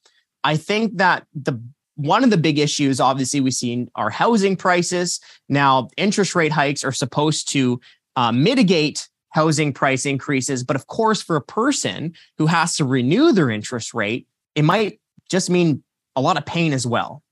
I 0.44 0.58
think 0.58 0.98
that 0.98 1.28
the 1.36 1.62
one 1.96 2.24
of 2.24 2.30
the 2.30 2.38
big 2.38 2.60
issues, 2.60 3.00
obviously, 3.00 3.40
we've 3.40 3.54
seen 3.54 3.90
our 3.96 4.10
housing 4.10 4.56
prices. 4.56 5.20
Now, 5.50 5.90
interest 5.98 6.36
rate 6.36 6.52
hikes 6.52 6.84
are 6.84 6.92
supposed 6.92 7.50
to 7.50 7.80
uh, 8.16 8.32
mitigate 8.32 9.08
housing 9.30 9.74
price 9.74 10.06
increases. 10.06 10.64
But 10.64 10.76
of 10.76 10.88
course, 10.88 11.22
for 11.22 11.36
a 11.36 11.42
person 11.42 12.14
who 12.38 12.48
has 12.48 12.76
to 12.78 12.86
renew 12.86 13.32
their 13.32 13.50
interest 13.50 13.94
rate, 13.94 14.28
it 14.56 14.64
might 14.64 15.00
just 15.30 15.50
mean 15.50 15.84
a 16.16 16.22
lot 16.22 16.38
of 16.38 16.46
pain 16.46 16.74
as 16.74 16.86
well. 16.86 17.24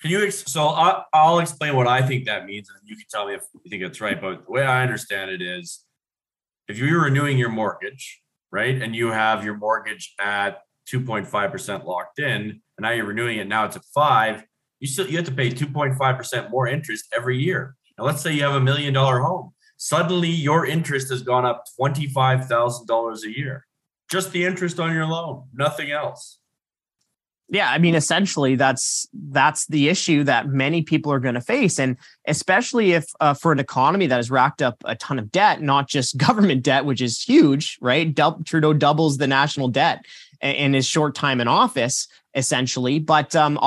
Can 0.00 0.10
you? 0.10 0.30
So 0.30 0.66
I'll, 0.66 1.06
I'll 1.12 1.38
explain 1.38 1.74
what 1.76 1.86
I 1.86 2.02
think 2.02 2.26
that 2.26 2.46
means, 2.46 2.68
and 2.68 2.78
you 2.84 2.96
can 2.96 3.06
tell 3.10 3.26
me 3.26 3.34
if 3.34 3.42
you 3.64 3.70
think 3.70 3.82
it's 3.82 4.00
right. 4.00 4.20
But 4.20 4.46
the 4.46 4.52
way 4.52 4.62
I 4.62 4.82
understand 4.82 5.30
it 5.30 5.42
is, 5.42 5.84
if 6.68 6.78
you're 6.78 7.04
renewing 7.04 7.38
your 7.38 7.48
mortgage, 7.48 8.22
right, 8.50 8.80
and 8.80 8.94
you 8.94 9.08
have 9.08 9.44
your 9.44 9.56
mortgage 9.56 10.14
at 10.18 10.62
2.5% 10.90 11.84
locked 11.84 12.18
in, 12.18 12.60
and 12.76 12.84
now 12.84 12.90
you're 12.90 13.06
renewing 13.06 13.38
it, 13.38 13.48
now 13.48 13.64
it's 13.64 13.76
at 13.76 13.84
five, 13.94 14.44
you 14.80 14.86
still 14.86 15.08
you 15.08 15.16
have 15.16 15.26
to 15.26 15.32
pay 15.32 15.50
2.5% 15.50 16.50
more 16.50 16.66
interest 16.66 17.06
every 17.14 17.38
year. 17.38 17.76
Now 17.98 18.04
let's 18.04 18.22
say 18.22 18.32
you 18.32 18.42
have 18.42 18.54
a 18.54 18.60
million 18.60 18.92
dollar 18.94 19.20
home. 19.20 19.52
Suddenly 19.78 20.30
your 20.30 20.66
interest 20.66 21.10
has 21.10 21.22
gone 21.22 21.44
up 21.44 21.64
$25,000 21.78 23.22
a 23.24 23.38
year. 23.38 23.66
Just 24.10 24.32
the 24.32 24.44
interest 24.44 24.80
on 24.80 24.94
your 24.94 25.06
loan, 25.06 25.44
nothing 25.52 25.90
else. 25.90 26.38
Yeah, 27.48 27.70
I 27.70 27.78
mean 27.78 27.94
essentially 27.94 28.56
that's 28.56 29.06
that's 29.30 29.66
the 29.68 29.88
issue 29.88 30.24
that 30.24 30.48
many 30.48 30.82
people 30.82 31.12
are 31.12 31.20
going 31.20 31.36
to 31.36 31.40
face 31.40 31.78
and 31.78 31.96
especially 32.26 32.92
if 32.92 33.06
uh, 33.20 33.34
for 33.34 33.52
an 33.52 33.60
economy 33.60 34.08
that 34.08 34.16
has 34.16 34.32
racked 34.32 34.62
up 34.62 34.82
a 34.84 34.96
ton 34.96 35.20
of 35.20 35.30
debt, 35.30 35.62
not 35.62 35.88
just 35.88 36.16
government 36.26 36.64
debt 36.64 36.84
which 36.84 37.00
is 37.00 37.22
huge, 37.22 37.78
right? 37.80 38.16
Trudeau 38.44 38.72
doubles 38.72 39.18
the 39.18 39.28
national 39.28 39.68
debt 39.68 40.04
in 40.40 40.74
his 40.74 40.86
short 40.86 41.14
time 41.14 41.40
in 41.40 41.48
office 41.48 42.08
essentially 42.34 42.98
but 42.98 43.34
um, 43.34 43.58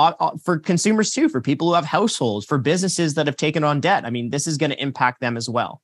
for 0.42 0.58
consumers 0.58 1.10
too 1.10 1.28
for 1.28 1.40
people 1.40 1.68
who 1.68 1.74
have 1.74 1.84
households 1.84 2.46
for 2.46 2.58
businesses 2.58 3.14
that 3.14 3.26
have 3.26 3.36
taken 3.36 3.64
on 3.64 3.80
debt. 3.80 4.04
I 4.04 4.10
mean 4.10 4.30
this 4.30 4.46
is 4.46 4.56
going 4.56 4.70
to 4.70 4.82
impact 4.82 5.20
them 5.20 5.36
as 5.36 5.48
well. 5.48 5.82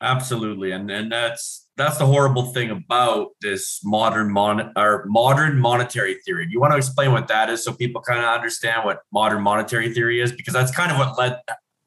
Absolutely 0.00 0.72
and 0.72 0.90
and 0.90 1.10
that's 1.10 1.68
that's 1.76 1.96
the 1.96 2.06
horrible 2.06 2.52
thing 2.52 2.70
about 2.70 3.28
this 3.40 3.80
modern 3.82 4.30
mon 4.30 4.72
or 4.76 5.04
modern 5.06 5.58
monetary 5.58 6.16
theory. 6.26 6.46
You 6.50 6.60
want 6.60 6.72
to 6.72 6.76
explain 6.76 7.12
what 7.12 7.28
that 7.28 7.48
is 7.48 7.64
so 7.64 7.72
people 7.72 8.02
kind 8.02 8.20
of 8.20 8.26
understand 8.26 8.84
what 8.84 9.00
modern 9.12 9.42
monetary 9.42 9.92
theory 9.94 10.20
is? 10.20 10.32
Because 10.32 10.52
that's 10.52 10.70
kind 10.70 10.92
of 10.92 10.98
what 10.98 11.16
led, 11.16 11.40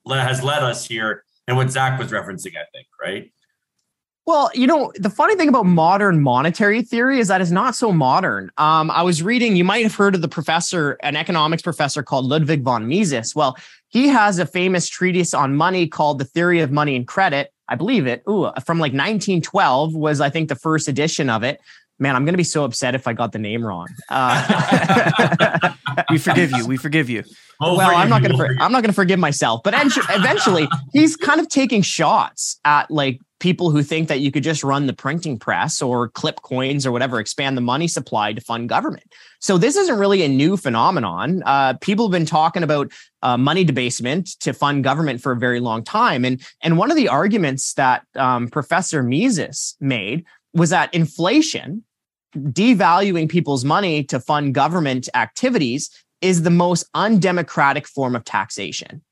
led 0.05 0.27
has 0.27 0.41
led 0.43 0.63
us 0.63 0.85
here 0.87 1.23
and 1.47 1.57
what 1.57 1.69
zach 1.71 1.99
was 1.99 2.11
referencing 2.11 2.53
i 2.57 2.65
think 2.73 2.87
right 3.01 3.31
well, 4.25 4.49
you 4.55 4.65
know, 4.65 4.91
the 4.95 5.09
funny 5.09 5.35
thing 5.35 5.49
about 5.49 5.67
modern 5.67 6.21
monetary 6.21 6.81
theory 6.81 7.19
is 7.19 7.27
that 7.27 7.41
it's 7.41 7.51
not 7.51 7.75
so 7.75 7.91
modern. 7.91 8.49
Um, 8.57 8.89
I 8.89 9.03
was 9.03 9.21
reading, 9.21 9.55
you 9.55 9.63
might 9.63 9.83
have 9.83 9.93
heard 9.93 10.15
of 10.15 10.21
the 10.21 10.27
professor, 10.27 10.97
an 11.03 11.15
economics 11.15 11.61
professor 11.61 12.01
called 12.01 12.25
Ludwig 12.25 12.63
von 12.63 12.88
Mises. 12.88 13.35
Well, 13.35 13.55
he 13.89 14.07
has 14.07 14.39
a 14.39 14.47
famous 14.47 14.89
treatise 14.89 15.35
on 15.35 15.55
money 15.55 15.88
called 15.88 16.17
The 16.17 16.25
Theory 16.25 16.59
of 16.61 16.71
Money 16.71 16.95
and 16.95 17.07
Credit. 17.07 17.51
I 17.67 17.75
believe 17.75 18.07
it. 18.07 18.23
Ooh, 18.27 18.51
from 18.65 18.79
like 18.79 18.93
1912 18.93 19.95
was, 19.95 20.21
I 20.21 20.29
think, 20.29 20.49
the 20.49 20.55
first 20.55 20.88
edition 20.88 21.29
of 21.29 21.43
it. 21.43 21.61
Man, 21.97 22.15
I'm 22.15 22.25
going 22.25 22.33
to 22.33 22.38
be 22.38 22.43
so 22.43 22.65
upset 22.65 22.93
if 22.93 23.07
I 23.07 23.13
got 23.13 23.31
the 23.31 23.39
name 23.39 23.65
wrong. 23.65 23.88
Uh, 24.09 25.73
we 26.09 26.17
forgive 26.17 26.51
you. 26.51 26.67
We 26.67 26.77
forgive 26.77 27.09
you. 27.09 27.23
well, 27.61 27.79
I'm 27.79 28.09
not 28.09 28.21
going 28.21 28.35
to. 28.35 28.43
I'm 28.59 28.71
not 28.71 28.81
going 28.81 28.89
to 28.89 28.93
forgive 28.93 29.17
myself. 29.17 29.61
But 29.63 29.73
eventually, 30.09 30.67
he's 30.91 31.15
kind 31.15 31.39
of 31.39 31.47
taking 31.47 31.81
shots 31.81 32.59
at 32.65 32.91
like 32.91 33.21
people 33.45 33.69
who 33.69 33.84
think 33.84 34.08
that 34.08 34.21
you 34.21 34.31
could 34.31 34.41
just 34.41 34.63
run 34.63 34.88
the 34.88 34.93
printing 34.93 35.38
press 35.38 35.79
or 35.79 36.10
clip 36.10 36.41
coins 36.41 36.84
or 36.84 36.91
whatever, 36.91 37.19
expand 37.19 37.55
the 37.55 37.62
money 37.62 37.88
supply 37.88 38.34
to 38.34 38.41
fund 38.41 38.67
government. 38.67 39.05
So 39.39 39.60
this 39.60 39.75
isn't 39.75 39.99
really 39.99 40.23
a 40.23 40.27
new 40.27 40.58
phenomenon. 40.58 41.43
Uh, 41.45 41.75
people 41.79 42.08
have 42.08 42.12
been 42.12 42.25
talking 42.25 42.63
about 42.63 42.91
uh, 43.21 43.38
money 43.38 43.63
debasement 43.63 44.29
to 44.39 44.51
fund 44.51 44.84
government 44.84 45.21
for 45.21 45.31
a 45.31 45.38
very 45.38 45.60
long 45.60 45.84
time, 45.84 46.25
and 46.25 46.43
and 46.63 46.79
one 46.79 46.89
of 46.89 46.97
the 46.97 47.08
arguments 47.08 47.73
that 47.73 48.01
um, 48.15 48.47
Professor 48.47 49.03
Mises 49.03 49.75
made 49.79 50.25
was 50.55 50.71
that 50.71 50.91
inflation, 50.91 51.84
devaluing 52.36 53.29
people's 53.29 53.63
money 53.63 54.03
to 54.05 54.19
fund 54.19 54.55
government 54.55 55.08
activities, 55.13 55.91
is 56.21 56.41
the 56.41 56.49
most 56.49 56.89
undemocratic 56.95 57.86
form 57.88 58.15
of 58.15 58.25
taxation 58.25 59.03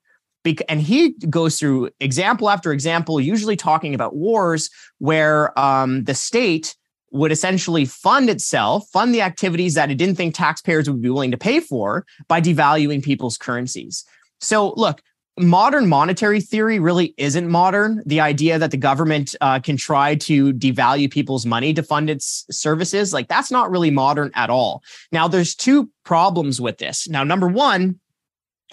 and 0.68 0.82
he 0.82 1.12
goes 1.30 1.60
through 1.60 1.90
example 2.00 2.50
after 2.50 2.72
example, 2.72 3.20
usually 3.20 3.56
talking 3.56 3.96
about 3.96 4.16
wars 4.16 4.70
where 5.00 5.58
um, 5.60 6.04
the 6.04 6.16
state 6.16 6.76
would 7.12 7.32
essentially 7.32 7.86
fund 7.86 8.30
itself, 8.30 8.88
fund 8.92 9.14
the 9.14 9.22
activities 9.22 9.76
that 9.76 9.92
it 9.92 9.96
didn't 9.96 10.16
think 10.16 10.34
taxpayers 10.34 10.90
would 10.90 11.02
be 11.02 11.10
willing 11.10 11.32
to 11.32 11.38
pay 11.38 11.60
for 11.60 12.06
by 12.28 12.42
devaluing 12.42 13.04
people's 13.04 13.38
currencies. 13.38 14.04
So, 14.42 14.74
look, 14.76 15.02
modern 15.38 15.88
monetary 15.88 16.42
theory 16.42 16.80
really 16.80 17.14
isn't 17.18 17.48
modern. 17.48 18.02
The 18.06 18.20
idea 18.20 18.60
that 18.60 18.72
the 18.72 18.78
government 18.78 19.36
uh, 19.42 19.60
can 19.60 19.78
try 19.78 20.16
to 20.16 20.54
devalue 20.54 21.10
people's 21.10 21.46
money 21.46 21.74
to 21.74 21.84
fund 21.84 22.10
its 22.10 22.46
services, 22.52 23.14
like 23.14 23.28
that's 23.28 23.52
not 23.52 23.72
really 23.72 23.92
modern 23.92 24.32
at 24.36 24.50
all. 24.50 24.84
Now, 25.12 25.28
there's 25.28 25.56
two 25.56 25.90
problems 26.04 26.60
with 26.60 26.80
this. 26.80 27.08
Now, 27.08 27.24
number 27.24 27.48
one, 27.48 28.00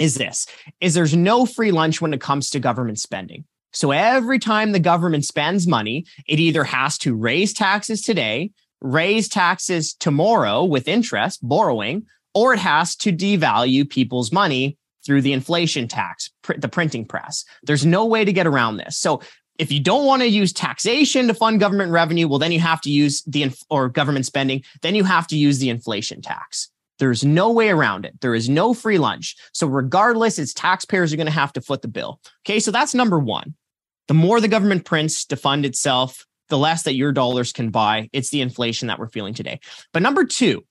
is 0.00 0.16
this 0.16 0.46
is 0.80 0.94
there's 0.94 1.14
no 1.14 1.46
free 1.46 1.70
lunch 1.70 2.00
when 2.00 2.12
it 2.12 2.20
comes 2.20 2.50
to 2.50 2.58
government 2.58 2.98
spending. 2.98 3.44
So 3.72 3.92
every 3.92 4.40
time 4.40 4.72
the 4.72 4.80
government 4.80 5.24
spends 5.24 5.68
money, 5.68 6.04
it 6.26 6.40
either 6.40 6.64
has 6.64 6.98
to 6.98 7.14
raise 7.14 7.52
taxes 7.52 8.02
today, 8.02 8.50
raise 8.80 9.28
taxes 9.28 9.94
tomorrow 9.94 10.64
with 10.64 10.88
interest, 10.88 11.46
borrowing, 11.46 12.06
or 12.34 12.54
it 12.54 12.58
has 12.58 12.96
to 12.96 13.12
devalue 13.12 13.88
people's 13.88 14.32
money 14.32 14.76
through 15.06 15.22
the 15.22 15.32
inflation 15.32 15.86
tax, 15.86 16.30
pr- 16.42 16.58
the 16.58 16.68
printing 16.68 17.04
press. 17.04 17.44
There's 17.62 17.86
no 17.86 18.06
way 18.06 18.24
to 18.24 18.32
get 18.32 18.46
around 18.46 18.78
this. 18.78 18.98
So 18.98 19.22
if 19.58 19.70
you 19.70 19.80
don't 19.80 20.06
want 20.06 20.22
to 20.22 20.28
use 20.28 20.52
taxation 20.52 21.28
to 21.28 21.34
fund 21.34 21.60
government 21.60 21.92
revenue, 21.92 22.26
well, 22.26 22.38
then 22.38 22.52
you 22.52 22.60
have 22.60 22.80
to 22.82 22.90
use 22.90 23.22
the 23.22 23.44
inf- 23.44 23.62
or 23.70 23.88
government 23.88 24.26
spending. 24.26 24.62
Then 24.82 24.94
you 24.94 25.04
have 25.04 25.26
to 25.28 25.36
use 25.36 25.58
the 25.58 25.70
inflation 25.70 26.22
tax. 26.22 26.70
There's 27.00 27.24
no 27.24 27.50
way 27.50 27.70
around 27.70 28.04
it. 28.04 28.20
There 28.20 28.34
is 28.34 28.48
no 28.48 28.74
free 28.74 28.98
lunch. 28.98 29.34
So, 29.52 29.66
regardless, 29.66 30.38
it's 30.38 30.54
taxpayers 30.54 31.12
are 31.12 31.16
going 31.16 31.26
to 31.26 31.32
have 31.32 31.52
to 31.54 31.60
foot 31.60 31.82
the 31.82 31.88
bill. 31.88 32.20
Okay. 32.46 32.60
So, 32.60 32.70
that's 32.70 32.94
number 32.94 33.18
one. 33.18 33.54
The 34.06 34.14
more 34.14 34.40
the 34.40 34.48
government 34.48 34.84
prints 34.84 35.24
to 35.26 35.36
fund 35.36 35.64
itself, 35.64 36.26
the 36.48 36.58
less 36.58 36.82
that 36.82 36.94
your 36.94 37.12
dollars 37.12 37.52
can 37.52 37.70
buy. 37.70 38.10
It's 38.12 38.30
the 38.30 38.42
inflation 38.42 38.88
that 38.88 38.98
we're 38.98 39.08
feeling 39.08 39.34
today. 39.34 39.60
But 39.92 40.02
number 40.02 40.24
two, 40.24 40.64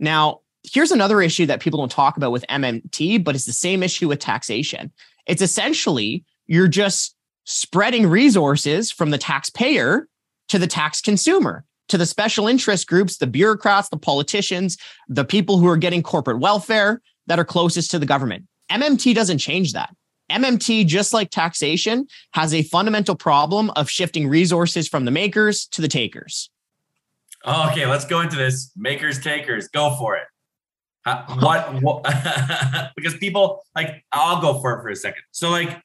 now, 0.00 0.40
here's 0.64 0.90
another 0.90 1.22
issue 1.22 1.46
that 1.46 1.60
people 1.60 1.78
don't 1.78 1.90
talk 1.90 2.16
about 2.16 2.32
with 2.32 2.44
MMT, 2.50 3.22
but 3.22 3.34
it's 3.34 3.44
the 3.44 3.52
same 3.52 3.82
issue 3.82 4.08
with 4.08 4.18
taxation. 4.18 4.90
It's 5.26 5.42
essentially 5.42 6.24
you're 6.46 6.68
just 6.68 7.14
spreading 7.44 8.08
resources 8.08 8.90
from 8.90 9.10
the 9.10 9.18
taxpayer 9.18 10.08
to 10.48 10.58
the 10.58 10.66
tax 10.66 11.00
consumer 11.00 11.64
to 11.88 11.98
the 11.98 12.06
special 12.06 12.48
interest 12.48 12.86
groups, 12.86 13.18
the 13.18 13.26
bureaucrats, 13.26 13.88
the 13.88 13.96
politicians, 13.96 14.76
the 15.08 15.24
people 15.24 15.58
who 15.58 15.68
are 15.68 15.76
getting 15.76 16.02
corporate 16.02 16.40
welfare 16.40 17.00
that 17.26 17.38
are 17.38 17.44
closest 17.44 17.90
to 17.92 17.98
the 17.98 18.06
government. 18.06 18.44
MMT 18.70 19.14
doesn't 19.14 19.38
change 19.38 19.72
that. 19.72 19.94
MMT, 20.30 20.86
just 20.86 21.12
like 21.12 21.30
taxation, 21.30 22.06
has 22.32 22.52
a 22.52 22.62
fundamental 22.62 23.14
problem 23.14 23.70
of 23.76 23.88
shifting 23.88 24.28
resources 24.28 24.88
from 24.88 25.04
the 25.04 25.10
makers 25.10 25.66
to 25.68 25.80
the 25.80 25.88
takers. 25.88 26.50
Okay, 27.46 27.86
let's 27.86 28.04
go 28.04 28.20
into 28.20 28.36
this. 28.36 28.72
Makers, 28.76 29.20
takers, 29.20 29.68
go 29.68 29.94
for 29.96 30.16
it. 30.16 30.24
Uh, 31.04 31.24
what, 31.38 31.82
what 31.82 32.02
because 32.96 33.16
people 33.18 33.62
like 33.76 34.04
I'll 34.10 34.40
go 34.40 34.60
for 34.60 34.76
it 34.76 34.82
for 34.82 34.88
a 34.88 34.96
second. 34.96 35.22
So 35.30 35.50
like 35.50 35.80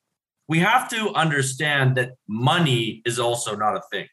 we 0.47 0.57
have 0.59 0.89
to 0.89 1.13
understand 1.13 1.95
that 1.97 2.13
money 2.27 3.03
is 3.05 3.19
also 3.19 3.55
not 3.55 3.75
a 3.75 3.81
thing 3.91 4.07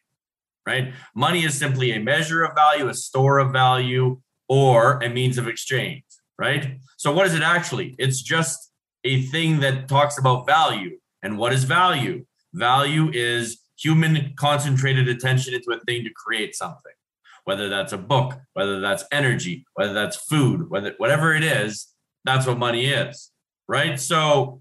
right? 0.68 0.92
Money 1.14 1.44
is 1.44 1.58
simply 1.58 1.92
a 1.92 1.98
measure 1.98 2.44
of 2.44 2.54
value, 2.54 2.88
a 2.88 2.94
store 2.94 3.38
of 3.38 3.52
value, 3.52 4.20
or 4.48 4.98
a 5.02 5.08
means 5.08 5.38
of 5.38 5.48
exchange, 5.48 6.04
right? 6.38 6.76
So, 6.98 7.10
what 7.12 7.26
is 7.26 7.34
it 7.34 7.42
actually? 7.42 7.94
It's 7.98 8.20
just 8.20 8.70
a 9.04 9.22
thing 9.22 9.60
that 9.60 9.88
talks 9.88 10.18
about 10.18 10.46
value. 10.46 10.98
And 11.22 11.38
what 11.38 11.52
is 11.54 11.64
value? 11.64 12.26
Value 12.52 13.10
is 13.12 13.58
human 13.78 14.34
concentrated 14.36 15.08
attention 15.08 15.54
into 15.54 15.70
a 15.70 15.80
thing 15.86 16.04
to 16.04 16.10
create 16.14 16.54
something, 16.54 16.96
whether 17.44 17.68
that's 17.70 17.94
a 17.94 17.98
book, 17.98 18.34
whether 18.52 18.78
that's 18.78 19.04
energy, 19.10 19.64
whether 19.74 19.94
that's 19.94 20.16
food, 20.16 20.68
whether 20.68 20.94
whatever 20.98 21.34
it 21.34 21.44
is, 21.44 21.88
that's 22.24 22.46
what 22.46 22.58
money 22.58 22.86
is. 22.86 23.30
right? 23.68 23.98
So, 23.98 24.60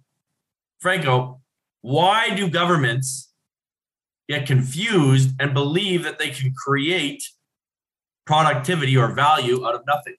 Franco, 0.79 1.41
why 1.81 2.35
do 2.35 2.49
governments 2.49 3.26
get 4.27 4.45
confused 4.45 5.31
and 5.39 5.53
believe 5.53 6.03
that 6.03 6.19
they 6.19 6.29
can 6.29 6.53
create 6.53 7.23
productivity 8.25 8.97
or 8.97 9.13
value 9.13 9.65
out 9.65 9.75
of 9.75 9.81
nothing? 9.87 10.15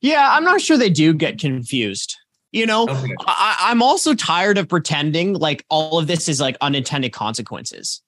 Yeah, 0.00 0.30
I'm 0.32 0.44
not 0.44 0.60
sure 0.60 0.76
they 0.76 0.90
do 0.90 1.12
get 1.12 1.38
confused. 1.38 2.16
You 2.52 2.64
know, 2.64 2.84
okay. 2.84 3.14
I, 3.26 3.70
am 3.70 3.82
also 3.82 4.14
tired 4.14 4.56
of 4.56 4.68
pretending 4.68 5.34
like 5.34 5.64
all 5.68 5.98
of 5.98 6.06
this 6.06 6.28
is 6.28 6.40
like 6.40 6.56
unintended 6.60 7.12
consequences. 7.12 8.02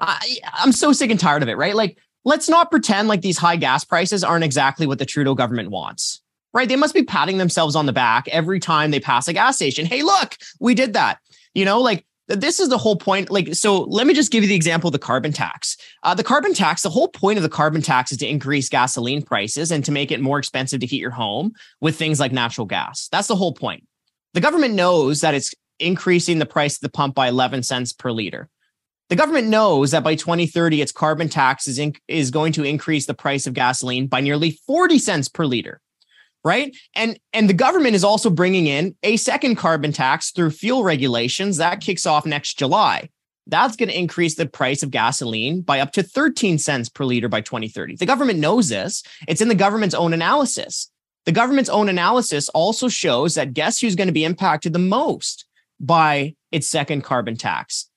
I, 0.00 0.38
I'm 0.52 0.72
so 0.72 0.92
sick 0.92 1.10
and 1.10 1.18
tired 1.18 1.42
of 1.42 1.48
it, 1.48 1.56
right? 1.56 1.74
Like, 1.74 1.98
let's 2.24 2.48
not 2.48 2.70
pretend 2.70 3.08
like 3.08 3.22
these 3.22 3.38
high 3.38 3.56
gas 3.56 3.84
prices 3.84 4.22
aren't 4.24 4.44
exactly 4.44 4.86
what 4.86 4.98
the 4.98 5.06
Trudeau 5.06 5.34
government 5.34 5.70
wants, 5.70 6.20
right? 6.52 6.68
They 6.68 6.76
must 6.76 6.92
be 6.92 7.04
patting 7.04 7.38
themselves 7.38 7.76
on 7.76 7.86
the 7.86 7.92
back 7.92 8.28
every 8.28 8.60
time 8.60 8.90
they 8.90 9.00
pass 9.00 9.28
a 9.28 9.32
gas 9.32 9.56
station. 9.56 9.86
Hey, 9.86 10.02
look, 10.02 10.36
we 10.60 10.74
did 10.74 10.92
that. 10.94 11.18
You 11.54 11.64
know, 11.64 11.80
like 11.80 12.04
this 12.26 12.58
is 12.58 12.68
the 12.68 12.78
whole 12.78 12.96
point. 12.96 13.30
Like, 13.30 13.54
so 13.54 13.82
let 13.82 14.06
me 14.06 14.14
just 14.14 14.32
give 14.32 14.42
you 14.42 14.48
the 14.48 14.54
example 14.54 14.88
of 14.88 14.92
the 14.92 14.98
carbon 14.98 15.32
tax. 15.32 15.76
Uh, 16.02 16.14
the 16.14 16.24
carbon 16.24 16.54
tax, 16.54 16.82
the 16.82 16.90
whole 16.90 17.08
point 17.08 17.36
of 17.36 17.42
the 17.42 17.48
carbon 17.48 17.82
tax 17.82 18.12
is 18.12 18.18
to 18.18 18.26
increase 18.26 18.68
gasoline 18.68 19.22
prices 19.22 19.70
and 19.70 19.84
to 19.84 19.92
make 19.92 20.10
it 20.10 20.20
more 20.20 20.38
expensive 20.38 20.80
to 20.80 20.86
heat 20.86 21.00
your 21.00 21.10
home 21.10 21.52
with 21.80 21.96
things 21.96 22.20
like 22.20 22.32
natural 22.32 22.66
gas. 22.66 23.08
That's 23.12 23.28
the 23.28 23.36
whole 23.36 23.52
point. 23.52 23.86
The 24.32 24.40
government 24.40 24.74
knows 24.74 25.20
that 25.20 25.34
it's 25.34 25.54
increasing 25.78 26.38
the 26.38 26.46
price 26.46 26.76
of 26.76 26.80
the 26.80 26.88
pump 26.88 27.14
by 27.14 27.28
11 27.28 27.62
cents 27.62 27.92
per 27.92 28.10
liter. 28.10 28.48
The 29.10 29.16
government 29.16 29.48
knows 29.48 29.90
that 29.90 30.02
by 30.02 30.14
2030, 30.14 30.80
its 30.80 30.92
carbon 30.92 31.28
tax 31.28 31.68
is, 31.68 31.80
is 32.08 32.30
going 32.30 32.52
to 32.54 32.64
increase 32.64 33.06
the 33.06 33.14
price 33.14 33.46
of 33.46 33.52
gasoline 33.52 34.06
by 34.06 34.20
nearly 34.20 34.58
40 34.66 34.98
cents 34.98 35.28
per 35.28 35.44
liter 35.44 35.80
right? 36.44 36.76
And 36.94 37.18
and 37.32 37.48
the 37.48 37.54
government 37.54 37.94
is 37.94 38.04
also 38.04 38.30
bringing 38.30 38.66
in 38.66 38.94
a 39.02 39.16
second 39.16 39.56
carbon 39.56 39.92
tax 39.92 40.30
through 40.30 40.50
fuel 40.50 40.84
regulations 40.84 41.56
that 41.56 41.80
kicks 41.80 42.06
off 42.06 42.26
next 42.26 42.58
July. 42.58 43.08
That's 43.46 43.76
going 43.76 43.90
to 43.90 43.98
increase 43.98 44.36
the 44.36 44.46
price 44.46 44.82
of 44.82 44.90
gasoline 44.90 45.60
by 45.60 45.80
up 45.80 45.92
to 45.92 46.02
13 46.02 46.58
cents 46.58 46.88
per 46.88 47.04
liter 47.04 47.28
by 47.28 47.42
2030. 47.42 47.96
The 47.96 48.06
government 48.06 48.38
knows 48.38 48.68
this. 48.68 49.02
It's 49.28 49.42
in 49.42 49.48
the 49.48 49.54
government's 49.54 49.94
own 49.94 50.14
analysis. 50.14 50.90
The 51.26 51.32
government's 51.32 51.70
own 51.70 51.88
analysis 51.88 52.48
also 52.50 52.88
shows 52.88 53.34
that 53.34 53.54
guess 53.54 53.80
who's 53.80 53.96
going 53.96 54.08
to 54.08 54.12
be 54.12 54.24
impacted 54.24 54.72
the 54.72 54.78
most 54.78 55.46
by 55.80 56.34
its 56.52 56.66
second 56.66 57.02
carbon 57.02 57.36
tax? 57.36 57.90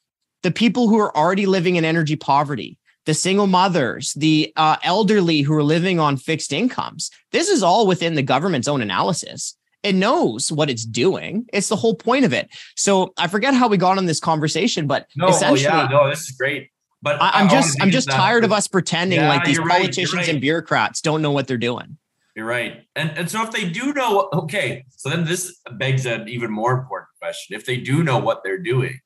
The 0.44 0.52
people 0.52 0.88
who 0.88 1.00
are 1.00 1.16
already 1.16 1.46
living 1.46 1.76
in 1.76 1.86
energy 1.86 2.16
poverty, 2.16 2.78
the 3.08 3.14
single 3.14 3.48
mothers, 3.48 4.14
the 4.16 4.52
uh, 4.58 4.76
elderly 4.84 5.40
who 5.42 5.54
are 5.54 5.64
living 5.64 5.98
on 5.98 6.18
fixed 6.18 6.52
incomes. 6.52 7.10
This 7.32 7.48
is 7.48 7.64
all 7.64 7.88
within 7.88 8.16
the 8.16 8.22
government's 8.22 8.68
own 8.68 8.82
analysis. 8.82 9.56
It 9.82 9.96
knows 9.96 10.52
what 10.52 10.70
it's 10.70 10.86
doing. 10.86 11.46
It's 11.54 11.70
the 11.70 11.78
whole 11.78 11.96
point 11.96 12.26
of 12.26 12.34
it. 12.34 12.50
So 12.76 13.14
I 13.18 13.28
forget 13.28 13.54
how 13.54 13.70
we 13.70 13.78
got 13.78 13.98
on 13.98 14.08
this 14.08 14.20
conversation, 14.20 14.88
but 14.88 15.08
no, 15.16 15.30
essentially, 15.30 15.66
oh 15.68 15.84
yeah, 15.84 15.88
no, 15.90 16.10
this 16.10 16.20
is 16.20 16.32
great. 16.32 16.70
But 17.02 17.22
I, 17.22 17.40
am 17.40 17.48
just, 17.48 17.82
I'm 17.82 17.92
just 17.92 18.12
tired 18.12 18.44
of 18.44 18.52
us 18.52 18.68
pretending 18.68 19.20
yeah, 19.20 19.30
like 19.30 19.46
these 19.46 19.60
politicians 19.60 20.14
right, 20.14 20.20
right. 20.22 20.30
and 20.30 20.42
bureaucrats 20.42 21.00
don't 21.00 21.22
know 21.22 21.32
what 21.32 21.48
they're 21.48 21.58
doing. 21.58 21.98
You're 22.36 22.46
right. 22.46 22.84
And 22.96 23.18
and 23.18 23.32
so 23.32 23.42
if 23.44 23.52
they 23.52 23.70
do 23.70 23.94
know, 23.94 24.30
okay, 24.34 24.84
so 24.90 25.10
then 25.10 25.24
this 25.24 25.60
begs 25.72 26.06
an 26.06 26.28
even 26.28 26.52
more 26.52 26.74
important 26.74 27.10
question. 27.22 27.56
If 27.56 27.66
they 27.66 27.78
do 27.78 28.04
know 28.04 28.18
what 28.18 28.44
they're 28.44 28.62
doing, 28.62 29.00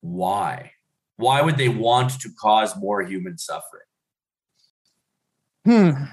why? 0.00 0.72
Why 1.20 1.42
would 1.42 1.56
they 1.56 1.68
want 1.68 2.20
to 2.20 2.30
cause 2.38 2.76
more 2.76 3.02
human 3.02 3.38
suffering? 3.38 3.82
Hmm. 5.64 6.04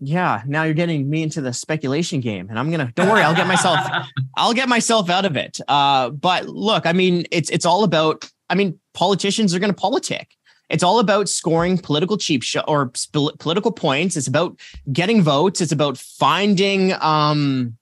Yeah. 0.00 0.42
Now 0.46 0.64
you're 0.64 0.74
getting 0.74 1.08
me 1.08 1.22
into 1.22 1.40
the 1.40 1.52
speculation 1.52 2.20
game, 2.20 2.48
and 2.48 2.58
I'm 2.58 2.70
gonna. 2.70 2.92
Don't 2.94 3.08
worry, 3.08 3.22
I'll 3.22 3.36
get 3.36 3.46
myself. 3.46 3.78
I'll 4.36 4.54
get 4.54 4.68
myself 4.68 5.10
out 5.10 5.24
of 5.24 5.36
it. 5.36 5.60
Uh, 5.68 6.10
but 6.10 6.46
look, 6.46 6.86
I 6.86 6.92
mean, 6.92 7.26
it's 7.30 7.50
it's 7.50 7.66
all 7.66 7.84
about. 7.84 8.28
I 8.50 8.54
mean, 8.54 8.78
politicians 8.94 9.54
are 9.54 9.58
going 9.58 9.72
to 9.72 9.80
politic. 9.80 10.36
It's 10.68 10.82
all 10.82 10.98
about 10.98 11.28
scoring 11.28 11.78
political 11.78 12.16
cheap 12.16 12.42
shot 12.42 12.64
or 12.66 12.90
sp- 12.96 13.36
political 13.38 13.70
points. 13.70 14.16
It's 14.16 14.26
about 14.26 14.58
getting 14.92 15.22
votes. 15.22 15.60
It's 15.60 15.72
about 15.72 15.98
finding 15.98 16.94
um, 16.94 17.76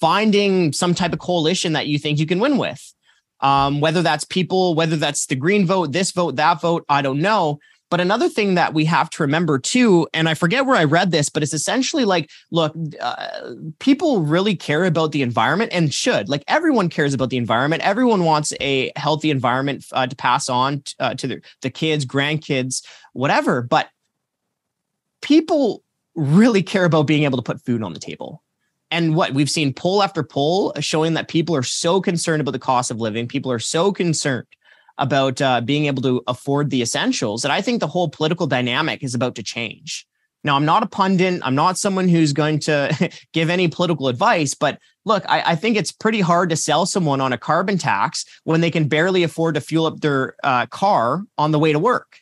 finding 0.00 0.72
some 0.72 0.94
type 0.94 1.12
of 1.12 1.18
coalition 1.18 1.74
that 1.74 1.86
you 1.86 1.98
think 1.98 2.18
you 2.18 2.26
can 2.26 2.40
win 2.40 2.56
with. 2.56 2.93
Um, 3.44 3.80
whether 3.80 4.00
that's 4.00 4.24
people, 4.24 4.74
whether 4.74 4.96
that's 4.96 5.26
the 5.26 5.36
green 5.36 5.66
vote, 5.66 5.92
this 5.92 6.12
vote, 6.12 6.36
that 6.36 6.62
vote, 6.62 6.86
I 6.88 7.02
don't 7.02 7.20
know. 7.20 7.60
But 7.90 8.00
another 8.00 8.30
thing 8.30 8.54
that 8.54 8.72
we 8.72 8.86
have 8.86 9.10
to 9.10 9.22
remember 9.22 9.58
too, 9.58 10.08
and 10.14 10.28
I 10.28 10.34
forget 10.34 10.64
where 10.64 10.76
I 10.76 10.84
read 10.84 11.10
this, 11.10 11.28
but 11.28 11.42
it's 11.42 11.52
essentially 11.52 12.06
like, 12.06 12.30
look, 12.50 12.74
uh, 12.98 13.52
people 13.80 14.22
really 14.22 14.56
care 14.56 14.86
about 14.86 15.12
the 15.12 15.20
environment 15.20 15.72
and 15.74 15.92
should. 15.92 16.30
Like 16.30 16.42
everyone 16.48 16.88
cares 16.88 17.12
about 17.12 17.28
the 17.28 17.36
environment. 17.36 17.82
Everyone 17.82 18.24
wants 18.24 18.54
a 18.62 18.90
healthy 18.96 19.30
environment 19.30 19.84
uh, 19.92 20.06
to 20.06 20.16
pass 20.16 20.48
on 20.48 20.80
t- 20.80 20.94
uh, 20.98 21.14
to 21.14 21.26
the, 21.26 21.42
the 21.60 21.70
kids, 21.70 22.06
grandkids, 22.06 22.82
whatever. 23.12 23.60
But 23.60 23.90
people 25.20 25.84
really 26.14 26.62
care 26.62 26.86
about 26.86 27.06
being 27.06 27.24
able 27.24 27.36
to 27.36 27.42
put 27.42 27.60
food 27.60 27.82
on 27.82 27.92
the 27.92 28.00
table 28.00 28.42
and 28.94 29.16
what? 29.16 29.34
We've 29.34 29.50
seen 29.50 29.74
poll 29.74 30.04
after 30.04 30.22
poll 30.22 30.72
showing 30.78 31.14
that 31.14 31.26
people 31.26 31.56
are 31.56 31.64
so 31.64 32.00
concerned 32.00 32.40
about 32.40 32.52
the 32.52 32.60
cost 32.60 32.92
of 32.92 33.00
living. 33.00 33.26
People 33.26 33.50
are 33.50 33.58
so 33.58 33.90
concerned 33.90 34.46
about 34.98 35.42
uh, 35.42 35.60
being 35.60 35.86
able 35.86 36.00
to 36.02 36.22
afford 36.28 36.70
the 36.70 36.80
essentials 36.80 37.42
that 37.42 37.50
i 37.50 37.60
think 37.60 37.80
the 37.80 37.88
whole 37.88 38.08
political 38.08 38.46
dynamic 38.46 39.02
is 39.02 39.12
about 39.12 39.34
to 39.34 39.42
change. 39.42 40.06
Now 40.44 40.54
i'm 40.54 40.64
not 40.64 40.84
a 40.84 40.86
pundit. 40.86 41.40
I'm 41.42 41.56
not 41.56 41.76
someone 41.76 42.08
who's 42.08 42.32
going 42.32 42.60
to 42.60 43.10
give 43.32 43.50
any 43.50 43.66
political 43.66 44.06
advice 44.06 44.54
but 44.54 44.78
look 45.04 45.24
I, 45.28 45.52
I, 45.52 45.56
think 45.56 45.76
it's 45.76 45.90
pretty 45.90 46.20
hard 46.20 46.48
to 46.50 46.56
sell 46.56 46.86
someone 46.86 47.20
on 47.20 47.32
a 47.32 47.38
carbon 47.38 47.78
tax 47.78 48.24
when 48.44 48.60
they 48.60 48.70
can 48.70 48.86
barely 48.86 49.24
afford 49.24 49.56
to 49.56 49.60
fuel 49.60 49.86
up 49.86 50.00
their 50.00 50.36
uh, 50.44 50.66
car 50.66 51.24
on 51.36 51.50
the 51.50 51.58
way 51.58 51.72
to 51.72 51.80
work. 51.80 52.18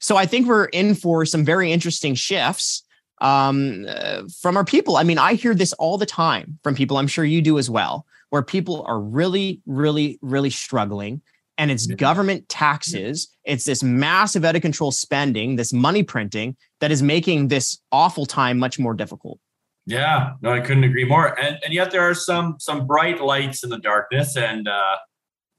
So 0.00 0.16
i 0.16 0.26
think 0.26 0.48
we're 0.48 0.64
in 0.64 0.96
for 0.96 1.24
some 1.24 1.44
very 1.44 1.70
interesting 1.70 2.16
shifts 2.16 2.82
um, 3.20 3.86
uh, 3.88 4.22
from 4.40 4.56
our 4.56 4.64
people. 4.64 4.96
I 4.96 5.02
mean, 5.02 5.18
I 5.18 5.34
hear 5.34 5.54
this 5.54 5.72
all 5.74 5.98
the 5.98 6.06
time 6.06 6.58
from 6.62 6.74
people. 6.74 6.96
I'm 6.96 7.06
sure 7.06 7.24
you 7.24 7.42
do 7.42 7.58
as 7.58 7.68
well, 7.70 8.06
where 8.30 8.42
people 8.42 8.84
are 8.86 9.00
really, 9.00 9.60
really, 9.66 10.18
really 10.22 10.50
struggling. 10.50 11.22
And 11.56 11.72
it's 11.72 11.88
government 11.88 12.48
taxes. 12.48 13.28
It's 13.42 13.64
this 13.64 13.82
massive 13.82 14.44
out 14.44 14.54
of 14.54 14.62
control 14.62 14.92
spending, 14.92 15.56
this 15.56 15.72
money 15.72 16.04
printing 16.04 16.56
that 16.80 16.92
is 16.92 17.02
making 17.02 17.48
this 17.48 17.78
awful 17.90 18.26
time 18.26 18.58
much 18.58 18.78
more 18.78 18.94
difficult. 18.94 19.40
Yeah, 19.84 20.34
no, 20.42 20.52
I 20.52 20.60
couldn't 20.60 20.84
agree 20.84 21.06
more. 21.06 21.36
And 21.40 21.58
and 21.64 21.72
yet 21.72 21.90
there 21.90 22.02
are 22.02 22.14
some 22.14 22.56
some 22.58 22.86
bright 22.86 23.20
lights 23.20 23.64
in 23.64 23.70
the 23.70 23.78
darkness. 23.78 24.36
And 24.36 24.68
uh, 24.68 24.96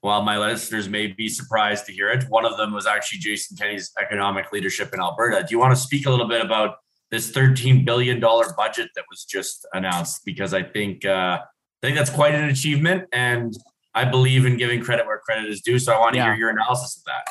while 0.02 0.22
my 0.22 0.38
listeners 0.38 0.88
may 0.88 1.08
be 1.08 1.28
surprised 1.28 1.84
to 1.86 1.92
hear 1.92 2.08
it, 2.08 2.24
one 2.28 2.46
of 2.46 2.56
them 2.56 2.72
was 2.72 2.86
actually 2.86 3.18
Jason 3.18 3.56
Kenney's 3.56 3.92
economic 4.00 4.52
leadership 4.52 4.94
in 4.94 5.00
Alberta. 5.00 5.44
Do 5.46 5.48
you 5.50 5.58
want 5.58 5.74
to 5.74 5.80
speak 5.80 6.06
a 6.06 6.10
little 6.10 6.28
bit 6.28 6.42
about 6.42 6.76
this 7.10 7.32
$13 7.32 7.84
billion 7.84 8.20
budget 8.20 8.90
that 8.94 9.04
was 9.10 9.24
just 9.24 9.66
announced 9.72 10.24
because 10.24 10.54
I 10.54 10.62
think 10.62 11.04
uh, 11.04 11.40
I 11.82 11.86
think 11.86 11.96
that's 11.96 12.10
quite 12.10 12.34
an 12.34 12.44
achievement, 12.50 13.08
and 13.12 13.56
I 13.94 14.04
believe 14.04 14.44
in 14.44 14.56
giving 14.56 14.82
credit 14.82 15.06
where 15.06 15.18
credit 15.18 15.48
is 15.48 15.62
due. 15.62 15.78
So 15.78 15.92
I 15.92 15.98
want 15.98 16.12
to 16.12 16.18
yeah. 16.18 16.26
hear 16.26 16.34
your 16.34 16.50
analysis 16.50 16.98
of 16.98 17.04
that. 17.04 17.24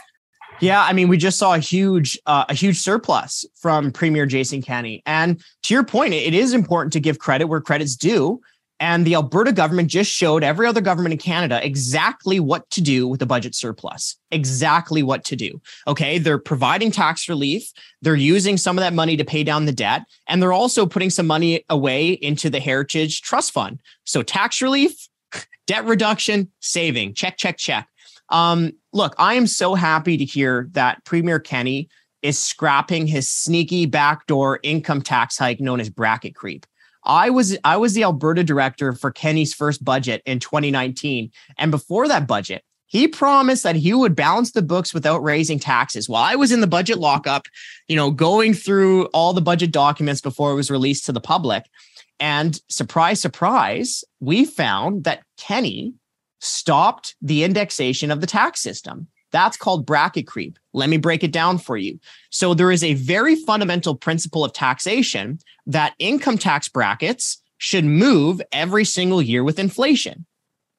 Yeah, 0.60 0.84
I 0.84 0.92
mean, 0.92 1.08
we 1.08 1.16
just 1.18 1.38
saw 1.38 1.54
a 1.54 1.60
huge, 1.60 2.20
uh, 2.26 2.46
a 2.50 2.54
huge 2.54 2.78
surplus 2.78 3.46
from 3.56 3.92
Premier 3.92 4.26
Jason 4.26 4.62
Kenney, 4.62 5.02
and 5.06 5.42
to 5.64 5.74
your 5.74 5.84
point, 5.84 6.14
it 6.14 6.34
is 6.34 6.54
important 6.54 6.92
to 6.94 7.00
give 7.00 7.20
credit 7.20 7.46
where 7.46 7.62
credit's 7.62 7.96
due. 7.96 8.42
And 8.80 9.06
the 9.06 9.16
Alberta 9.16 9.52
government 9.52 9.90
just 9.90 10.10
showed 10.10 10.44
every 10.44 10.66
other 10.66 10.80
government 10.80 11.14
in 11.14 11.20
Canada 11.20 11.66
exactly 11.66 12.40
what 12.40 12.70
to 12.70 12.82
do 12.82 13.08
with 13.08 13.20
the 13.20 13.26
budget 13.26 13.54
surplus. 13.54 14.16
Exactly 14.32 15.04
what 15.04 15.26
to 15.26 15.36
do. 15.36 15.62
Okay. 15.88 16.18
They're 16.18 16.38
providing 16.38 16.92
tax 16.92 17.28
relief. 17.28 17.72
They're 18.02 18.16
using 18.16 18.58
some 18.58 18.78
of 18.78 18.82
that 18.82 18.94
money 18.94 19.18
to 19.18 19.26
pay 19.26 19.44
down 19.44 19.66
the 19.66 19.74
debt. 19.74 20.04
And 20.28 20.42
they're 20.42 20.54
also 20.54 20.86
putting 20.86 21.10
some 21.10 21.28
money 21.28 21.66
away 21.70 22.12
into 22.12 22.50
the 22.50 22.60
Heritage 22.60 23.22
Trust 23.22 23.52
Fund. 23.52 23.80
So 24.06 24.24
tax 24.24 24.62
relief, 24.62 25.10
debt 25.68 25.86
reduction, 25.86 26.52
saving. 26.62 27.16
Check, 27.16 27.38
check, 27.38 27.58
check. 27.58 27.88
Um, 28.30 28.74
look, 28.94 29.16
I 29.18 29.34
am 29.34 29.48
so 29.48 29.76
happy 29.76 30.16
to 30.18 30.26
hear 30.26 30.68
that 30.72 31.04
Premier 31.04 31.40
Kenney 31.40 31.90
is 32.22 32.42
scrapping 32.42 33.08
his 33.08 33.30
sneaky 33.30 33.86
backdoor 33.86 34.60
income 34.64 35.02
tax 35.02 35.38
hike 35.38 35.60
known 35.60 35.80
as 35.80 35.90
bracket 35.90 36.36
creep. 36.36 36.66
I 37.10 37.32
was 37.32 37.58
I 37.64 37.78
was 37.78 37.96
the 37.96 38.04
Alberta 38.04 38.44
director 38.44 38.94
for 38.94 39.10
Kenney's 39.10 39.52
first 39.52 39.84
budget 39.84 40.22
in 40.28 40.38
2019, 40.38 41.32
and 41.58 41.72
before 41.72 42.08
that 42.08 42.28
budget, 42.28 42.64
he 42.86 43.08
promised 43.08 43.64
that 43.64 43.76
he 43.76 43.96
would 43.96 44.16
balance 44.16 44.52
the 44.52 44.62
books 44.62 44.94
without 44.94 45.24
raising 45.24 45.58
taxes. 45.58 46.08
While 46.08 46.24
I 46.24 46.36
was 46.36 46.52
in 46.52 46.62
the 46.62 46.68
budget 46.68 47.00
lockup, 47.00 47.48
you 47.88 47.96
know, 47.96 48.12
going 48.12 48.54
through 48.54 49.06
all 49.08 49.34
the 49.34 49.42
budget 49.42 49.72
documents 49.72 50.22
before 50.22 50.52
it 50.52 50.56
was 50.56 50.70
released 50.70 51.08
to 51.08 51.12
the 51.12 51.20
public, 51.20 51.66
and 52.20 52.62
surprise, 52.70 53.20
surprise, 53.20 54.04
we 54.20 54.46
found 54.46 55.06
that 55.06 55.24
Kenney 55.36 55.96
stopped 56.40 57.16
the 57.24 57.44
indexation 57.44 58.12
of 58.12 58.22
the 58.22 58.28
tax 58.28 58.62
system. 58.62 59.08
That's 59.32 59.58
called 59.58 59.86
bracket 59.86 60.28
creep. 60.28 60.58
Let 60.74 60.90
me 60.90 60.98
break 60.98 61.24
it 61.24 61.32
down 61.32 61.58
for 61.58 61.78
you. 61.78 62.00
So, 62.30 62.54
there 62.54 62.72
is 62.72 62.84
a 62.84 62.96
very 62.96 63.36
fundamental 63.36 63.96
principle 63.96 64.44
of 64.44 64.54
taxation 64.54 65.40
that 65.68 65.96
income 66.00 66.38
tax 66.38 66.68
brackets 66.68 67.42
should 67.58 67.86
move 67.86 68.42
every 68.52 68.86
single 68.86 69.22
year 69.22 69.44
with 69.44 69.60
inflation. 69.60 70.26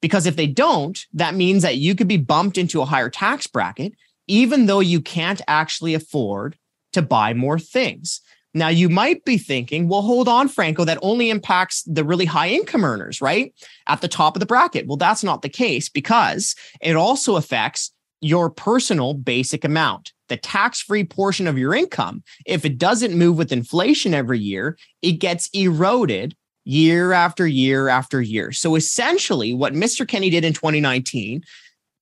Because 0.00 0.26
if 0.26 0.36
they 0.36 0.46
don't, 0.46 1.04
that 1.12 1.34
means 1.34 1.62
that 1.62 1.76
you 1.76 1.94
could 1.94 2.08
be 2.08 2.16
bumped 2.16 2.56
into 2.56 2.80
a 2.80 2.86
higher 2.86 3.10
tax 3.10 3.46
bracket, 3.46 3.92
even 4.26 4.66
though 4.66 4.80
you 4.80 5.00
can't 5.00 5.42
actually 5.46 5.94
afford 5.94 6.56
to 6.92 7.02
buy 7.02 7.34
more 7.34 7.58
things. 7.58 8.20
Now, 8.52 8.68
you 8.68 8.88
might 8.88 9.24
be 9.24 9.38
thinking, 9.38 9.88
well, 9.88 10.02
hold 10.02 10.26
on, 10.26 10.48
Franco, 10.48 10.84
that 10.84 10.98
only 11.02 11.30
impacts 11.30 11.82
the 11.84 12.02
really 12.02 12.24
high 12.24 12.48
income 12.48 12.84
earners, 12.84 13.20
right? 13.20 13.54
At 13.86 14.00
the 14.00 14.08
top 14.08 14.34
of 14.34 14.40
the 14.40 14.46
bracket. 14.46 14.88
Well, 14.88 14.96
that's 14.96 15.22
not 15.22 15.42
the 15.42 15.48
case 15.48 15.88
because 15.88 16.56
it 16.80 16.96
also 16.96 17.36
affects 17.36 17.92
your 18.20 18.50
personal 18.50 19.14
basic 19.14 19.64
amount, 19.64 20.12
the 20.28 20.36
tax 20.36 20.80
free 20.80 21.04
portion 21.04 21.46
of 21.46 21.58
your 21.58 21.74
income. 21.74 22.22
If 22.46 22.64
it 22.64 22.78
doesn't 22.78 23.16
move 23.16 23.38
with 23.38 23.52
inflation 23.52 24.14
every 24.14 24.38
year, 24.38 24.76
it 25.02 25.12
gets 25.12 25.48
eroded 25.52 26.36
year 26.64 27.12
after 27.12 27.46
year 27.46 27.88
after 27.88 28.20
year. 28.20 28.52
So 28.52 28.76
essentially, 28.76 29.54
what 29.54 29.72
Mr. 29.72 30.06
Kenney 30.06 30.30
did 30.30 30.44
in 30.44 30.52
2019 30.52 31.42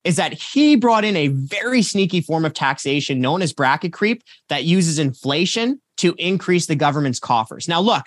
is 0.05 0.17
that 0.17 0.33
he 0.33 0.77
brought 0.77 1.05
in 1.05 1.17
a 1.17 1.29
very 1.29 1.83
sneaky 1.83 2.21
form 2.21 2.45
of 2.45 2.55
taxation 2.55 3.21
known 3.21 3.43
as 3.43 3.53
bracket 3.53 3.93
creep 3.93 4.23
that 4.49 4.65
uses 4.65 4.99
inflation 4.99 5.81
to 5.99 6.15
increase 6.19 6.67
the 6.67 6.77
government's 6.77 7.21
coffers. 7.21 7.69
Now, 7.69 7.81
look, 7.81 8.05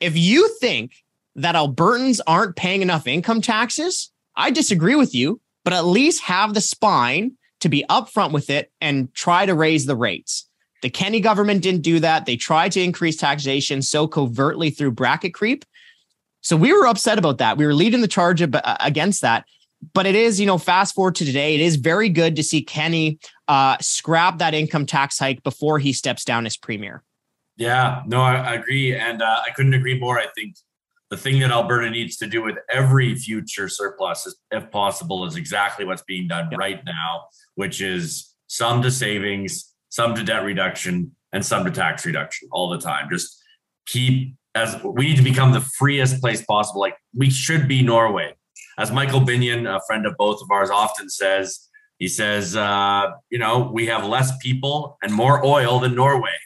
if 0.00 0.16
you 0.16 0.48
think 0.60 0.92
that 1.34 1.54
Albertans 1.54 2.20
aren't 2.26 2.56
paying 2.56 2.82
enough 2.82 3.06
income 3.06 3.40
taxes, 3.40 4.10
I 4.36 4.50
disagree 4.50 4.94
with 4.94 5.14
you, 5.14 5.40
but 5.66 5.74
at 5.74 5.84
least 5.84 6.22
have 6.22 6.54
the 6.54 6.60
spine 6.62 7.32
to 7.60 7.68
be 7.68 7.84
upfront 7.90 8.32
with 8.32 8.48
it 8.48 8.70
and 8.80 9.12
try 9.12 9.44
to 9.44 9.54
raise 9.54 9.84
the 9.84 9.96
rates. 9.96 10.48
The 10.82 10.88
Kenney 10.88 11.20
government 11.20 11.62
didn't 11.62 11.82
do 11.82 12.00
that. 12.00 12.24
They 12.24 12.36
tried 12.36 12.72
to 12.72 12.80
increase 12.80 13.16
taxation 13.16 13.82
so 13.82 14.06
covertly 14.06 14.70
through 14.70 14.92
bracket 14.92 15.34
creep. 15.34 15.64
So 16.40 16.56
we 16.56 16.72
were 16.72 16.86
upset 16.86 17.18
about 17.18 17.38
that. 17.38 17.58
We 17.58 17.66
were 17.66 17.74
leading 17.74 18.00
the 18.00 18.08
charge 18.08 18.40
uh, 18.40 18.76
against 18.80 19.22
that 19.22 19.44
but 19.92 20.06
it 20.06 20.14
is, 20.14 20.40
you 20.40 20.46
know, 20.46 20.58
fast 20.58 20.94
forward 20.94 21.14
to 21.16 21.24
today, 21.24 21.54
it 21.54 21.60
is 21.60 21.76
very 21.76 22.08
good 22.08 22.36
to 22.36 22.42
see 22.42 22.62
Kenney 22.62 23.18
uh, 23.48 23.76
scrap 23.80 24.38
that 24.38 24.54
income 24.54 24.86
tax 24.86 25.18
hike 25.18 25.42
before 25.42 25.78
he 25.78 25.92
steps 25.92 26.24
down 26.24 26.46
as 26.46 26.56
premier. 26.56 27.02
Yeah, 27.56 28.02
no, 28.06 28.20
I, 28.20 28.34
I 28.34 28.54
agree. 28.54 28.94
And 28.94 29.22
uh, 29.22 29.40
I 29.46 29.50
couldn't 29.54 29.74
agree 29.74 29.98
more. 29.98 30.18
I 30.18 30.26
think 30.34 30.56
the 31.10 31.16
thing 31.16 31.40
that 31.40 31.50
Alberta 31.50 31.90
needs 31.90 32.16
to 32.16 32.26
do 32.26 32.42
with 32.42 32.56
every 32.70 33.14
future 33.14 33.68
surplus, 33.68 34.34
if 34.50 34.70
possible, 34.70 35.24
is 35.24 35.36
exactly 35.36 35.84
what's 35.84 36.02
being 36.02 36.28
done 36.28 36.48
yep. 36.50 36.58
right 36.58 36.84
now, 36.84 37.26
which 37.54 37.80
is 37.80 38.34
some 38.48 38.82
to 38.82 38.90
savings, 38.90 39.74
some 39.88 40.14
to 40.14 40.24
debt 40.24 40.44
reduction, 40.44 41.12
and 41.32 41.44
some 41.44 41.64
to 41.64 41.70
tax 41.70 42.04
reduction 42.04 42.48
all 42.52 42.68
the 42.68 42.78
time. 42.78 43.08
Just 43.10 43.40
keep 43.86 44.34
as 44.54 44.82
we 44.82 45.08
need 45.08 45.16
to 45.16 45.22
become 45.22 45.52
the 45.52 45.60
freest 45.60 46.20
place 46.20 46.42
possible. 46.44 46.80
Like 46.80 46.96
we 47.14 47.30
should 47.30 47.68
be 47.68 47.82
Norway 47.82 48.34
as 48.78 48.92
Michael 48.92 49.20
Binion, 49.20 49.66
a 49.68 49.80
friend 49.86 50.06
of 50.06 50.16
both 50.16 50.42
of 50.42 50.50
ours, 50.50 50.70
often 50.70 51.08
says, 51.08 51.68
he 51.98 52.08
says, 52.08 52.56
uh, 52.56 53.12
you 53.30 53.38
know, 53.38 53.70
we 53.72 53.86
have 53.86 54.04
less 54.04 54.36
people 54.38 54.98
and 55.02 55.12
more 55.12 55.44
oil 55.44 55.80
than 55.80 55.94
Norway. 55.94 56.36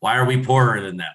Why 0.00 0.16
are 0.16 0.26
we 0.26 0.42
poorer 0.42 0.80
than 0.80 0.98
them? 0.98 1.12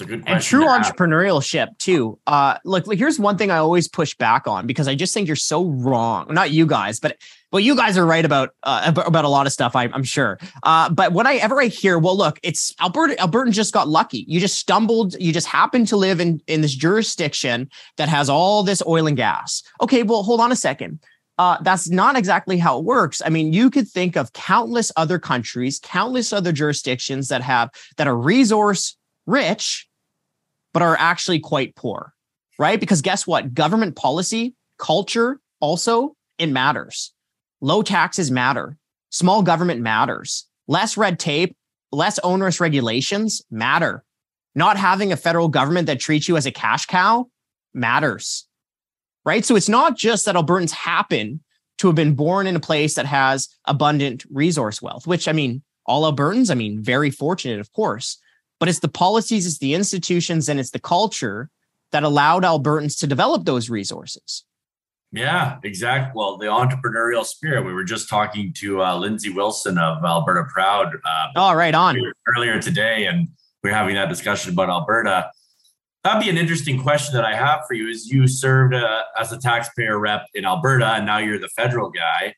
It's 0.00 0.06
a 0.06 0.16
good 0.16 0.24
question. 0.24 0.36
And 0.36 0.44
true 0.44 0.66
entrepreneurship 0.66 1.76
too. 1.78 2.20
Uh, 2.26 2.58
look, 2.64 2.86
look, 2.86 2.96
here's 2.96 3.18
one 3.18 3.36
thing 3.36 3.50
I 3.50 3.56
always 3.56 3.88
push 3.88 4.14
back 4.14 4.46
on 4.46 4.66
because 4.66 4.86
I 4.86 4.94
just 4.94 5.12
think 5.12 5.26
you're 5.26 5.34
so 5.34 5.64
wrong. 5.70 6.32
Not 6.32 6.52
you 6.52 6.66
guys, 6.66 7.00
but 7.00 7.16
well, 7.50 7.58
you 7.60 7.74
guys 7.74 7.98
are 7.98 8.06
right 8.06 8.24
about 8.24 8.50
uh, 8.62 8.92
about, 8.94 9.24
a 9.24 9.28
lot 9.28 9.46
of 9.46 9.52
stuff. 9.52 9.74
I, 9.74 9.84
am 9.86 10.04
sure. 10.04 10.38
Uh, 10.62 10.88
but 10.90 11.12
whenever 11.12 11.60
I 11.60 11.66
hear, 11.66 11.98
well, 11.98 12.16
look, 12.16 12.38
it's 12.44 12.72
Alberta. 12.80 13.16
Albertan 13.16 13.50
just 13.50 13.74
got 13.74 13.88
lucky. 13.88 14.24
You 14.28 14.38
just 14.38 14.58
stumbled. 14.58 15.16
You 15.18 15.32
just 15.32 15.48
happened 15.48 15.88
to 15.88 15.96
live 15.96 16.20
in 16.20 16.40
in 16.46 16.60
this 16.60 16.74
jurisdiction 16.74 17.68
that 17.96 18.08
has 18.08 18.28
all 18.28 18.62
this 18.62 18.82
oil 18.86 19.08
and 19.08 19.16
gas. 19.16 19.64
Okay, 19.80 20.04
well, 20.04 20.22
hold 20.22 20.40
on 20.40 20.52
a 20.52 20.56
second. 20.56 21.00
Uh, 21.38 21.56
that's 21.62 21.88
not 21.88 22.16
exactly 22.16 22.58
how 22.58 22.78
it 22.78 22.84
works. 22.84 23.22
I 23.24 23.30
mean, 23.30 23.52
you 23.52 23.70
could 23.70 23.88
think 23.88 24.16
of 24.16 24.32
countless 24.32 24.92
other 24.96 25.18
countries, 25.18 25.80
countless 25.82 26.32
other 26.32 26.52
jurisdictions 26.52 27.28
that 27.28 27.42
have 27.42 27.70
that 27.96 28.06
are 28.06 28.16
resource 28.16 28.96
rich, 29.28 29.87
but 30.72 30.82
are 30.82 30.96
actually 30.98 31.40
quite 31.40 31.74
poor, 31.74 32.12
right? 32.58 32.80
Because 32.80 33.02
guess 33.02 33.26
what? 33.26 33.54
Government 33.54 33.96
policy, 33.96 34.54
culture, 34.78 35.40
also 35.60 36.14
it 36.38 36.46
matters. 36.48 37.12
Low 37.60 37.82
taxes 37.82 38.30
matter. 38.30 38.76
Small 39.10 39.42
government 39.42 39.80
matters. 39.80 40.46
Less 40.66 40.96
red 40.96 41.18
tape, 41.18 41.56
less 41.90 42.18
onerous 42.20 42.60
regulations 42.60 43.42
matter. 43.50 44.04
Not 44.54 44.76
having 44.76 45.12
a 45.12 45.16
federal 45.16 45.48
government 45.48 45.86
that 45.86 46.00
treats 46.00 46.28
you 46.28 46.36
as 46.36 46.46
a 46.46 46.52
cash 46.52 46.86
cow 46.86 47.28
matters. 47.74 48.46
Right. 49.24 49.44
So 49.44 49.56
it's 49.56 49.68
not 49.68 49.96
just 49.96 50.24
that 50.24 50.36
Albertans 50.36 50.70
happen 50.70 51.40
to 51.78 51.86
have 51.88 51.96
been 51.96 52.14
born 52.14 52.46
in 52.46 52.56
a 52.56 52.60
place 52.60 52.94
that 52.94 53.06
has 53.06 53.48
abundant 53.64 54.24
resource 54.30 54.80
wealth, 54.80 55.06
which 55.06 55.28
I 55.28 55.32
mean, 55.32 55.62
all 55.86 56.10
Albertans, 56.10 56.50
I 56.50 56.54
mean, 56.54 56.82
very 56.82 57.10
fortunate, 57.10 57.60
of 57.60 57.72
course, 57.72 58.18
but 58.58 58.68
it's 58.68 58.80
the 58.80 58.88
policies, 58.88 59.46
it's 59.46 59.58
the 59.58 59.74
institutions, 59.74 60.48
and 60.48 60.58
it's 60.58 60.70
the 60.70 60.80
culture 60.80 61.50
that 61.92 62.02
allowed 62.02 62.42
Albertans 62.42 62.98
to 63.00 63.06
develop 63.06 63.44
those 63.44 63.70
resources. 63.70 64.44
Yeah, 65.10 65.56
exactly. 65.64 66.12
Well, 66.14 66.36
the 66.36 66.46
entrepreneurial 66.46 67.24
spirit. 67.24 67.64
We 67.64 67.72
were 67.72 67.84
just 67.84 68.10
talking 68.10 68.52
to 68.58 68.82
uh, 68.82 68.96
Lindsay 68.98 69.30
Wilson 69.30 69.78
of 69.78 70.04
Alberta 70.04 70.44
Proud. 70.52 70.94
Uh, 70.96 71.26
oh, 71.34 71.54
right 71.54 71.74
on. 71.74 71.98
Earlier 72.36 72.60
today, 72.60 73.06
and 73.06 73.28
we 73.62 73.70
are 73.70 73.74
having 73.74 73.94
that 73.94 74.10
discussion 74.10 74.52
about 74.52 74.68
Alberta. 74.68 75.30
That'd 76.04 76.22
be 76.22 76.28
an 76.28 76.36
interesting 76.36 76.80
question 76.80 77.14
that 77.14 77.24
I 77.24 77.34
have 77.34 77.60
for 77.66 77.74
you. 77.74 77.88
Is 77.88 78.06
you 78.08 78.26
served 78.28 78.74
uh, 78.74 79.02
as 79.18 79.32
a 79.32 79.38
taxpayer 79.38 79.98
rep 79.98 80.26
in 80.34 80.44
Alberta, 80.44 80.94
and 80.94 81.06
now 81.06 81.18
you're 81.18 81.38
the 81.38 81.48
federal 81.48 81.90
guy. 81.90 82.34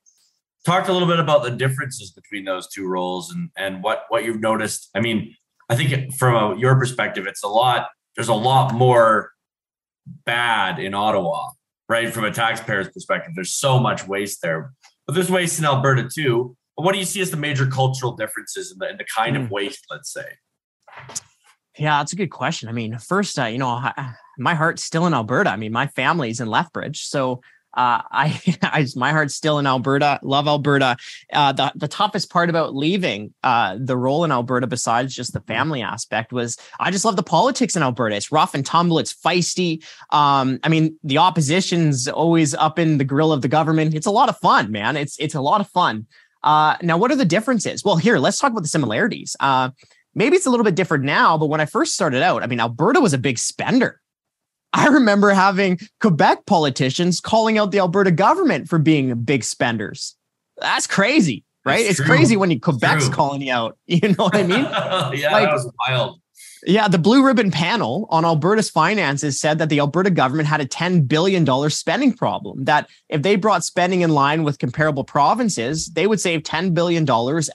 Talk 0.64 0.88
a 0.88 0.92
little 0.92 1.08
bit 1.08 1.18
about 1.18 1.42
the 1.42 1.50
differences 1.50 2.12
between 2.12 2.44
those 2.44 2.68
two 2.68 2.86
roles 2.86 3.32
and 3.32 3.50
and 3.56 3.82
what 3.82 4.04
what 4.10 4.24
you've 4.24 4.40
noticed. 4.40 4.90
I 4.94 5.00
mean, 5.00 5.34
I 5.70 5.76
think 5.76 6.14
from 6.14 6.58
your 6.58 6.76
perspective, 6.78 7.26
it's 7.26 7.42
a 7.42 7.48
lot. 7.48 7.88
There's 8.16 8.28
a 8.28 8.34
lot 8.34 8.74
more 8.74 9.30
bad 10.26 10.78
in 10.78 10.92
Ottawa 10.92 11.50
right? 11.90 12.14
From 12.14 12.24
a 12.24 12.30
taxpayer's 12.30 12.88
perspective, 12.88 13.32
there's 13.34 13.52
so 13.52 13.78
much 13.78 14.06
waste 14.06 14.40
there, 14.42 14.72
but 15.06 15.14
there's 15.14 15.28
waste 15.28 15.58
in 15.58 15.64
Alberta 15.64 16.08
too. 16.08 16.56
But 16.76 16.84
what 16.84 16.92
do 16.92 17.00
you 17.00 17.04
see 17.04 17.20
as 17.20 17.32
the 17.32 17.36
major 17.36 17.66
cultural 17.66 18.12
differences 18.12 18.70
in 18.70 18.78
the, 18.78 18.88
in 18.90 18.96
the 18.96 19.04
kind 19.04 19.36
mm. 19.36 19.42
of 19.42 19.48
hmm. 19.48 19.54
waste, 19.54 19.84
let's 19.90 20.10
say? 20.10 20.24
Yeah, 21.76 21.98
that's 21.98 22.12
a 22.12 22.16
good 22.16 22.30
question. 22.30 22.68
I 22.68 22.72
mean, 22.72 22.96
first, 22.98 23.38
uh, 23.38 23.46
you 23.46 23.58
know, 23.58 23.68
I, 23.68 24.14
my 24.38 24.54
heart's 24.54 24.84
still 24.84 25.06
in 25.06 25.14
Alberta. 25.14 25.50
I 25.50 25.56
mean, 25.56 25.72
my 25.72 25.88
family's 25.88 26.40
in 26.40 26.46
Lethbridge, 26.46 27.02
so 27.02 27.40
uh, 27.74 28.02
I, 28.10 28.40
I, 28.62 28.86
my 28.96 29.10
heart's 29.10 29.34
still 29.34 29.58
in 29.58 29.66
Alberta. 29.66 30.18
Love 30.22 30.48
Alberta. 30.48 30.96
Uh, 31.32 31.52
the 31.52 31.72
the 31.74 31.88
toughest 31.88 32.30
part 32.30 32.50
about 32.50 32.74
leaving 32.74 33.34
uh, 33.42 33.76
the 33.78 33.96
role 33.96 34.24
in 34.24 34.32
Alberta, 34.32 34.66
besides 34.66 35.14
just 35.14 35.32
the 35.32 35.40
family 35.42 35.82
aspect, 35.82 36.32
was 36.32 36.56
I 36.78 36.90
just 36.90 37.04
love 37.04 37.16
the 37.16 37.22
politics 37.22 37.76
in 37.76 37.82
Alberta. 37.82 38.16
It's 38.16 38.32
rough 38.32 38.54
and 38.54 38.64
tumble. 38.64 38.98
It's 38.98 39.14
feisty. 39.14 39.84
Um, 40.10 40.58
I 40.62 40.68
mean, 40.68 40.98
the 41.04 41.18
opposition's 41.18 42.08
always 42.08 42.54
up 42.54 42.78
in 42.78 42.98
the 42.98 43.04
grill 43.04 43.32
of 43.32 43.42
the 43.42 43.48
government. 43.48 43.94
It's 43.94 44.06
a 44.06 44.10
lot 44.10 44.28
of 44.28 44.38
fun, 44.38 44.72
man. 44.72 44.96
It's 44.96 45.18
it's 45.18 45.34
a 45.34 45.40
lot 45.40 45.60
of 45.60 45.68
fun. 45.68 46.06
Uh, 46.42 46.76
now, 46.82 46.96
what 46.96 47.10
are 47.10 47.16
the 47.16 47.24
differences? 47.24 47.84
Well, 47.84 47.96
here, 47.96 48.18
let's 48.18 48.38
talk 48.38 48.50
about 48.50 48.62
the 48.62 48.68
similarities. 48.68 49.36
Uh, 49.40 49.70
maybe 50.14 50.36
it's 50.36 50.46
a 50.46 50.50
little 50.50 50.64
bit 50.64 50.74
different 50.74 51.04
now, 51.04 51.36
but 51.36 51.46
when 51.46 51.60
I 51.60 51.66
first 51.66 51.94
started 51.94 52.22
out, 52.22 52.42
I 52.42 52.46
mean, 52.46 52.60
Alberta 52.60 53.00
was 53.00 53.12
a 53.12 53.18
big 53.18 53.38
spender. 53.38 54.00
I 54.72 54.88
remember 54.88 55.30
having 55.30 55.78
Quebec 56.00 56.46
politicians 56.46 57.20
calling 57.20 57.58
out 57.58 57.72
the 57.72 57.78
Alberta 57.78 58.10
government 58.10 58.68
for 58.68 58.78
being 58.78 59.14
big 59.22 59.44
spenders. 59.44 60.16
That's 60.58 60.86
crazy, 60.86 61.44
right? 61.64 61.78
That's 61.78 61.90
it's 61.90 61.96
true. 61.96 62.06
crazy 62.06 62.36
when 62.36 62.50
you 62.50 62.60
Quebec's 62.60 63.06
true. 63.06 63.14
calling 63.14 63.42
you 63.42 63.52
out. 63.52 63.76
You 63.86 64.08
know 64.10 64.24
what 64.24 64.36
I 64.36 64.42
mean? 64.44 64.60
yeah, 65.20 65.32
like, 65.32 65.46
that 65.46 65.52
was 65.52 65.72
wild. 65.88 66.20
Yeah, 66.64 66.88
the 66.88 66.98
Blue 66.98 67.24
Ribbon 67.24 67.50
panel 67.50 68.06
on 68.10 68.24
Alberta's 68.24 68.70
finances 68.70 69.40
said 69.40 69.58
that 69.58 69.70
the 69.70 69.80
Alberta 69.80 70.10
government 70.10 70.48
had 70.48 70.60
a 70.60 70.66
$10 70.66 71.08
billion 71.08 71.70
spending 71.70 72.12
problem. 72.12 72.64
That 72.64 72.88
if 73.08 73.22
they 73.22 73.36
brought 73.36 73.64
spending 73.64 74.02
in 74.02 74.10
line 74.10 74.44
with 74.44 74.58
comparable 74.58 75.04
provinces, 75.04 75.88
they 75.88 76.06
would 76.06 76.20
save 76.20 76.42
$10 76.42 76.74
billion 76.74 77.06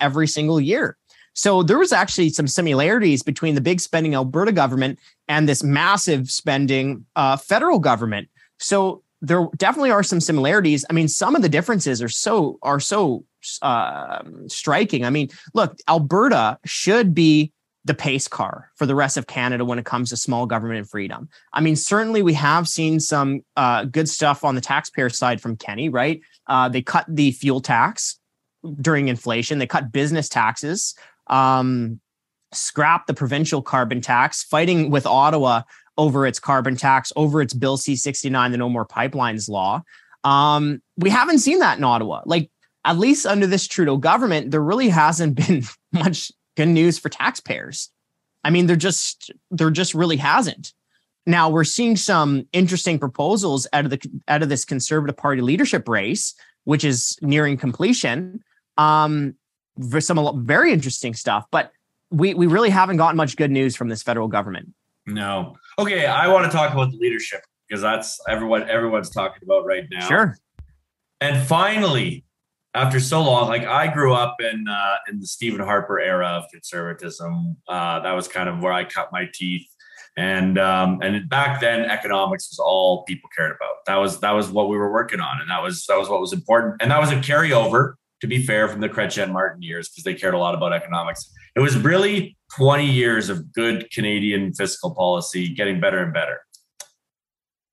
every 0.02 0.28
single 0.28 0.60
year. 0.60 0.98
So 1.36 1.64
there 1.64 1.78
was 1.78 1.92
actually 1.92 2.30
some 2.30 2.48
similarities 2.48 3.22
between 3.22 3.56
the 3.56 3.62
big 3.62 3.82
spending 3.82 4.16
Alberta 4.16 4.54
government 4.54 5.00
and 5.28 5.48
this 5.48 5.64
massive 5.64 6.32
spending 6.32 7.06
uh, 7.16 7.38
federal 7.38 7.78
government. 7.78 8.30
So 8.58 9.04
there 9.22 9.48
definitely 9.58 9.92
are 9.92 10.04
some 10.04 10.22
similarities. 10.22 10.86
I 10.90 10.94
mean, 10.94 11.10
some 11.10 11.36
of 11.36 11.42
the 11.42 11.50
differences 11.50 12.02
are 12.02 12.10
so 12.10 12.58
are 12.62 12.80
so 12.80 13.26
uh, 13.62 14.24
striking. 14.48 15.04
I 15.06 15.10
mean, 15.10 15.30
look, 15.54 15.78
Alberta 15.88 16.58
should 16.66 17.14
be 17.14 17.52
the 17.84 17.94
pace 17.94 18.28
car 18.28 18.72
for 18.76 18.86
the 18.86 18.96
rest 18.96 19.16
of 19.16 19.28
Canada 19.28 19.64
when 19.64 19.78
it 19.78 19.86
comes 19.86 20.10
to 20.10 20.18
small 20.18 20.46
government 20.48 20.80
and 20.80 20.90
freedom. 20.90 21.30
I 21.54 21.62
mean, 21.62 21.76
certainly 21.76 22.24
we 22.24 22.34
have 22.34 22.68
seen 22.68 23.00
some 23.00 23.42
uh, 23.58 23.86
good 23.86 24.10
stuff 24.10 24.44
on 24.44 24.56
the 24.56 24.62
taxpayer 24.62 25.10
side 25.10 25.40
from 25.40 25.56
Kenney, 25.56 25.90
right? 25.90 26.22
Uh, 26.48 26.68
they 26.68 26.82
cut 26.82 27.06
the 27.08 27.32
fuel 27.32 27.62
tax 27.62 28.20
during 28.82 29.08
inflation. 29.08 29.60
They 29.60 29.68
cut 29.68 29.92
business 29.92 30.30
taxes 30.30 30.96
um, 31.28 32.00
scrap 32.54 33.08
the 33.08 33.14
provincial 33.14 33.62
carbon 33.62 34.02
tax, 34.02 34.44
fighting 34.44 34.90
with 34.90 35.06
Ottawa 35.06 35.62
over 35.98 36.26
its 36.26 36.40
carbon 36.40 36.76
tax, 36.76 37.12
over 37.16 37.42
its 37.42 37.54
Bill 37.54 37.78
C 37.78 37.96
69, 37.96 38.52
the 38.52 38.58
No 38.58 38.70
More 38.70 38.86
Pipelines 38.86 39.50
law. 39.50 39.82
Um, 40.24 40.82
we 40.98 41.10
haven't 41.10 41.40
seen 41.40 41.60
that 41.60 41.78
in 41.78 41.84
Ottawa. 41.84 42.22
Like, 42.26 42.50
at 42.84 42.98
least 42.98 43.26
under 43.26 43.48
this 43.48 43.68
Trudeau 43.68 43.98
government, 43.98 44.52
there 44.52 44.62
really 44.62 44.90
hasn't 44.90 45.36
been 45.48 45.64
much 45.92 46.32
good 46.56 46.68
news 46.68 47.00
for 47.00 47.10
taxpayers. 47.10 47.90
I 48.44 48.52
mean, 48.52 48.68
there 48.68 48.76
just 48.76 49.32
there 49.52 49.72
just 49.72 49.94
really 49.94 50.18
hasn't. 50.18 50.74
Now 51.26 51.50
we're 51.50 51.64
seeing 51.64 51.98
some 51.98 52.48
interesting 52.54 53.00
proposals 53.00 53.68
out 53.74 53.86
of 53.86 53.92
the 53.92 54.00
out 54.28 54.44
of 54.44 54.50
this 54.50 54.66
Conservative 54.66 55.18
Party 55.18 55.42
leadership 55.42 55.90
race, 55.90 56.36
which 56.64 56.84
is 56.84 57.18
nearing 57.22 57.58
completion. 57.58 58.44
Um, 58.78 59.36
some 60.00 60.46
very 60.46 60.72
interesting 60.72 61.14
stuff, 61.14 61.46
but 61.52 61.72
we 62.12 62.34
we 62.34 62.48
really 62.48 62.70
haven't 62.70 62.98
gotten 62.98 63.18
much 63.18 63.36
good 63.36 63.52
news 63.52 63.76
from 63.76 63.90
this 63.90 64.04
federal 64.04 64.28
government. 64.28 64.74
No. 65.06 65.56
Okay, 65.78 66.06
I 66.06 66.28
want 66.28 66.50
to 66.50 66.56
talk 66.56 66.74
about 66.74 66.92
the 66.92 66.98
leadership 66.98 67.42
because 67.68 67.82
that's 67.82 68.20
everyone 68.28 68.70
everyone's 68.70 69.10
talking 69.10 69.42
about 69.44 69.66
right 69.66 69.86
now. 69.92 70.08
Sure. 70.08 70.38
And 71.22 71.46
finally, 71.46 72.26
after 72.74 73.00
so 73.00 73.22
long, 73.22 73.48
like 73.48 73.66
I 73.66 73.92
grew 73.92 74.14
up 74.14 74.38
in 74.42 74.68
uh, 74.68 74.96
in 75.10 75.20
the 75.20 75.28
Stephen 75.28 75.62
Harper 75.62 76.00
era 76.00 76.28
of 76.28 76.44
conservatism. 76.52 77.58
Uh, 77.68 78.00
that 78.02 78.12
was 78.12 78.28
kind 78.28 78.50
of 78.50 78.60
where 78.60 78.74
I 78.74 78.84
cut 78.84 79.12
my 79.12 79.30
teeth. 79.34 79.68
And 80.18 80.58
um, 80.58 81.00
and 81.02 81.28
back 81.28 81.60
then, 81.60 81.82
economics 81.82 82.50
was 82.50 82.60
all 82.60 83.04
people 83.04 83.30
cared 83.36 83.52
about. 83.52 83.86
That 83.86 83.98
was 83.98 84.20
that 84.22 84.32
was 84.32 84.50
what 84.50 84.70
we 84.70 84.78
were 84.78 84.92
working 84.92 85.20
on, 85.20 85.42
and 85.42 85.50
that 85.50 85.62
was 85.62 85.86
that 85.88 85.98
was 85.98 86.10
what 86.10 86.22
was 86.22 86.32
important. 86.32 86.82
And 86.82 86.92
that 86.92 87.00
was 87.00 87.12
a 87.12 87.16
carryover, 87.16 87.96
to 88.22 88.28
be 88.28 88.42
fair, 88.42 88.68
from 88.68 88.82
the 88.82 88.90
Chrétien 88.90 89.32
Martin 89.32 89.62
years 89.62 89.90
because 89.90 90.04
they 90.04 90.14
cared 90.14 90.34
a 90.34 90.38
lot 90.38 90.56
about 90.56 90.74
economics. 90.74 91.32
It 91.56 91.60
was 91.60 91.78
really 91.78 92.38
20 92.58 92.86
years 92.86 93.30
of 93.30 93.54
good 93.54 93.90
Canadian 93.92 94.54
fiscal 94.54 94.94
policy, 94.94 95.54
getting 95.54 95.80
better 95.80 96.00
and 96.00 96.14
better. 96.14 96.42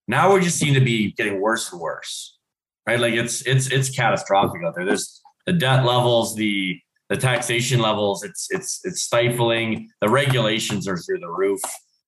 Now 0.08 0.34
we 0.34 0.40
just 0.40 0.58
seem 0.58 0.74
to 0.74 0.80
be 0.80 1.12
getting 1.12 1.40
worse 1.40 1.72
and 1.72 1.80
worse 1.80 2.38
right? 2.86 3.00
Like 3.00 3.14
it's 3.14 3.42
it's 3.42 3.70
it's 3.70 3.90
catastrophic 3.90 4.62
out 4.64 4.74
there. 4.74 4.84
There's 4.84 5.20
the 5.46 5.52
debt 5.52 5.84
levels, 5.84 6.36
the 6.36 6.78
the 7.08 7.16
taxation 7.16 7.80
levels. 7.80 8.22
It's 8.22 8.48
it's 8.50 8.80
it's 8.84 9.02
stifling. 9.02 9.88
The 10.00 10.08
regulations 10.08 10.88
are 10.88 10.96
through 10.96 11.20
the 11.20 11.30
roof. 11.30 11.60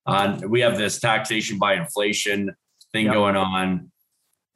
Uh, 0.07 0.39
we 0.49 0.61
have 0.61 0.77
this 0.77 1.01
taxation 1.01 1.59
by 1.59 1.75
inflation 1.75 2.55
thing 2.93 3.07
yep. 3.07 3.15
going 3.15 3.37
on. 3.37 3.91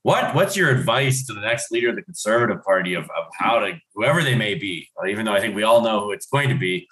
What 0.09 0.35
what's 0.35 0.57
your 0.57 0.71
advice 0.71 1.27
to 1.27 1.35
the 1.35 1.43
next 1.43 1.71
leader 1.71 1.91
of 1.91 1.97
the 1.97 2.01
Conservative 2.01 2.65
Party 2.65 2.95
of, 2.95 3.05
of 3.05 3.27
how 3.39 3.59
to 3.59 3.79
whoever 3.95 4.23
they 4.23 4.35
may 4.35 4.55
be, 4.55 4.89
even 5.07 5.27
though 5.27 5.35
I 5.35 5.41
think 5.41 5.55
we 5.55 5.65
all 5.65 5.83
know 5.83 6.01
who 6.01 6.13
it's 6.13 6.25
going 6.25 6.49
to 6.49 6.55
be. 6.55 6.89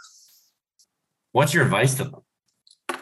What's 1.32 1.54
your 1.54 1.64
advice 1.64 1.94
to 1.94 2.04
them? 2.04 2.98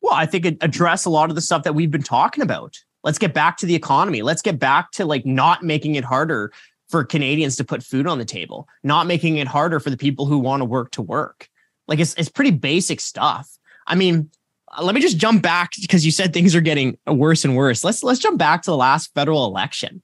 Well, 0.00 0.14
I 0.14 0.24
think 0.24 0.46
it 0.46 0.56
address 0.62 1.04
a 1.04 1.10
lot 1.10 1.28
of 1.28 1.34
the 1.34 1.42
stuff 1.42 1.62
that 1.64 1.74
we've 1.74 1.90
been 1.90 2.02
talking 2.02 2.42
about. 2.42 2.74
Let's 3.02 3.18
get 3.18 3.34
back 3.34 3.58
to 3.58 3.66
the 3.66 3.74
economy. 3.74 4.22
Let's 4.22 4.40
get 4.40 4.58
back 4.58 4.92
to 4.92 5.04
like 5.04 5.26
not 5.26 5.62
making 5.62 5.96
it 5.96 6.04
harder 6.04 6.50
for 6.88 7.04
Canadians 7.04 7.56
to 7.56 7.64
put 7.64 7.82
food 7.82 8.06
on 8.06 8.16
the 8.16 8.24
table, 8.24 8.66
not 8.82 9.06
making 9.06 9.36
it 9.36 9.46
harder 9.46 9.78
for 9.78 9.90
the 9.90 9.98
people 9.98 10.24
who 10.24 10.38
want 10.38 10.62
to 10.62 10.64
work 10.64 10.90
to 10.92 11.02
work. 11.02 11.50
Like 11.86 11.98
it's 11.98 12.14
it's 12.14 12.30
pretty 12.30 12.52
basic 12.52 12.98
stuff. 12.98 13.58
I 13.86 13.94
mean, 13.94 14.30
let 14.82 14.94
me 14.94 15.00
just 15.00 15.16
jump 15.16 15.42
back 15.42 15.72
because 15.80 16.04
you 16.04 16.12
said 16.12 16.32
things 16.32 16.54
are 16.54 16.60
getting 16.60 16.98
worse 17.06 17.44
and 17.44 17.56
worse. 17.56 17.84
Let's 17.84 18.02
let's 18.02 18.20
jump 18.20 18.38
back 18.38 18.62
to 18.62 18.70
the 18.70 18.76
last 18.76 19.12
federal 19.14 19.46
election. 19.46 20.02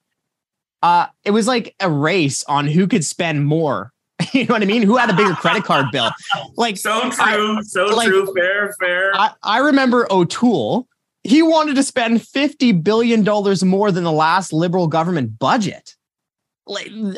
Uh, 0.82 1.06
it 1.24 1.32
was 1.32 1.46
like 1.46 1.74
a 1.80 1.90
race 1.90 2.42
on 2.44 2.66
who 2.66 2.86
could 2.86 3.04
spend 3.04 3.44
more. 3.44 3.92
you 4.32 4.46
know 4.46 4.54
what 4.54 4.62
I 4.62 4.66
mean? 4.66 4.82
Who 4.82 4.96
had 4.96 5.10
a 5.10 5.14
bigger 5.14 5.34
credit 5.34 5.64
card 5.64 5.86
bill? 5.92 6.10
Like 6.56 6.76
so 6.76 7.00
true, 7.10 7.58
I, 7.58 7.60
so 7.62 7.86
like, 7.86 8.08
true, 8.08 8.32
fair, 8.34 8.74
fair. 8.80 9.14
I, 9.14 9.32
I 9.42 9.58
remember 9.58 10.06
O'Toole 10.10 10.86
he 11.22 11.42
wanted 11.42 11.76
to 11.76 11.82
spend 11.82 12.20
$50 12.20 12.82
billion 12.82 13.24
more 13.68 13.92
than 13.92 14.04
the 14.04 14.12
last 14.12 14.52
liberal 14.52 14.86
government 14.86 15.38
budget. 15.38 15.96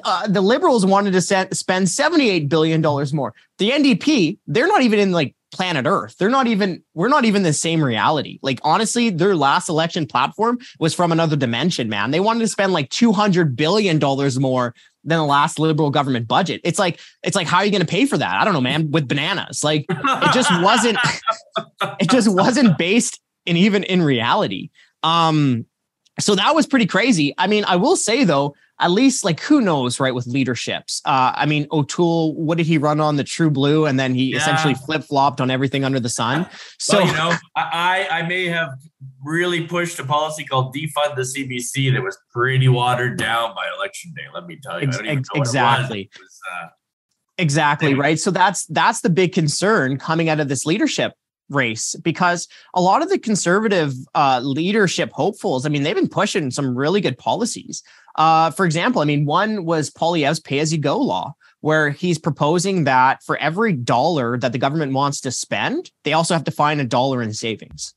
Uh, 0.05 0.27
the 0.29 0.41
liberals 0.41 0.87
wanted 0.87 1.13
to 1.13 1.21
spend 1.21 1.87
$78 1.87 2.49
billion 2.49 2.81
more. 2.81 3.35
The 3.59 3.71
NDP, 3.71 4.39
they're 4.47 4.67
not 4.67 4.83
even 4.83 4.99
in 4.99 5.13
like 5.13 5.35
planet 5.53 5.87
Earth. 5.87 6.17
They're 6.19 6.31
not 6.31 6.47
even, 6.47 6.83
we're 6.95 7.09
not 7.09 7.25
even 7.25 7.43
the 7.43 7.53
same 7.53 7.85
reality. 7.85 8.39
Like, 8.43 8.61
honestly, 8.65 9.11
their 9.11 9.37
last 9.37 9.69
election 9.69 10.07
platform 10.07 10.59
was 10.81 10.95
from 10.95 11.13
another 11.13 11.37
dimension, 11.37 11.89
man. 11.89 12.11
They 12.11 12.21
wanted 12.21 12.41
to 12.41 12.49
spend 12.49 12.73
like 12.73 12.89
$200 12.89 13.55
billion 13.55 14.01
more 14.41 14.75
than 15.05 15.19
the 15.19 15.25
last 15.25 15.59
liberal 15.59 15.91
government 15.91 16.27
budget. 16.27 16.61
It's 16.65 16.79
like, 16.79 16.99
it's 17.23 17.37
like, 17.37 17.47
how 17.47 17.59
are 17.59 17.65
you 17.65 17.71
going 17.71 17.83
to 17.83 17.87
pay 17.87 18.07
for 18.07 18.19
that? 18.19 18.41
I 18.41 18.45
don't 18.45 18.55
know, 18.55 18.61
man, 18.61 18.91
with 18.91 19.07
bananas. 19.07 19.63
Like, 19.63 19.85
it 19.89 20.33
just 20.33 20.51
wasn't, 20.63 20.99
it 22.01 22.11
just 22.11 22.33
wasn't 22.33 22.79
based 22.79 23.21
and 23.47 23.59
even 23.59 23.85
in 23.85 24.03
reality. 24.03 24.71
Um, 25.03 25.67
so 26.21 26.35
that 26.35 26.55
was 26.55 26.67
pretty 26.67 26.87
crazy. 26.87 27.35
I 27.39 27.47
mean, 27.47 27.65
I 27.65 27.77
will 27.77 27.97
say 27.97 28.25
though, 28.25 28.55
at 28.83 28.91
least 28.91 29.25
like 29.25 29.41
who 29.41 29.61
knows, 29.61 30.01
right? 30.01 30.15
With 30.15 30.27
leaderships. 30.27 31.01
Uh, 31.05 31.33
I 31.35 31.47
mean, 31.47 31.67
O'Toole, 31.71 32.35
what 32.35 32.59
did 32.59 32.67
he 32.67 32.79
run 32.79 33.01
on 33.01 33.17
the 33.17 33.25
True 33.25 33.51
Blue, 33.51 33.87
and 33.87 33.99
then 33.99 34.15
he 34.15 34.33
yeah. 34.33 34.39
essentially 34.39 34.75
flip 34.75 35.05
flopped 35.05 35.41
on 35.41 35.51
everything 35.51 35.85
under 35.85 36.01
the 36.01 36.09
sun. 36.09 36.47
So 36.79 36.99
well, 36.99 37.07
you 37.07 37.13
know, 37.13 37.37
I 37.57 38.09
I 38.11 38.23
may 38.23 38.47
have 38.47 38.71
really 39.25 39.67
pushed 39.67 39.99
a 40.01 40.05
policy 40.05 40.45
called 40.45 40.75
defund 40.75 41.15
the 41.15 41.23
CBC 41.23 41.93
that 41.95 42.03
was 42.03 42.19
pretty 42.35 42.69
watered 42.69 43.17
down 43.17 43.55
by 43.55 43.65
election 43.77 44.13
day. 44.17 44.25
Let 44.35 44.47
me 44.47 44.59
tell 44.63 44.83
you, 44.83 44.89
ex- 44.89 45.29
exactly. 45.35 46.11
It 46.13 46.21
was, 46.21 46.41
exactly 47.39 47.95
right. 47.95 48.19
So 48.19 48.33
that's 48.33 48.67
that's 48.67 49.01
the 49.01 49.11
big 49.11 49.33
concern 49.33 49.97
coming 49.97 50.29
out 50.29 50.41
of 50.41 50.49
this 50.49 50.67
leadership 50.67 51.13
race 51.55 51.95
because 52.03 52.49
a 52.75 52.81
lot 52.81 53.03
of 53.03 53.09
the 53.09 53.19
conservative 53.19 53.95
uh, 54.15 54.41
leadership 54.43 55.11
hopefuls, 55.13 55.67
I 55.67 55.69
mean, 55.69 55.83
they've 55.83 55.95
been 55.95 56.09
pushing 56.09 56.51
some 56.51 56.77
really 56.77 57.01
good 57.01 57.19
policies. 57.19 57.83
Uh, 58.17 58.51
for 58.51 58.67
example, 58.67 59.01
I 59.03 59.05
mean, 59.05 59.25
one 59.25 59.65
was 59.65 59.91
Poilievre's 59.91 60.41
pay 60.41 60.59
as 60.59 60.73
you 60.73 60.79
go 60.79 60.99
law, 60.99 61.35
where 61.61 61.91
he's 61.91 62.19
proposing 62.19 62.85
that 62.85 63.23
for 63.23 63.37
every 63.39 63.73
dollar 63.73 64.39
that 64.39 64.53
the 64.53 64.59
government 64.59 64.93
wants 64.93 65.21
to 65.23 65.31
spend, 65.31 65.91
they 66.05 66.13
also 66.13 66.35
have 66.35 66.45
to 66.45 66.51
find 66.51 66.81
a 66.81 66.85
dollar 66.85 67.23
in 67.23 67.33
savings. 67.33 67.95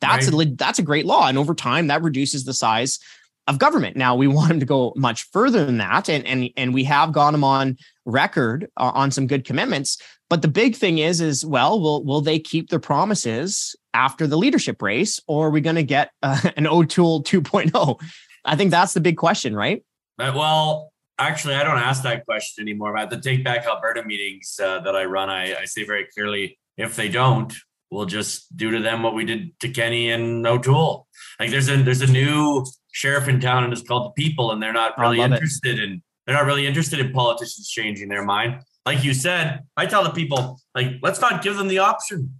That's 0.00 0.30
right. 0.30 0.46
a 0.46 0.54
that's 0.54 0.78
a 0.78 0.82
great 0.82 1.04
law, 1.04 1.28
and 1.28 1.36
over 1.36 1.54
time, 1.54 1.88
that 1.88 2.02
reduces 2.02 2.44
the 2.44 2.54
size 2.54 2.98
of 3.46 3.58
government. 3.58 3.96
Now 3.96 4.14
we 4.14 4.26
want 4.28 4.52
him 4.52 4.60
to 4.60 4.66
go 4.66 4.92
much 4.96 5.28
further 5.30 5.66
than 5.66 5.78
that, 5.78 6.08
and 6.08 6.26
and 6.26 6.48
and 6.56 6.72
we 6.72 6.84
have 6.84 7.12
got 7.12 7.34
him 7.34 7.44
on 7.44 7.76
record 8.06 8.68
uh, 8.76 8.92
on 8.94 9.10
some 9.10 9.26
good 9.26 9.44
commitments. 9.44 9.98
But 10.30 10.42
the 10.42 10.48
big 10.48 10.76
thing 10.76 10.98
is, 10.98 11.20
is 11.20 11.44
well, 11.44 11.80
will 11.80 12.04
will 12.04 12.20
they 12.20 12.38
keep 12.38 12.70
their 12.70 12.78
promises 12.78 13.74
after 13.92 14.28
the 14.28 14.38
leadership 14.38 14.80
race, 14.80 15.20
or 15.26 15.48
are 15.48 15.50
we 15.50 15.60
going 15.60 15.76
to 15.76 15.82
get 15.82 16.12
uh, 16.22 16.40
an 16.56 16.66
O'Toole 16.66 17.22
2.0? 17.24 18.00
I 18.44 18.56
think 18.56 18.70
that's 18.70 18.94
the 18.94 19.00
big 19.00 19.16
question, 19.18 19.54
right? 19.54 19.84
Uh, 20.18 20.32
well, 20.34 20.92
actually, 21.18 21.54
I 21.54 21.64
don't 21.64 21.78
ask 21.78 22.04
that 22.04 22.24
question 22.24 22.62
anymore. 22.62 22.96
At 22.96 23.10
the 23.10 23.20
Take 23.20 23.44
Back 23.44 23.66
Alberta 23.66 24.04
meetings 24.04 24.58
uh, 24.62 24.78
that 24.80 24.94
I 24.94 25.04
run, 25.04 25.28
I, 25.28 25.62
I 25.62 25.64
say 25.64 25.84
very 25.84 26.06
clearly, 26.14 26.58
if 26.76 26.94
they 26.94 27.08
don't, 27.08 27.52
we'll 27.90 28.06
just 28.06 28.56
do 28.56 28.70
to 28.70 28.78
them 28.78 29.02
what 29.02 29.14
we 29.14 29.24
did 29.24 29.58
to 29.60 29.68
Kenney 29.68 30.12
and 30.12 30.46
O'Toole. 30.46 31.08
Like 31.40 31.50
there's 31.50 31.68
a 31.68 31.82
there's 31.82 32.02
a 32.02 32.06
new 32.06 32.64
sheriff 32.92 33.26
in 33.26 33.40
town, 33.40 33.64
and 33.64 33.72
it's 33.72 33.82
called 33.82 34.12
the 34.14 34.22
People, 34.22 34.52
and 34.52 34.62
they're 34.62 34.72
not 34.72 34.96
really 34.96 35.20
interested 35.20 35.80
it. 35.80 35.82
in 35.82 36.02
they're 36.24 36.36
not 36.36 36.46
really 36.46 36.68
interested 36.68 37.00
in 37.00 37.12
politicians 37.12 37.68
changing 37.68 38.08
their 38.08 38.24
mind 38.24 38.62
like 38.90 39.04
you 39.04 39.14
said, 39.14 39.60
I 39.76 39.86
tell 39.86 40.02
the 40.02 40.10
people, 40.10 40.60
like, 40.74 40.94
let's 41.00 41.20
not 41.20 41.42
give 41.42 41.56
them 41.56 41.68
the 41.68 41.78
option, 41.78 42.34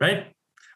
right? 0.00 0.26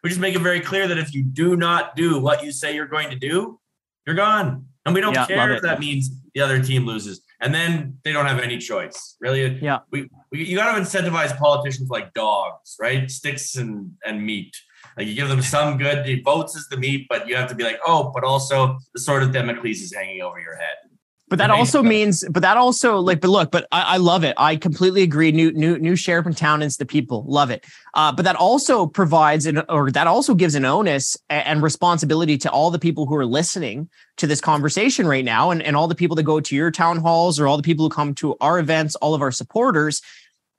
We 0.04 0.10
just 0.10 0.20
make 0.20 0.36
it 0.36 0.42
very 0.42 0.60
clear 0.60 0.86
that 0.86 0.96
if 0.96 1.12
you 1.12 1.24
do 1.24 1.56
not 1.56 1.96
do 1.96 2.20
what 2.20 2.44
you 2.44 2.52
say 2.52 2.76
you're 2.76 2.86
going 2.86 3.10
to 3.10 3.16
do, 3.16 3.58
you're 4.06 4.14
gone. 4.14 4.66
And 4.86 4.94
we 4.94 5.00
don't 5.00 5.14
yeah, 5.14 5.26
care 5.26 5.50
if 5.50 5.62
that 5.62 5.80
means 5.80 6.08
the 6.34 6.40
other 6.40 6.62
team 6.62 6.86
loses. 6.86 7.20
And 7.40 7.52
then 7.52 7.98
they 8.04 8.12
don't 8.12 8.26
have 8.26 8.38
any 8.38 8.58
choice. 8.58 9.16
Really? 9.20 9.58
Yeah. 9.60 9.80
We, 9.90 10.08
we 10.30 10.44
you 10.44 10.56
got 10.56 10.76
to 10.76 10.80
incentivize 10.80 11.36
politicians 11.36 11.88
like 11.90 12.14
dogs, 12.14 12.76
right? 12.80 13.10
Sticks 13.10 13.56
and, 13.56 13.90
and 14.06 14.24
meat. 14.24 14.56
Like 14.96 15.08
you 15.08 15.16
give 15.16 15.28
them 15.28 15.42
some 15.42 15.78
good 15.78 16.04
the 16.04 16.22
votes 16.22 16.54
is 16.54 16.68
the 16.68 16.76
meat, 16.76 17.06
but 17.08 17.28
you 17.28 17.34
have 17.34 17.48
to 17.48 17.56
be 17.56 17.64
like, 17.64 17.80
oh, 17.84 18.12
but 18.14 18.22
also 18.22 18.78
the 18.94 19.00
sword 19.00 19.24
of 19.24 19.32
Damocles 19.32 19.78
is 19.78 19.92
hanging 19.92 20.22
over 20.22 20.38
your 20.38 20.56
head. 20.56 20.76
But 21.28 21.38
that 21.38 21.50
also 21.50 21.82
means, 21.82 22.24
but 22.30 22.40
that 22.40 22.56
also 22.56 22.98
like, 23.00 23.20
but 23.20 23.28
look, 23.28 23.50
but 23.50 23.66
I, 23.70 23.82
I, 23.82 23.96
love 23.98 24.24
it. 24.24 24.34
I 24.38 24.56
completely 24.56 25.02
agree. 25.02 25.30
New, 25.30 25.52
new, 25.52 25.78
new 25.78 25.94
sheriff 25.94 26.26
in 26.26 26.34
town 26.34 26.62
is 26.62 26.78
the 26.78 26.86
people 26.86 27.24
love 27.28 27.50
it. 27.50 27.66
Uh, 27.92 28.12
but 28.12 28.24
that 28.24 28.36
also 28.36 28.86
provides 28.86 29.44
an, 29.44 29.62
or 29.68 29.90
that 29.90 30.06
also 30.06 30.34
gives 30.34 30.54
an 30.54 30.64
onus 30.64 31.16
and 31.28 31.62
responsibility 31.62 32.38
to 32.38 32.50
all 32.50 32.70
the 32.70 32.78
people 32.78 33.04
who 33.04 33.14
are 33.14 33.26
listening 33.26 33.90
to 34.16 34.26
this 34.26 34.40
conversation 34.40 35.06
right 35.06 35.24
now, 35.24 35.50
and, 35.50 35.62
and 35.62 35.76
all 35.76 35.86
the 35.86 35.94
people 35.94 36.16
that 36.16 36.22
go 36.22 36.40
to 36.40 36.56
your 36.56 36.70
town 36.70 36.96
halls 36.96 37.38
or 37.38 37.46
all 37.46 37.56
the 37.56 37.62
people 37.62 37.84
who 37.84 37.90
come 37.90 38.14
to 38.14 38.36
our 38.40 38.58
events, 38.58 38.94
all 38.96 39.14
of 39.14 39.20
our 39.20 39.32
supporters. 39.32 40.00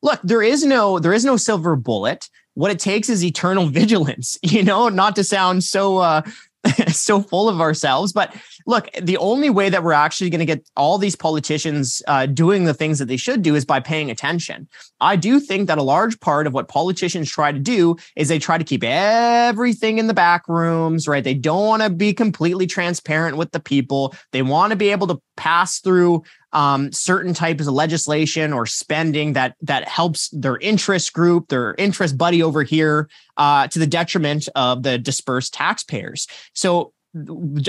Look, 0.01 0.19
there 0.23 0.43
is 0.43 0.63
no, 0.63 0.99
there 0.99 1.13
is 1.13 1.25
no 1.25 1.35
silver 1.35 1.75
bullet. 1.75 2.29
What 2.53 2.71
it 2.71 2.79
takes 2.79 3.09
is 3.09 3.23
eternal 3.23 3.67
vigilance. 3.69 4.37
You 4.43 4.63
know, 4.63 4.89
not 4.89 5.15
to 5.15 5.23
sound 5.23 5.63
so, 5.63 5.97
uh, 5.97 6.21
so 6.89 7.21
full 7.21 7.47
of 7.47 7.61
ourselves. 7.61 8.11
But 8.11 8.35
look, 8.65 8.89
the 9.01 9.17
only 9.17 9.49
way 9.49 9.69
that 9.69 9.83
we're 9.83 9.93
actually 9.93 10.29
going 10.29 10.39
to 10.39 10.45
get 10.45 10.67
all 10.75 10.97
these 10.97 11.15
politicians 11.15 12.01
uh, 12.07 12.25
doing 12.25 12.65
the 12.65 12.73
things 12.73 12.99
that 12.99 13.05
they 13.05 13.17
should 13.17 13.41
do 13.41 13.55
is 13.55 13.65
by 13.65 13.79
paying 13.79 14.11
attention. 14.11 14.67
I 14.99 15.15
do 15.15 15.39
think 15.39 15.67
that 15.67 15.77
a 15.77 15.83
large 15.83 16.19
part 16.19 16.47
of 16.47 16.53
what 16.53 16.67
politicians 16.67 17.29
try 17.29 17.51
to 17.51 17.59
do 17.59 17.95
is 18.15 18.27
they 18.27 18.39
try 18.39 18.57
to 18.57 18.63
keep 18.63 18.83
everything 18.83 19.97
in 19.97 20.07
the 20.07 20.13
back 20.13 20.47
rooms, 20.47 21.07
right? 21.07 21.23
They 21.23 21.33
don't 21.33 21.65
want 21.65 21.83
to 21.83 21.89
be 21.89 22.13
completely 22.13 22.67
transparent 22.67 23.37
with 23.37 23.51
the 23.51 23.59
people. 23.59 24.13
They 24.31 24.41
want 24.41 24.71
to 24.71 24.75
be 24.75 24.89
able 24.89 25.07
to 25.07 25.19
pass 25.37 25.79
through 25.79 26.23
um, 26.51 26.91
certain 26.91 27.33
types 27.33 27.67
of 27.67 27.73
legislation 27.73 28.53
or 28.53 28.65
spending 28.65 29.33
that 29.33 29.55
that 29.61 29.87
helps 29.87 30.29
their 30.29 30.57
interest 30.57 31.13
group, 31.13 31.49
their 31.49 31.75
interest 31.75 32.17
buddy 32.17 32.41
over 32.41 32.63
here, 32.63 33.09
uh, 33.37 33.67
to 33.67 33.79
the 33.79 33.87
detriment 33.87 34.49
of 34.55 34.83
the 34.83 34.97
dispersed 34.97 35.53
taxpayers. 35.53 36.27
So 36.53 36.93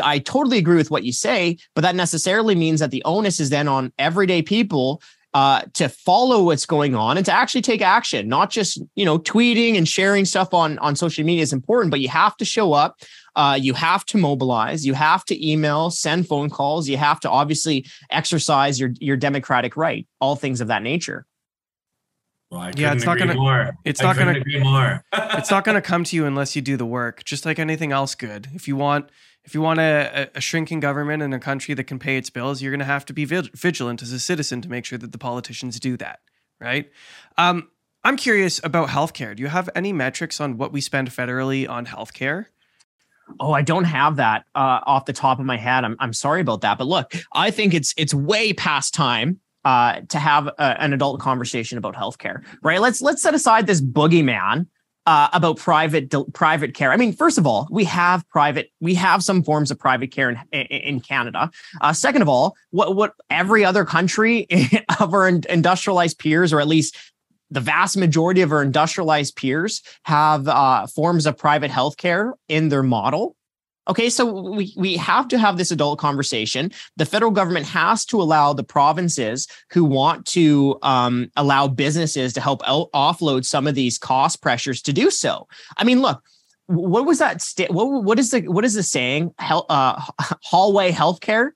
I 0.02 0.18
totally 0.18 0.58
agree 0.58 0.76
with 0.76 0.90
what 0.90 1.04
you 1.04 1.12
say, 1.12 1.56
but 1.74 1.82
that 1.82 1.94
necessarily 1.94 2.54
means 2.54 2.80
that 2.80 2.90
the 2.90 3.02
onus 3.04 3.40
is 3.40 3.50
then 3.50 3.68
on 3.68 3.92
everyday 3.98 4.42
people 4.42 5.02
uh, 5.32 5.62
to 5.74 5.88
follow 5.88 6.42
what's 6.42 6.66
going 6.66 6.94
on 6.94 7.16
and 7.16 7.24
to 7.24 7.32
actually 7.32 7.62
take 7.62 7.80
action. 7.82 8.28
Not 8.28 8.50
just 8.50 8.82
you 8.96 9.04
know 9.04 9.18
tweeting 9.18 9.76
and 9.76 9.88
sharing 9.88 10.24
stuff 10.24 10.52
on 10.52 10.78
on 10.78 10.96
social 10.96 11.24
media 11.24 11.42
is 11.42 11.52
important, 11.52 11.90
but 11.90 12.00
you 12.00 12.08
have 12.08 12.36
to 12.38 12.44
show 12.44 12.72
up. 12.72 13.00
Uh, 13.36 13.58
you 13.60 13.74
have 13.74 14.04
to 14.06 14.18
mobilize. 14.18 14.86
You 14.86 14.94
have 14.94 15.24
to 15.26 15.48
email, 15.48 15.90
send 15.90 16.26
phone 16.26 16.50
calls. 16.50 16.88
You 16.88 16.96
have 16.96 17.20
to 17.20 17.30
obviously 17.30 17.86
exercise 18.10 18.78
your 18.80 18.90
your 19.00 19.16
democratic 19.16 19.76
right. 19.76 20.06
All 20.20 20.36
things 20.36 20.60
of 20.60 20.68
that 20.68 20.82
nature. 20.82 21.26
Well, 22.50 22.72
yeah, 22.76 22.92
it's 22.92 23.04
not 23.04 23.18
gonna. 23.18 23.34
More. 23.34 23.76
It's 23.84 24.00
I 24.00 24.04
not 24.04 24.16
gonna. 24.16 24.32
agree 24.32 24.58
more. 24.58 25.04
it's 25.12 25.50
not 25.50 25.64
gonna 25.64 25.80
come 25.80 26.02
to 26.04 26.16
you 26.16 26.26
unless 26.26 26.56
you 26.56 26.62
do 26.62 26.76
the 26.76 26.86
work. 26.86 27.24
Just 27.24 27.46
like 27.46 27.60
anything 27.60 27.92
else, 27.92 28.16
good. 28.16 28.48
If 28.52 28.66
you 28.66 28.74
want, 28.74 29.08
if 29.44 29.54
you 29.54 29.60
want 29.60 29.78
a, 29.78 30.28
a 30.34 30.40
shrinking 30.40 30.80
government 30.80 31.22
in 31.22 31.32
a 31.32 31.38
country 31.38 31.74
that 31.74 31.84
can 31.84 32.00
pay 32.00 32.16
its 32.16 32.28
bills, 32.28 32.60
you're 32.60 32.72
gonna 32.72 32.84
have 32.84 33.06
to 33.06 33.12
be 33.12 33.24
vigilant 33.24 34.02
as 34.02 34.10
a 34.10 34.18
citizen 34.18 34.60
to 34.62 34.68
make 34.68 34.84
sure 34.84 34.98
that 34.98 35.12
the 35.12 35.18
politicians 35.18 35.78
do 35.78 35.96
that. 35.98 36.18
Right. 36.60 36.90
Um, 37.38 37.68
I'm 38.02 38.16
curious 38.16 38.60
about 38.64 38.88
healthcare. 38.88 39.36
Do 39.36 39.42
you 39.42 39.48
have 39.48 39.70
any 39.76 39.92
metrics 39.92 40.40
on 40.40 40.56
what 40.56 40.72
we 40.72 40.80
spend 40.80 41.10
federally 41.10 41.68
on 41.68 41.86
healthcare? 41.86 42.46
Oh, 43.38 43.52
I 43.52 43.62
don't 43.62 43.84
have 43.84 44.16
that 44.16 44.44
uh, 44.54 44.80
off 44.86 45.04
the 45.04 45.12
top 45.12 45.38
of 45.38 45.46
my 45.46 45.56
head. 45.56 45.84
I'm 45.84 45.96
I'm 46.00 46.12
sorry 46.12 46.40
about 46.40 46.62
that. 46.62 46.78
But 46.78 46.86
look, 46.86 47.12
I 47.34 47.50
think 47.50 47.74
it's 47.74 47.94
it's 47.96 48.12
way 48.14 48.52
past 48.52 48.94
time 48.94 49.40
uh, 49.64 50.00
to 50.08 50.18
have 50.18 50.46
a, 50.46 50.80
an 50.80 50.92
adult 50.92 51.20
conversation 51.20 51.78
about 51.78 51.94
healthcare, 51.94 52.42
right? 52.62 52.80
Let's 52.80 53.00
let's 53.02 53.22
set 53.22 53.34
aside 53.34 53.66
this 53.66 53.80
boogeyman 53.80 54.66
uh, 55.06 55.28
about 55.32 55.56
private 55.56 56.14
private 56.32 56.74
care. 56.74 56.92
I 56.92 56.96
mean, 56.96 57.12
first 57.12 57.38
of 57.38 57.46
all, 57.46 57.66
we 57.70 57.84
have 57.84 58.28
private, 58.28 58.70
we 58.80 58.94
have 58.94 59.22
some 59.24 59.42
forms 59.42 59.70
of 59.70 59.78
private 59.78 60.12
care 60.12 60.30
in, 60.30 60.38
in, 60.52 61.00
Canada. 61.00 61.50
Uh, 61.80 61.92
second 61.92 62.22
of 62.22 62.28
all, 62.28 62.54
what 62.70 62.94
what 62.94 63.14
every 63.30 63.64
other 63.64 63.84
country 63.84 64.46
of 65.00 65.12
our 65.14 65.28
industrialized 65.28 66.18
peers, 66.18 66.52
or 66.52 66.60
at 66.60 66.68
least 66.68 66.96
the 67.50 67.60
vast 67.60 67.96
majority 67.96 68.40
of 68.40 68.52
our 68.52 68.62
industrialized 68.62 69.36
peers, 69.36 69.82
have 70.04 70.48
uh, 70.48 70.86
forms 70.86 71.26
of 71.26 71.36
private 71.36 71.70
healthcare 71.70 72.32
in 72.48 72.68
their 72.68 72.82
model. 72.82 73.36
Okay, 73.88 74.08
so 74.08 74.52
we, 74.52 74.72
we 74.76 74.96
have 74.98 75.26
to 75.28 75.38
have 75.38 75.56
this 75.56 75.72
adult 75.72 75.98
conversation. 75.98 76.70
The 76.96 77.06
federal 77.06 77.32
government 77.32 77.66
has 77.66 78.04
to 78.06 78.22
allow 78.22 78.52
the 78.52 78.62
provinces 78.62 79.48
who 79.72 79.84
want 79.84 80.26
to 80.26 80.78
um, 80.82 81.30
allow 81.34 81.66
businesses 81.66 82.32
to 82.34 82.40
help 82.40 82.62
out, 82.66 82.88
offload 82.92 83.44
some 83.44 83.66
of 83.66 83.74
these 83.74 83.98
cost 83.98 84.42
pressures 84.42 84.80
to 84.82 84.92
do 84.92 85.10
so. 85.10 85.48
I 85.76 85.82
mean, 85.84 86.02
look, 86.02 86.22
what 86.66 87.04
was 87.04 87.18
that? 87.18 87.42
Sta- 87.42 87.72
what 87.72 88.04
what 88.04 88.18
is 88.20 88.30
the 88.30 88.42
what 88.42 88.64
is 88.64 88.74
the 88.74 88.84
saying? 88.84 89.34
Hel- 89.38 89.66
uh, 89.68 90.00
hallway 90.44 90.92
healthcare, 90.92 91.50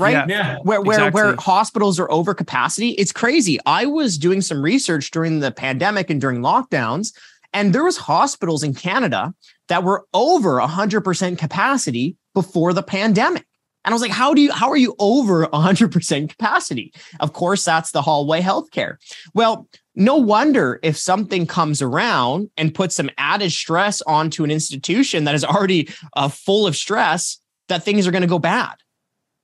right? 0.00 0.12
Yeah, 0.12 0.26
yeah 0.28 0.58
where 0.62 0.80
where 0.80 0.98
exactly. 0.98 1.22
where 1.22 1.36
hospitals 1.36 2.00
are 2.00 2.10
over 2.10 2.34
capacity. 2.34 2.90
It's 2.90 3.12
crazy. 3.12 3.58
I 3.66 3.86
was 3.86 4.18
doing 4.18 4.40
some 4.40 4.62
research 4.62 5.10
during 5.10 5.40
the 5.40 5.52
pandemic 5.52 6.10
and 6.10 6.20
during 6.20 6.40
lockdowns, 6.40 7.12
and 7.52 7.72
there 7.72 7.84
was 7.84 7.96
hospitals 7.96 8.62
in 8.62 8.74
Canada 8.74 9.34
that 9.68 9.84
were 9.84 10.06
over 10.14 10.60
100% 10.60 11.38
capacity 11.38 12.16
before 12.34 12.72
the 12.72 12.82
pandemic. 12.82 13.46
And 13.84 13.92
I 13.92 13.94
was 13.94 14.02
like, 14.02 14.10
how 14.10 14.34
do 14.34 14.42
you, 14.42 14.52
how 14.52 14.68
are 14.70 14.76
you 14.76 14.94
over 14.98 15.46
100% 15.46 16.28
capacity? 16.28 16.92
Of 17.18 17.32
course, 17.32 17.64
that's 17.64 17.92
the 17.92 18.02
hallway 18.02 18.42
healthcare. 18.42 18.96
Well, 19.32 19.68
no 19.94 20.16
wonder 20.16 20.78
if 20.82 20.96
something 20.96 21.46
comes 21.46 21.80
around 21.80 22.50
and 22.56 22.74
puts 22.74 22.96
some 22.96 23.10
added 23.16 23.52
stress 23.52 24.02
onto 24.02 24.44
an 24.44 24.50
institution 24.50 25.24
that 25.24 25.34
is 25.34 25.44
already 25.44 25.88
uh, 26.14 26.28
full 26.28 26.66
of 26.66 26.76
stress, 26.76 27.40
that 27.68 27.82
things 27.82 28.06
are 28.06 28.10
going 28.10 28.22
to 28.22 28.28
go 28.28 28.38
bad. 28.38 28.74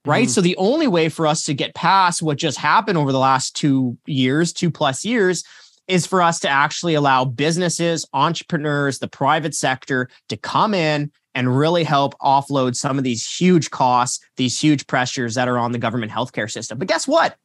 Right. 0.07 0.29
Mm. 0.29 0.31
So 0.31 0.41
the 0.41 0.57
only 0.57 0.87
way 0.87 1.09
for 1.09 1.27
us 1.27 1.43
to 1.45 1.55
get 1.55 1.75
past 1.75 2.23
what 2.23 2.39
just 2.39 2.59
happened 2.59 2.97
over 2.97 3.11
the 3.11 3.19
last 3.19 3.57
two 3.57 3.99
years, 4.07 4.53
two 4.53 4.71
plus 4.71 5.05
years, 5.05 5.45
is 5.89 6.07
for 6.07 6.23
us 6.23 6.41
to 6.41 6.49
actually 6.49 6.95
allow 6.95 7.25
businesses, 7.25 8.07
entrepreneurs, 8.13 8.99
the 8.99 9.09
private 9.09 9.55
sector 9.55 10.09
to 10.29 10.37
come 10.37 10.75
in 10.75 11.11
and 11.35 11.57
really 11.57 11.85
help 11.85 12.19
offload 12.21 12.77
some 12.77 12.99
of 12.99 13.05
these 13.05 13.29
huge 13.29 13.71
costs, 13.71 14.25
these 14.37 14.59
huge 14.59 14.87
pressures 14.87 15.35
that 15.35 15.49
are 15.49 15.59
on 15.59 15.73
the 15.73 15.79
government 15.79 16.13
healthcare 16.13 16.51
system. 16.51 16.79
But 16.79 16.89
guess 16.89 17.07
what? 17.07 17.37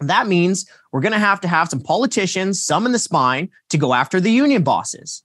That 0.00 0.26
means 0.26 0.66
we're 0.92 1.00
going 1.00 1.12
to 1.12 1.18
have 1.18 1.40
to 1.42 1.48
have 1.48 1.68
some 1.68 1.80
politicians, 1.80 2.62
some 2.62 2.86
in 2.86 2.92
the 2.92 2.98
spine, 2.98 3.50
to 3.70 3.78
go 3.78 3.92
after 3.92 4.20
the 4.20 4.30
union 4.30 4.62
bosses 4.62 5.22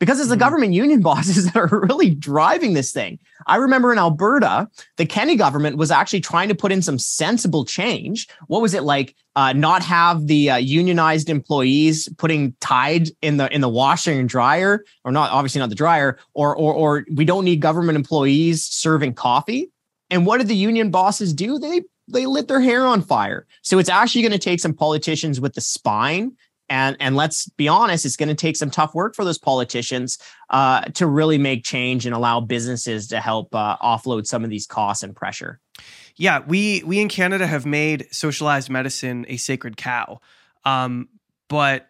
because 0.00 0.18
it's 0.18 0.28
the 0.28 0.34
mm-hmm. 0.34 0.40
government 0.40 0.72
union 0.72 1.00
bosses 1.10 1.52
that 1.52 1.56
are 1.56 1.80
really 1.80 2.10
driving 2.10 2.72
this 2.72 2.90
thing. 2.90 3.20
I 3.46 3.56
remember 3.56 3.92
in 3.92 3.98
Alberta, 3.98 4.68
the 4.96 5.06
Kenney 5.06 5.36
government 5.36 5.76
was 5.76 5.92
actually 5.92 6.22
trying 6.22 6.48
to 6.48 6.54
put 6.54 6.72
in 6.72 6.82
some 6.82 6.98
sensible 6.98 7.64
change. 7.64 8.26
What 8.48 8.62
was 8.62 8.74
it 8.74 8.82
like? 8.82 9.14
Uh, 9.36 9.52
not 9.52 9.82
have 9.84 10.26
the 10.26 10.50
uh, 10.50 10.56
unionized 10.56 11.30
employees 11.30 12.08
putting 12.18 12.54
Tide 12.60 13.10
in 13.22 13.36
the 13.36 13.52
in 13.54 13.60
the 13.60 13.68
washer 13.68 14.10
and 14.10 14.28
dryer, 14.28 14.84
or 15.04 15.12
not 15.12 15.30
obviously 15.30 15.60
not 15.60 15.68
the 15.68 15.76
dryer, 15.76 16.18
or 16.34 16.56
or 16.56 16.74
or 16.74 17.04
we 17.14 17.24
don't 17.24 17.44
need 17.44 17.60
government 17.60 17.96
employees 17.96 18.64
serving 18.64 19.14
coffee. 19.14 19.70
And 20.10 20.26
what 20.26 20.38
did 20.38 20.48
the 20.48 20.56
union 20.56 20.90
bosses 20.90 21.32
do? 21.32 21.58
They 21.58 21.82
they 22.08 22.26
lit 22.26 22.48
their 22.48 22.60
hair 22.60 22.84
on 22.84 23.02
fire. 23.02 23.46
So 23.62 23.78
it's 23.78 23.88
actually 23.88 24.22
going 24.22 24.32
to 24.32 24.38
take 24.38 24.60
some 24.60 24.74
politicians 24.74 25.40
with 25.40 25.54
the 25.54 25.60
spine 25.60 26.32
and 26.70 26.96
and 27.00 27.16
let's 27.16 27.48
be 27.50 27.68
honest 27.68 28.06
it's 28.06 28.16
going 28.16 28.28
to 28.30 28.34
take 28.34 28.56
some 28.56 28.70
tough 28.70 28.94
work 28.94 29.14
for 29.14 29.24
those 29.24 29.38
politicians 29.38 30.18
uh, 30.48 30.80
to 30.94 31.06
really 31.06 31.36
make 31.36 31.64
change 31.64 32.06
and 32.06 32.14
allow 32.14 32.40
businesses 32.40 33.08
to 33.08 33.20
help 33.20 33.54
uh, 33.54 33.76
offload 33.78 34.26
some 34.26 34.44
of 34.44 34.48
these 34.48 34.66
costs 34.66 35.02
and 35.02 35.14
pressure 35.14 35.60
yeah 36.16 36.40
we 36.46 36.82
we 36.86 37.00
in 37.00 37.08
canada 37.08 37.46
have 37.46 37.66
made 37.66 38.06
socialized 38.10 38.70
medicine 38.70 39.26
a 39.28 39.36
sacred 39.36 39.76
cow 39.76 40.18
um, 40.64 41.08
but 41.48 41.88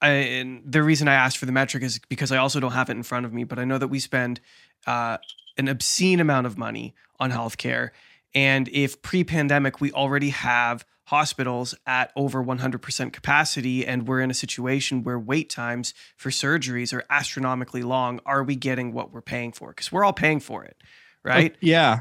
I, 0.00 0.60
the 0.64 0.82
reason 0.82 1.08
I 1.08 1.14
asked 1.14 1.38
for 1.38 1.46
the 1.46 1.52
metric 1.52 1.82
is 1.82 2.00
because 2.08 2.30
I 2.30 2.36
also 2.36 2.60
don't 2.60 2.72
have 2.72 2.88
it 2.88 2.92
in 2.92 3.02
front 3.02 3.26
of 3.26 3.32
me, 3.32 3.44
but 3.44 3.58
I 3.58 3.64
know 3.64 3.78
that 3.78 3.88
we 3.88 3.98
spend 3.98 4.40
uh, 4.86 5.18
an 5.56 5.68
obscene 5.68 6.20
amount 6.20 6.46
of 6.46 6.56
money 6.56 6.94
on 7.18 7.32
healthcare. 7.32 7.90
And 8.34 8.68
if 8.68 9.02
pre 9.02 9.24
pandemic, 9.24 9.80
we 9.80 9.90
already 9.92 10.30
have 10.30 10.84
hospitals 11.08 11.74
at 11.86 12.12
over 12.16 12.44
100% 12.44 13.12
capacity 13.14 13.86
and 13.86 14.06
we're 14.06 14.20
in 14.20 14.30
a 14.30 14.34
situation 14.34 15.02
where 15.02 15.18
wait 15.18 15.48
times 15.48 15.94
for 16.18 16.28
surgeries 16.28 16.92
are 16.92 17.02
astronomically 17.08 17.82
long 17.82 18.20
are 18.26 18.42
we 18.42 18.54
getting 18.54 18.92
what 18.92 19.10
we're 19.10 19.22
paying 19.22 19.50
for 19.50 19.70
because 19.70 19.90
we're 19.90 20.04
all 20.04 20.12
paying 20.12 20.38
for 20.38 20.64
it 20.64 20.76
right 21.24 21.52
uh, 21.52 21.58
yeah 21.62 22.00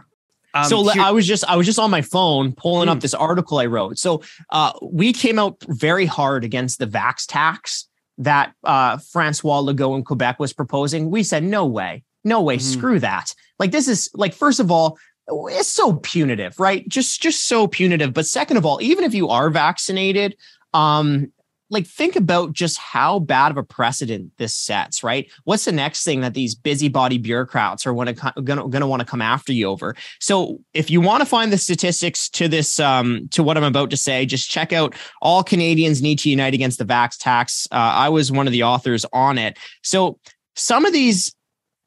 um, 0.53 0.66
so 0.66 0.89
here- 0.89 1.01
I 1.01 1.12
was 1.12 1.26
just 1.26 1.45
I 1.45 1.55
was 1.55 1.66
just 1.66 1.80
on 1.80 1.89
my 1.89 2.01
phone 2.01 2.51
pulling 2.51 2.89
up 2.89 2.97
hmm. 2.97 2.99
this 2.99 3.14
article 3.14 3.60
I 3.60 3.66
wrote. 3.68 3.97
So 3.97 4.24
uh, 4.49 4.74
we 4.82 5.14
came 5.14 5.39
out 5.39 5.64
very 5.68 6.05
hard 6.05 6.43
against 6.43 6.80
the 6.80 6.88
vax 6.88 7.26
tax 7.28 7.88
that 8.18 8.53
uh, 8.64 8.97
Francois 8.97 9.62
Legault 9.62 9.95
in 9.97 10.03
Quebec 10.03 10.39
was 10.39 10.51
proposing. 10.51 11.12
We 11.12 11.24
said 11.24 11.43
no 11.43 11.66
way, 11.66 12.03
no 12.24 12.41
way, 12.41 12.58
mm-hmm. 12.58 12.80
screw 12.80 12.99
that. 12.99 13.34
Like 13.60 13.72
this 13.72 13.88
is 13.88 14.10
like 14.14 14.34
first 14.34 14.60
of 14.60 14.72
all, 14.72 14.97
it's 15.28 15.67
so 15.67 15.93
punitive, 15.93 16.59
right? 16.59 16.88
Just 16.88 17.21
just 17.21 17.47
so 17.47 17.67
punitive. 17.67 18.13
But 18.13 18.25
second 18.25 18.57
of 18.57 18.65
all, 18.65 18.82
even 18.82 19.03
if 19.03 19.13
you 19.13 19.30
are 19.30 19.49
vaccinated, 19.49 20.36
um, 20.73 21.32
like 21.69 21.86
think 21.86 22.15
about 22.15 22.53
just 22.53 22.78
how 22.78 23.19
bad 23.19 23.51
of 23.51 23.57
a 23.57 23.63
precedent 23.63 24.32
this 24.38 24.55
sets, 24.55 25.03
right? 25.03 25.30
What's 25.43 25.65
the 25.65 25.71
next 25.71 26.03
thing 26.03 26.21
that 26.21 26.34
these 26.34 26.55
busybody 26.55 27.17
bureaucrats 27.17 27.86
are 27.86 27.93
going 27.93 28.15
to 28.15 28.32
going 28.41 28.71
to 28.71 28.88
want 28.88 29.01
to 29.01 29.05
come 29.05 29.21
after 29.21 29.51
you 29.51 29.67
over? 29.67 29.95
So, 30.19 30.59
if 30.73 30.89
you 30.89 31.01
want 31.01 31.21
to 31.21 31.25
find 31.25 31.51
the 31.51 31.57
statistics 31.57 32.30
to 32.30 32.47
this 32.47 32.80
um, 32.80 33.28
to 33.32 33.43
what 33.43 33.57
I'm 33.57 33.63
about 33.63 33.89
to 33.89 33.97
say, 33.97 34.25
just 34.25 34.49
check 34.49 34.71
out 34.71 34.95
all 35.21 35.43
Canadians 35.43 36.01
need 36.01 36.19
to 36.19 36.30
unite 36.30 36.53
against 36.53 36.80
the 36.80 36.86
vax 36.86 37.17
tax. 37.17 37.67
Uh, 37.71 37.75
I 37.75 38.09
was 38.09 38.32
one 38.32 38.47
of 38.47 38.53
the 38.53 38.63
authors 38.63 39.05
on 39.11 39.38
it. 39.38 39.57
So, 39.84 40.19
some 40.55 40.86
of 40.86 40.93
these 40.93 41.36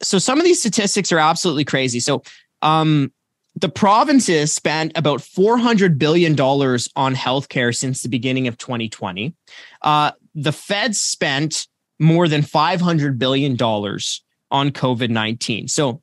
so 0.03 0.19
some 0.19 0.39
of 0.39 0.45
these 0.45 0.61
statistics 0.61 1.11
are 1.13 1.19
absolutely 1.19 1.65
crazy. 1.65 2.01
So, 2.01 2.23
um, 2.63 3.13
the 3.57 3.69
provinces 3.69 4.53
spent 4.53 4.93
about 4.97 5.21
$400 5.21 5.99
billion 5.99 6.39
on 6.39 7.15
healthcare 7.15 7.75
since 7.75 8.03
the 8.03 8.09
beginning 8.09 8.47
of 8.47 8.57
2020. 8.59 9.35
Uh, 9.83 10.13
the 10.35 10.53
feds 10.53 11.01
spent 11.01 11.67
more 11.99 12.29
than 12.29 12.43
$500 12.43 13.19
billion 13.19 13.53
on 13.53 14.71
COVID 14.71 15.11
19. 15.11 15.69
So 15.69 16.03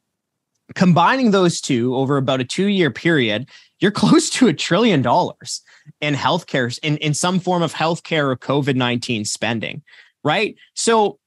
combining 0.75 1.31
those 1.31 1.61
two 1.61 1.95
over 1.95 2.17
about 2.17 2.41
a 2.41 2.45
two 2.45 2.67
year 2.67 2.91
period, 2.91 3.49
you're 3.79 3.91
close 4.03 4.29
to 4.31 4.47
a 4.47 4.53
trillion 4.53 5.01
dollars 5.01 5.61
in 6.01 6.15
healthcare, 6.15 6.77
in, 6.83 6.97
in 6.97 7.13
some 7.13 7.39
form 7.39 7.63
of 7.63 7.73
healthcare 7.73 8.29
or 8.29 8.35
COVID 8.35 8.75
19 8.75 9.25
spending, 9.25 9.81
right? 10.23 10.55
So 10.73 11.19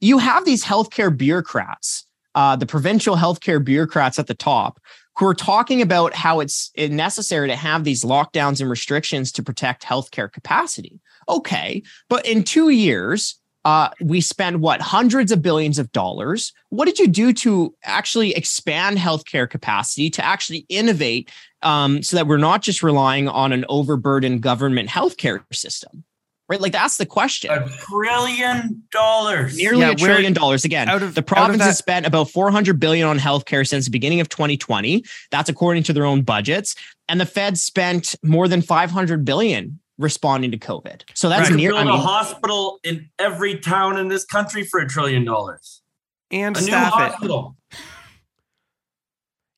you 0.00 0.18
have 0.18 0.44
these 0.44 0.64
healthcare 0.64 1.16
bureaucrats, 1.16 2.06
uh, 2.34 2.56
the 2.56 2.66
provincial 2.66 3.16
healthcare 3.16 3.64
bureaucrats 3.64 4.18
at 4.18 4.26
the 4.26 4.34
top, 4.34 4.78
who 5.18 5.26
are 5.26 5.34
talking 5.34 5.82
about 5.82 6.14
how 6.14 6.40
it's 6.40 6.70
necessary 6.76 7.48
to 7.48 7.56
have 7.56 7.84
these 7.84 8.04
lockdowns 8.04 8.60
and 8.60 8.70
restrictions 8.70 9.32
to 9.32 9.42
protect 9.42 9.82
healthcare 9.82 10.30
capacity. 10.30 11.00
Okay, 11.28 11.82
but 12.08 12.26
in 12.26 12.44
two 12.44 12.68
years, 12.68 13.40
uh, 13.66 13.90
we 14.00 14.20
spend 14.20 14.60
what 14.60 14.80
hundreds 14.80 15.32
of 15.32 15.42
billions 15.42 15.80
of 15.80 15.90
dollars. 15.90 16.52
What 16.68 16.84
did 16.84 17.00
you 17.00 17.08
do 17.08 17.32
to 17.32 17.74
actually 17.82 18.32
expand 18.32 18.98
healthcare 18.98 19.50
capacity 19.50 20.08
to 20.10 20.24
actually 20.24 20.66
innovate 20.68 21.32
um, 21.62 22.00
so 22.00 22.16
that 22.16 22.28
we're 22.28 22.36
not 22.36 22.62
just 22.62 22.84
relying 22.84 23.26
on 23.26 23.52
an 23.52 23.64
overburdened 23.68 24.40
government 24.40 24.88
healthcare 24.88 25.42
system? 25.52 26.04
Right, 26.48 26.60
like 26.60 26.72
that's 26.72 26.96
the 26.96 27.06
question. 27.06 27.50
A 27.50 27.68
trillion 27.68 28.84
dollars, 28.92 29.56
nearly 29.56 29.80
yeah, 29.80 29.90
a 29.90 29.94
trillion 29.96 30.32
dollars. 30.32 30.64
Again, 30.64 30.88
of, 30.88 31.14
the 31.16 31.22
province 31.22 31.64
has 31.64 31.76
spent 31.76 32.06
about 32.06 32.30
400 32.30 32.78
billion 32.78 33.08
on 33.08 33.18
healthcare 33.18 33.66
since 33.66 33.86
the 33.86 33.90
beginning 33.90 34.20
of 34.20 34.28
2020. 34.28 35.04
That's 35.32 35.48
according 35.48 35.82
to 35.84 35.92
their 35.92 36.04
own 36.04 36.22
budgets, 36.22 36.76
and 37.08 37.20
the 37.20 37.26
Fed 37.26 37.58
spent 37.58 38.14
more 38.22 38.46
than 38.46 38.62
500 38.62 39.24
billion 39.24 39.80
responding 39.98 40.52
to 40.52 40.58
COVID. 40.58 41.02
So 41.14 41.28
that's 41.28 41.50
right. 41.50 41.56
near. 41.56 41.70
Build 41.70 41.80
I 41.80 41.84
mean, 41.84 41.94
a 41.94 41.98
hospital 41.98 42.78
in 42.84 43.08
every 43.18 43.58
town 43.58 43.98
in 43.98 44.06
this 44.06 44.24
country 44.24 44.62
for 44.62 44.78
a 44.78 44.88
trillion 44.88 45.24
dollars 45.24 45.82
and 46.30 46.56
a 46.56 46.60
staff 46.60 46.94
new 46.94 47.02
hospital. 47.02 47.56
It. 47.72 47.78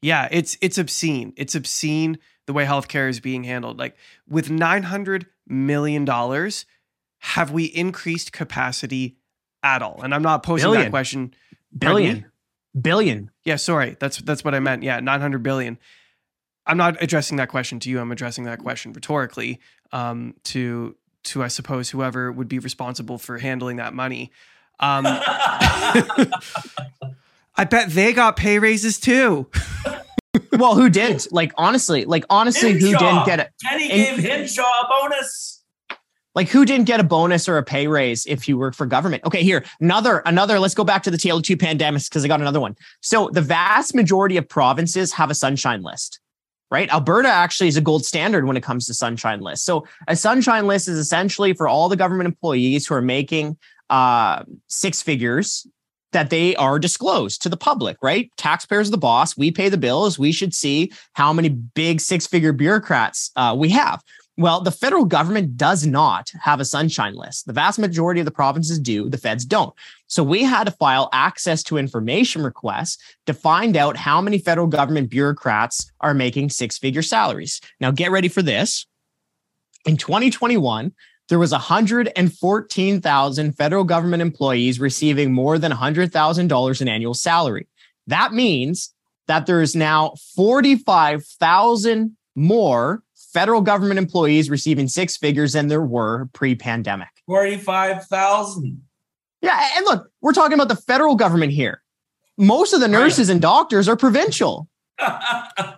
Yeah, 0.00 0.28
it's 0.30 0.56
it's 0.60 0.78
obscene. 0.78 1.32
It's 1.36 1.54
obscene 1.54 2.18
the 2.46 2.52
way 2.52 2.64
healthcare 2.64 3.08
is 3.08 3.20
being 3.20 3.44
handled. 3.44 3.78
Like 3.78 3.96
with 4.28 4.50
nine 4.50 4.84
hundred 4.84 5.26
million 5.46 6.04
dollars, 6.04 6.66
have 7.18 7.50
we 7.50 7.64
increased 7.64 8.32
capacity 8.32 9.16
at 9.62 9.82
all? 9.82 10.00
And 10.02 10.14
I'm 10.14 10.22
not 10.22 10.42
posing 10.42 10.66
billion. 10.66 10.84
that 10.84 10.90
question. 10.90 11.34
Billion. 11.76 12.26
Billion. 12.80 13.30
Yeah, 13.44 13.56
sorry. 13.56 13.96
That's 13.98 14.18
that's 14.18 14.44
what 14.44 14.54
I 14.54 14.60
meant. 14.60 14.82
Yeah, 14.82 15.00
900 15.00 15.42
billion. 15.42 15.78
I'm 16.66 16.76
not 16.76 17.02
addressing 17.02 17.38
that 17.38 17.48
question 17.48 17.80
to 17.80 17.90
you. 17.90 17.98
I'm 17.98 18.12
addressing 18.12 18.44
that 18.44 18.58
question 18.58 18.92
rhetorically 18.92 19.58
um, 19.90 20.34
to 20.44 20.96
to 21.24 21.42
I 21.42 21.48
suppose 21.48 21.90
whoever 21.90 22.30
would 22.30 22.48
be 22.48 22.58
responsible 22.58 23.18
for 23.18 23.38
handling 23.38 23.76
that 23.76 23.94
money. 23.94 24.30
Um, 24.80 25.04
I 27.56 27.64
bet 27.68 27.90
they 27.90 28.12
got 28.12 28.36
pay 28.36 28.58
raises 28.60 29.00
too. 29.00 29.48
well, 30.52 30.76
who 30.76 30.88
didn't? 30.88 31.32
Like 31.32 31.52
honestly, 31.56 32.04
like 32.04 32.24
honestly, 32.30 32.74
Hinshaw. 32.74 32.86
who 32.86 32.98
didn't 32.98 33.26
get 33.26 33.40
it? 33.40 33.50
Kenney 33.64 33.88
gave 33.88 34.18
Hinshaw 34.18 34.62
a 34.62 34.88
bonus. 34.88 35.57
Like 36.34 36.48
who 36.48 36.64
didn't 36.64 36.86
get 36.86 37.00
a 37.00 37.04
bonus 37.04 37.48
or 37.48 37.58
a 37.58 37.62
pay 37.62 37.88
raise 37.88 38.24
if 38.26 38.48
you 38.48 38.58
work 38.58 38.74
for 38.74 38.86
government? 38.86 39.24
Okay, 39.24 39.42
here 39.42 39.64
another 39.80 40.18
another. 40.26 40.58
Let's 40.58 40.74
go 40.74 40.84
back 40.84 41.02
to 41.04 41.10
the 41.10 41.16
TL2 41.16 41.56
pandemics 41.56 42.08
because 42.08 42.24
I 42.24 42.28
got 42.28 42.40
another 42.40 42.60
one. 42.60 42.76
So 43.00 43.28
the 43.32 43.40
vast 43.40 43.94
majority 43.94 44.36
of 44.36 44.48
provinces 44.48 45.12
have 45.14 45.30
a 45.30 45.34
sunshine 45.34 45.82
list 45.82 46.20
right? 46.70 46.92
Alberta 46.92 47.28
actually 47.28 47.68
is 47.68 47.76
a 47.76 47.80
gold 47.80 48.04
standard 48.04 48.44
when 48.44 48.56
it 48.56 48.62
comes 48.62 48.86
to 48.86 48.94
sunshine 48.94 49.40
list. 49.40 49.64
So 49.64 49.86
a 50.06 50.16
sunshine 50.16 50.66
list 50.66 50.88
is 50.88 50.98
essentially 50.98 51.54
for 51.54 51.66
all 51.66 51.88
the 51.88 51.96
government 51.96 52.26
employees 52.26 52.86
who 52.86 52.94
are 52.94 53.02
making 53.02 53.56
uh, 53.90 54.44
six 54.66 55.00
figures 55.00 55.66
that 56.12 56.30
they 56.30 56.56
are 56.56 56.78
disclosed 56.78 57.42
to 57.42 57.48
the 57.48 57.56
public, 57.56 57.96
right? 58.02 58.30
Taxpayers 58.36 58.88
are 58.88 58.92
the 58.92 58.98
boss. 58.98 59.36
We 59.36 59.50
pay 59.50 59.68
the 59.68 59.76
bills. 59.76 60.18
We 60.18 60.32
should 60.32 60.54
see 60.54 60.90
how 61.12 61.32
many 61.32 61.50
big 61.50 62.00
six 62.00 62.26
figure 62.26 62.52
bureaucrats 62.52 63.30
uh, 63.36 63.54
we 63.58 63.68
have. 63.70 64.02
Well, 64.38 64.60
the 64.60 64.70
federal 64.70 65.04
government 65.04 65.56
does 65.56 65.84
not 65.84 66.30
have 66.40 66.60
a 66.60 66.64
sunshine 66.64 67.16
list. 67.16 67.46
The 67.46 67.52
vast 67.52 67.76
majority 67.76 68.20
of 68.20 68.24
the 68.24 68.30
provinces 68.30 68.78
do, 68.78 69.10
the 69.10 69.18
feds 69.18 69.44
don't. 69.44 69.74
So 70.06 70.22
we 70.22 70.44
had 70.44 70.68
to 70.68 70.70
file 70.70 71.08
access 71.12 71.64
to 71.64 71.76
information 71.76 72.44
requests 72.44 72.98
to 73.26 73.34
find 73.34 73.76
out 73.76 73.96
how 73.96 74.20
many 74.20 74.38
federal 74.38 74.68
government 74.68 75.10
bureaucrats 75.10 75.90
are 76.00 76.14
making 76.14 76.50
six 76.50 76.78
figure 76.78 77.02
salaries. 77.02 77.60
Now, 77.80 77.90
get 77.90 78.12
ready 78.12 78.28
for 78.28 78.40
this. 78.40 78.86
In 79.84 79.96
2021, 79.96 80.92
there 81.28 81.40
was 81.40 81.50
114,000 81.50 83.56
federal 83.56 83.82
government 83.82 84.22
employees 84.22 84.78
receiving 84.78 85.32
more 85.32 85.58
than 85.58 85.72
$100,000 85.72 86.80
in 86.80 86.88
annual 86.88 87.14
salary. 87.14 87.66
That 88.06 88.32
means 88.32 88.94
that 89.26 89.46
there 89.46 89.62
is 89.62 89.74
now 89.74 90.14
45,000 90.36 92.16
more 92.36 93.02
federal 93.32 93.60
government 93.60 93.98
employees 93.98 94.50
receiving 94.50 94.88
six 94.88 95.16
figures 95.16 95.52
than 95.52 95.68
there 95.68 95.82
were 95.82 96.28
pre-pandemic. 96.32 97.08
45,000. 97.26 98.82
Yeah, 99.42 99.70
and 99.76 99.84
look, 99.84 100.10
we're 100.20 100.32
talking 100.32 100.54
about 100.54 100.68
the 100.68 100.76
federal 100.76 101.14
government 101.14 101.52
here. 101.52 101.82
Most 102.36 102.72
of 102.72 102.80
the 102.80 102.88
nurses 102.88 103.28
right. 103.28 103.34
and 103.34 103.42
doctors 103.42 103.88
are 103.88 103.96
provincial. 103.96 104.68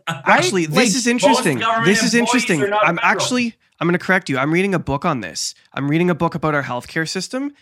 Actually, 0.06 0.66
this 0.66 0.76
like, 0.76 0.86
is 0.88 1.06
interesting. 1.06 1.60
This 1.84 2.02
is 2.02 2.14
interesting. 2.14 2.62
I'm 2.62 2.70
federal. 2.70 2.98
actually 3.02 3.56
I'm 3.80 3.88
going 3.88 3.98
to 3.98 4.04
correct 4.04 4.28
you. 4.28 4.36
I'm 4.36 4.52
reading 4.52 4.74
a 4.74 4.78
book 4.78 5.04
on 5.04 5.20
this. 5.20 5.54
I'm 5.72 5.90
reading 5.90 6.10
a 6.10 6.14
book 6.14 6.34
about 6.34 6.54
our 6.54 6.62
healthcare 6.62 7.08
system. 7.08 7.52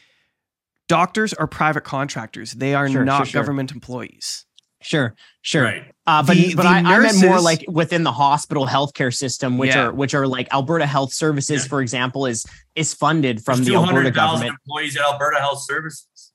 Doctors 0.88 1.32
are 1.32 1.46
private 1.46 1.84
contractors. 1.84 2.52
They 2.52 2.74
are 2.74 2.88
sure, 2.88 3.04
not 3.04 3.18
sure, 3.18 3.26
sure. 3.26 3.42
government 3.42 3.70
employees. 3.70 4.44
Sure, 4.80 5.14
sure. 5.42 5.64
Right. 5.64 5.92
Uh, 6.06 6.22
but 6.22 6.36
the, 6.36 6.54
but 6.54 6.62
the 6.62 6.68
I, 6.68 6.82
nurses, 6.82 7.22
I, 7.22 7.26
meant 7.26 7.32
more 7.32 7.40
like 7.40 7.64
within 7.68 8.02
the 8.02 8.12
hospital 8.12 8.66
healthcare 8.66 9.14
system, 9.14 9.58
which 9.58 9.74
yeah. 9.74 9.86
are 9.86 9.92
which 9.92 10.14
are 10.14 10.26
like 10.26 10.52
Alberta 10.54 10.86
Health 10.86 11.12
Services, 11.12 11.64
yeah. 11.64 11.68
for 11.68 11.82
example, 11.82 12.26
is 12.26 12.46
is 12.74 12.94
funded 12.94 13.44
from 13.44 13.56
There's 13.56 13.68
the 13.68 13.74
Alberta 13.74 14.10
government. 14.10 14.56
Employees 14.66 14.96
at 14.96 15.02
Alberta 15.02 15.38
Health 15.38 15.62
Services. 15.62 16.32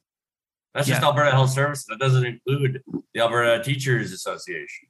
That's 0.74 0.88
yeah. 0.88 0.96
just 0.96 1.06
Alberta 1.06 1.32
Health 1.32 1.52
Services. 1.52 1.86
That 1.88 2.00
doesn't 2.00 2.26
include 2.26 2.84
the 3.14 3.22
Alberta 3.22 3.64
Teachers 3.64 4.12
Association. 4.12 4.90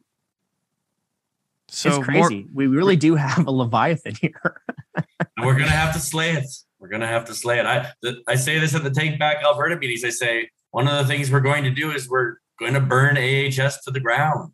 So 1.69 1.89
it's 1.89 2.05
crazy. 2.05 2.35
More, 2.35 2.49
we 2.53 2.67
really 2.67 2.95
do 2.95 3.15
have 3.15 3.47
a 3.47 3.51
leviathan 3.51 4.15
here. 4.19 4.61
and 4.95 5.45
we're 5.45 5.57
gonna 5.57 5.69
have 5.69 5.93
to 5.93 5.99
slay 5.99 6.31
it. 6.31 6.45
We're 6.79 6.89
gonna 6.89 7.07
have 7.07 7.25
to 7.25 7.33
slay 7.33 7.59
it. 7.59 7.65
I 7.65 7.91
I 8.27 8.35
say 8.35 8.59
this 8.59 8.73
at 8.75 8.83
the 8.83 8.91
Take 8.91 9.19
Back 9.19 9.43
Alberta 9.43 9.77
meetings. 9.77 10.03
I 10.03 10.09
say 10.09 10.49
one 10.71 10.87
of 10.87 10.97
the 10.97 11.05
things 11.05 11.31
we're 11.31 11.39
going 11.39 11.63
to 11.63 11.71
do 11.71 11.91
is 11.91 12.09
we're 12.09 12.37
going 12.63 12.81
to 12.81 12.81
burn 12.81 13.17
AHS 13.17 13.83
to 13.83 13.91
the 13.91 13.99
ground. 13.99 14.51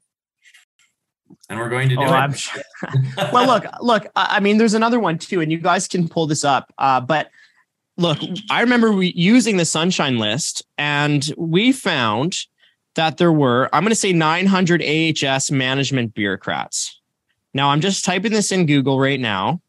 And 1.50 1.60
we're 1.60 1.70
going 1.70 1.90
to 1.90 1.96
do 1.96 2.02
oh, 2.02 2.24
it. 2.26 2.38
Sure. 2.38 2.62
well, 3.34 3.48
look, 3.48 3.66
look. 3.82 4.08
I 4.16 4.40
mean, 4.40 4.58
there's 4.58 4.76
another 4.76 5.00
one 5.00 5.18
too, 5.18 5.42
and 5.42 5.52
you 5.52 5.58
guys 5.58 5.88
can 5.88 6.08
pull 6.08 6.28
this 6.28 6.44
up. 6.44 6.72
Uh, 6.78 7.02
but 7.02 7.30
look, 7.98 8.20
I 8.52 8.62
remember 8.62 8.92
we, 8.92 9.14
using 9.16 9.58
the 9.58 9.66
Sunshine 9.66 10.20
List, 10.20 10.64
and 10.78 11.32
we 11.38 11.72
found 11.72 12.46
that 12.96 13.18
there 13.18 13.32
were, 13.32 13.70
I'm 13.74 13.84
going 13.84 13.92
to 13.92 13.96
say, 13.96 14.14
900 14.14 14.84
AHS 14.84 15.52
management 15.52 16.14
bureaucrats. 16.14 17.00
Now, 17.54 17.70
I'm 17.70 17.82
just 17.82 18.06
typing 18.06 18.32
this 18.32 18.52
in 18.52 18.66
Google 18.66 19.00
right 19.00 19.20
now. 19.20 19.62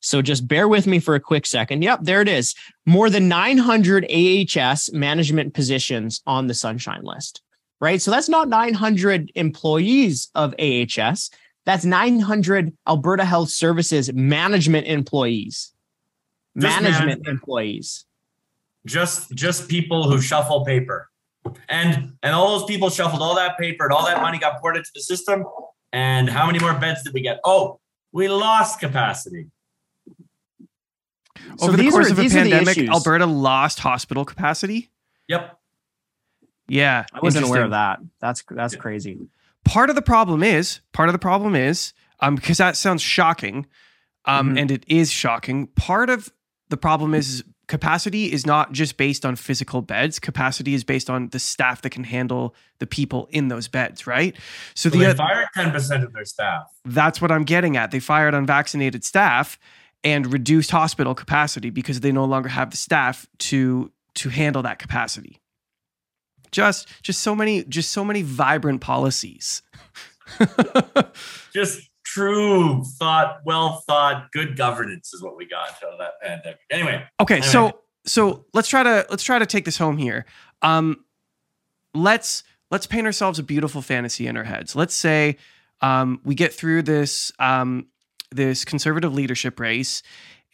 So 0.00 0.22
just 0.22 0.46
bear 0.46 0.68
with 0.68 0.86
me 0.86 1.00
for 1.00 1.16
a 1.16 1.20
quick 1.20 1.46
second. 1.46 1.82
Yep, 1.82 2.00
there 2.02 2.20
it 2.20 2.28
is. 2.28 2.54
More 2.86 3.10
than 3.10 3.26
900 3.28 4.06
AHS 4.08 4.92
management 4.92 5.54
positions 5.54 6.22
on 6.26 6.46
the 6.46 6.54
Sunshine 6.54 7.02
List 7.02 7.42
right? 7.80 8.00
So 8.00 8.10
that's 8.10 8.28
not 8.28 8.48
900 8.48 9.32
employees 9.34 10.28
of 10.34 10.54
AHS. 10.58 11.30
That's 11.64 11.84
900 11.84 12.72
Alberta 12.86 13.24
Health 13.24 13.50
Services 13.50 14.12
management 14.12 14.86
employees. 14.86 15.72
Just 16.56 16.80
management 16.80 17.24
man, 17.24 17.34
employees. 17.34 18.06
Just 18.86 19.30
just 19.32 19.68
people 19.68 20.10
who 20.10 20.20
shuffle 20.20 20.64
paper. 20.64 21.08
And 21.68 22.14
and 22.22 22.34
all 22.34 22.58
those 22.58 22.66
people 22.66 22.90
shuffled 22.90 23.22
all 23.22 23.34
that 23.36 23.58
paper 23.58 23.84
and 23.84 23.92
all 23.92 24.06
that 24.06 24.20
money 24.22 24.38
got 24.38 24.60
poured 24.60 24.76
into 24.76 24.90
the 24.94 25.02
system. 25.02 25.44
And 25.92 26.28
how 26.28 26.46
many 26.46 26.58
more 26.58 26.74
beds 26.74 27.02
did 27.02 27.12
we 27.12 27.20
get? 27.20 27.38
Oh, 27.44 27.80
we 28.12 28.28
lost 28.28 28.80
capacity. 28.80 29.46
Over 31.60 31.72
so 31.72 31.72
the 31.72 31.90
course 31.90 32.08
are, 32.08 32.12
of 32.12 32.18
a 32.18 32.28
pandemic, 32.28 32.78
Alberta 32.78 33.26
lost 33.26 33.78
hospital 33.80 34.24
capacity. 34.24 34.90
Yep. 35.28 35.57
Yeah, 36.68 37.04
I 37.12 37.20
wasn't 37.20 37.46
aware 37.46 37.64
of 37.64 37.70
that. 37.70 38.00
That's 38.20 38.44
that's 38.50 38.74
yeah. 38.74 38.80
crazy. 38.80 39.18
Part 39.64 39.90
of 39.90 39.96
the 39.96 40.02
problem 40.02 40.42
is 40.42 40.80
part 40.92 41.08
of 41.08 41.12
the 41.12 41.18
problem 41.18 41.54
is 41.54 41.92
um 42.20 42.34
because 42.34 42.58
that 42.58 42.76
sounds 42.76 43.02
shocking, 43.02 43.66
um 44.24 44.48
mm-hmm. 44.48 44.58
and 44.58 44.70
it 44.70 44.84
is 44.86 45.10
shocking. 45.10 45.68
Part 45.68 46.10
of 46.10 46.32
the 46.68 46.76
problem 46.76 47.14
is 47.14 47.42
capacity 47.68 48.32
is 48.32 48.46
not 48.46 48.72
just 48.72 48.96
based 48.96 49.24
on 49.24 49.36
physical 49.36 49.82
beds. 49.82 50.18
Capacity 50.18 50.74
is 50.74 50.84
based 50.84 51.08
on 51.08 51.28
the 51.28 51.38
staff 51.38 51.82
that 51.82 51.90
can 51.90 52.04
handle 52.04 52.54
the 52.78 52.86
people 52.86 53.28
in 53.30 53.48
those 53.48 53.68
beds, 53.68 54.06
right? 54.06 54.34
So, 54.74 54.90
so 54.90 54.98
the, 54.98 55.04
they 55.06 55.14
fired 55.14 55.46
ten 55.54 55.70
percent 55.70 56.04
of 56.04 56.12
their 56.12 56.24
staff. 56.24 56.64
That's 56.84 57.20
what 57.20 57.30
I'm 57.30 57.44
getting 57.44 57.76
at. 57.76 57.90
They 57.90 58.00
fired 58.00 58.34
unvaccinated 58.34 59.04
staff 59.04 59.58
and 60.04 60.32
reduced 60.32 60.70
hospital 60.70 61.14
capacity 61.14 61.70
because 61.70 62.00
they 62.00 62.12
no 62.12 62.24
longer 62.24 62.48
have 62.48 62.70
the 62.70 62.76
staff 62.76 63.26
to 63.38 63.90
to 64.14 64.28
handle 64.28 64.62
that 64.62 64.78
capacity. 64.78 65.40
Just 66.50 66.88
just 67.02 67.20
so 67.20 67.34
many 67.34 67.64
just 67.64 67.90
so 67.90 68.04
many 68.04 68.22
vibrant 68.22 68.80
policies. 68.80 69.62
just 71.54 71.88
true 72.04 72.84
thought, 72.98 73.40
well 73.44 73.82
thought, 73.86 74.30
good 74.32 74.56
governance 74.56 75.12
is 75.12 75.22
what 75.22 75.36
we 75.36 75.46
got 75.46 75.70
out 75.84 75.92
of 75.92 75.98
that 75.98 76.20
pandemic. 76.22 76.60
Anyway. 76.70 77.04
Okay, 77.20 77.34
anyway. 77.36 77.48
so 77.48 77.80
so 78.06 78.44
let's 78.54 78.68
try 78.68 78.82
to 78.82 79.06
let's 79.10 79.22
try 79.22 79.38
to 79.38 79.46
take 79.46 79.64
this 79.64 79.78
home 79.78 79.98
here. 79.98 80.24
Um 80.62 81.04
let's 81.94 82.44
let's 82.70 82.86
paint 82.86 83.06
ourselves 83.06 83.38
a 83.38 83.42
beautiful 83.42 83.82
fantasy 83.82 84.26
in 84.26 84.36
our 84.36 84.44
heads. 84.44 84.76
Let's 84.76 84.94
say 84.94 85.36
um, 85.80 86.20
we 86.24 86.34
get 86.34 86.52
through 86.52 86.82
this 86.82 87.32
um, 87.38 87.86
this 88.30 88.64
conservative 88.64 89.14
leadership 89.14 89.60
race, 89.60 90.02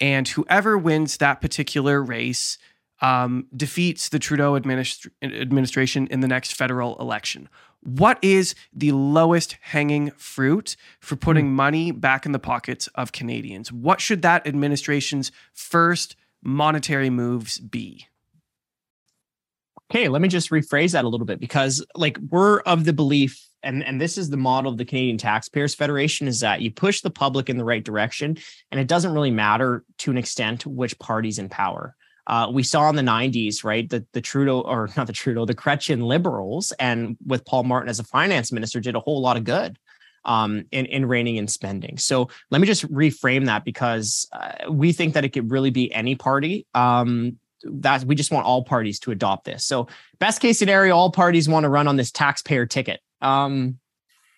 and 0.00 0.26
whoever 0.28 0.76
wins 0.78 1.18
that 1.18 1.40
particular 1.40 2.02
race 2.02 2.58
um, 3.04 3.46
defeats 3.54 4.08
the 4.08 4.18
Trudeau 4.18 4.58
administ- 4.58 5.10
administration 5.22 6.06
in 6.06 6.20
the 6.20 6.28
next 6.28 6.54
federal 6.54 6.96
election. 6.96 7.50
What 7.80 8.18
is 8.22 8.54
the 8.72 8.92
lowest 8.92 9.58
hanging 9.60 10.10
fruit 10.12 10.74
for 11.00 11.14
putting 11.14 11.48
mm. 11.48 11.52
money 11.52 11.90
back 11.90 12.24
in 12.24 12.32
the 12.32 12.38
pockets 12.38 12.86
of 12.94 13.12
Canadians? 13.12 13.70
What 13.70 14.00
should 14.00 14.22
that 14.22 14.46
administration's 14.46 15.32
first 15.52 16.16
monetary 16.42 17.10
moves 17.10 17.58
be? 17.58 18.06
Okay, 19.90 20.08
let 20.08 20.22
me 20.22 20.28
just 20.28 20.48
rephrase 20.48 20.92
that 20.92 21.04
a 21.04 21.08
little 21.08 21.26
bit 21.26 21.40
because 21.40 21.84
like 21.94 22.16
we're 22.30 22.60
of 22.60 22.86
the 22.86 22.94
belief 22.94 23.46
and 23.62 23.84
and 23.84 24.00
this 24.00 24.16
is 24.16 24.30
the 24.30 24.38
model 24.38 24.72
of 24.72 24.78
the 24.78 24.84
Canadian 24.86 25.18
Taxpayers 25.18 25.74
Federation 25.74 26.26
is 26.26 26.40
that 26.40 26.62
you 26.62 26.70
push 26.70 27.02
the 27.02 27.10
public 27.10 27.50
in 27.50 27.58
the 27.58 27.64
right 27.64 27.84
direction 27.84 28.38
and 28.70 28.80
it 28.80 28.88
doesn't 28.88 29.12
really 29.12 29.30
matter 29.30 29.84
to 29.98 30.10
an 30.10 30.16
extent 30.16 30.64
which 30.64 30.98
party's 30.98 31.38
in 31.38 31.50
power. 31.50 31.94
Uh, 32.26 32.50
we 32.50 32.62
saw 32.62 32.88
in 32.88 32.96
the 32.96 33.02
90s, 33.02 33.64
right, 33.64 33.88
that 33.90 34.10
the 34.12 34.20
Trudeau 34.20 34.60
or 34.60 34.88
not 34.96 35.06
the 35.06 35.12
Trudeau, 35.12 35.44
the 35.44 35.54
Chrétien 35.54 36.06
liberals 36.06 36.72
and 36.78 37.16
with 37.26 37.44
Paul 37.44 37.64
Martin 37.64 37.88
as 37.88 37.98
a 37.98 38.04
finance 38.04 38.52
minister 38.52 38.80
did 38.80 38.94
a 38.94 39.00
whole 39.00 39.20
lot 39.20 39.36
of 39.36 39.44
good 39.44 39.78
um, 40.24 40.64
in, 40.72 40.86
in 40.86 41.06
reining 41.06 41.36
in 41.36 41.48
spending. 41.48 41.98
So 41.98 42.28
let 42.50 42.60
me 42.60 42.66
just 42.66 42.90
reframe 42.90 43.46
that 43.46 43.64
because 43.64 44.28
uh, 44.32 44.70
we 44.70 44.92
think 44.92 45.14
that 45.14 45.24
it 45.24 45.30
could 45.30 45.50
really 45.50 45.70
be 45.70 45.92
any 45.92 46.14
party. 46.14 46.66
Um, 46.74 47.38
that 47.66 48.04
we 48.04 48.14
just 48.14 48.30
want 48.30 48.46
all 48.46 48.62
parties 48.62 48.98
to 49.00 49.10
adopt 49.10 49.44
this. 49.46 49.64
So 49.64 49.88
best 50.18 50.40
case 50.40 50.58
scenario, 50.58 50.94
all 50.94 51.10
parties 51.10 51.48
want 51.48 51.64
to 51.64 51.70
run 51.70 51.88
on 51.88 51.96
this 51.96 52.10
taxpayer 52.10 52.66
ticket. 52.66 53.00
Um, 53.22 53.78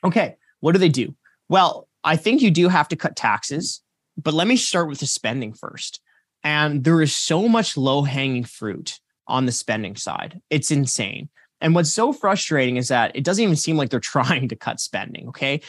okay, 0.05 0.37
what 0.61 0.73
do 0.73 0.79
they 0.79 0.89
do? 0.89 1.15
Well, 1.49 1.89
I 2.05 2.17
think 2.17 2.41
you 2.41 2.53
do 2.53 2.69
have 2.69 2.87
to 2.89 2.97
cut 2.97 3.17
taxes, 3.17 3.83
but 4.17 4.33
let 4.33 4.47
me 4.47 4.57
start 4.57 4.89
with 4.89 5.01
the 5.01 5.07
spending 5.07 5.53
first. 5.55 6.01
And 6.47 6.85
there 6.85 7.03
is 7.03 7.13
so 7.13 7.49
much 7.49 7.77
low 7.77 8.03
hanging 8.03 8.45
fruit 8.45 9.01
on 9.27 9.47
the 9.47 9.53
spending 9.53 9.97
side. 9.97 10.41
It's 10.49 10.71
insane. 10.71 11.29
And 11.61 11.75
what's 11.75 11.93
so 11.93 12.13
frustrating 12.13 12.77
is 12.77 12.87
that 12.87 13.17
it 13.17 13.25
doesn't 13.25 13.43
even 13.43 13.57
seem 13.57 13.77
like 13.77 13.91
they're 13.91 13.99
trying 14.15 14.49
to 14.49 14.57
cut 14.57 14.79
spending. 14.79 15.27
Okay 15.29 15.61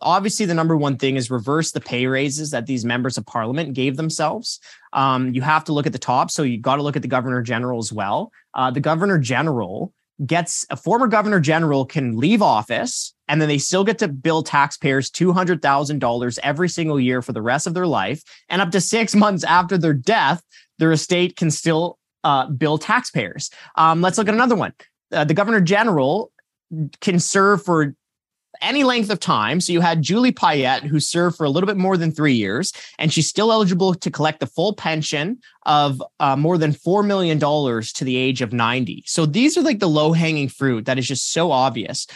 obviously 0.00 0.46
the 0.46 0.54
number 0.54 0.76
one 0.76 0.96
thing 0.96 1.16
is 1.16 1.30
reverse 1.30 1.72
the 1.72 1.80
pay 1.80 2.06
raises 2.06 2.52
that 2.52 2.66
these 2.66 2.84
members 2.84 3.18
of 3.18 3.26
parliament 3.26 3.74
gave 3.74 3.96
themselves 3.96 4.60
um, 4.92 5.34
you 5.34 5.42
have 5.42 5.64
to 5.64 5.72
look 5.72 5.86
at 5.86 5.92
the 5.92 5.98
top 5.98 6.30
so 6.30 6.44
you 6.44 6.56
got 6.56 6.76
to 6.76 6.82
look 6.82 6.96
at 6.96 7.02
the 7.02 7.08
governor 7.08 7.42
general 7.42 7.78
as 7.78 7.92
well 7.92 8.32
uh, 8.54 8.70
the 8.70 8.80
governor 8.80 9.18
general 9.18 9.92
gets 10.26 10.66
a 10.70 10.76
former 10.76 11.06
governor 11.06 11.40
general 11.40 11.84
can 11.84 12.16
leave 12.16 12.42
office 12.42 13.14
and 13.28 13.40
then 13.40 13.48
they 13.48 13.58
still 13.58 13.84
get 13.84 13.98
to 13.98 14.08
bill 14.08 14.42
taxpayers 14.42 15.10
$200000 15.10 16.38
every 16.42 16.68
single 16.68 17.00
year 17.00 17.22
for 17.22 17.32
the 17.32 17.40
rest 17.40 17.66
of 17.66 17.74
their 17.74 17.86
life. 17.86 18.22
And 18.48 18.60
up 18.60 18.70
to 18.72 18.80
six 18.80 19.14
months 19.14 19.44
after 19.44 19.78
their 19.78 19.94
death 19.94 20.42
their 20.80 20.90
estate 20.90 21.36
can 21.36 21.50
still 21.50 21.98
uh, 22.24 22.46
bill 22.46 22.78
taxpayers. 22.78 23.50
Um, 23.76 24.00
let's 24.00 24.18
look 24.18 24.28
at 24.28 24.34
another 24.34 24.56
one. 24.56 24.72
Uh, 25.12 25.24
the 25.24 25.34
governor 25.34 25.60
general 25.60 26.32
can 27.00 27.20
serve 27.20 27.62
for 27.62 27.94
any 28.60 28.84
length 28.84 29.10
of 29.10 29.20
time. 29.20 29.60
So 29.60 29.72
you 29.72 29.80
had 29.80 30.02
Julie 30.02 30.32
Payette, 30.32 30.84
who 30.84 31.00
served 31.00 31.36
for 31.36 31.44
a 31.44 31.50
little 31.50 31.66
bit 31.66 31.76
more 31.76 31.96
than 31.96 32.12
three 32.12 32.34
years, 32.34 32.72
and 32.98 33.12
she's 33.12 33.28
still 33.28 33.52
eligible 33.52 33.94
to 33.94 34.10
collect 34.10 34.40
the 34.40 34.46
full 34.46 34.74
pension 34.74 35.38
of 35.66 36.02
uh, 36.20 36.36
more 36.36 36.58
than 36.58 36.72
$4 36.72 37.06
million 37.06 37.38
to 37.38 38.04
the 38.04 38.16
age 38.16 38.42
of 38.42 38.52
90. 38.52 39.04
So 39.06 39.26
these 39.26 39.56
are 39.56 39.62
like 39.62 39.78
the 39.78 39.88
low 39.88 40.12
hanging 40.12 40.48
fruit 40.48 40.86
that 40.86 40.98
is 40.98 41.06
just 41.06 41.32
so 41.32 41.50
obvious. 41.50 42.06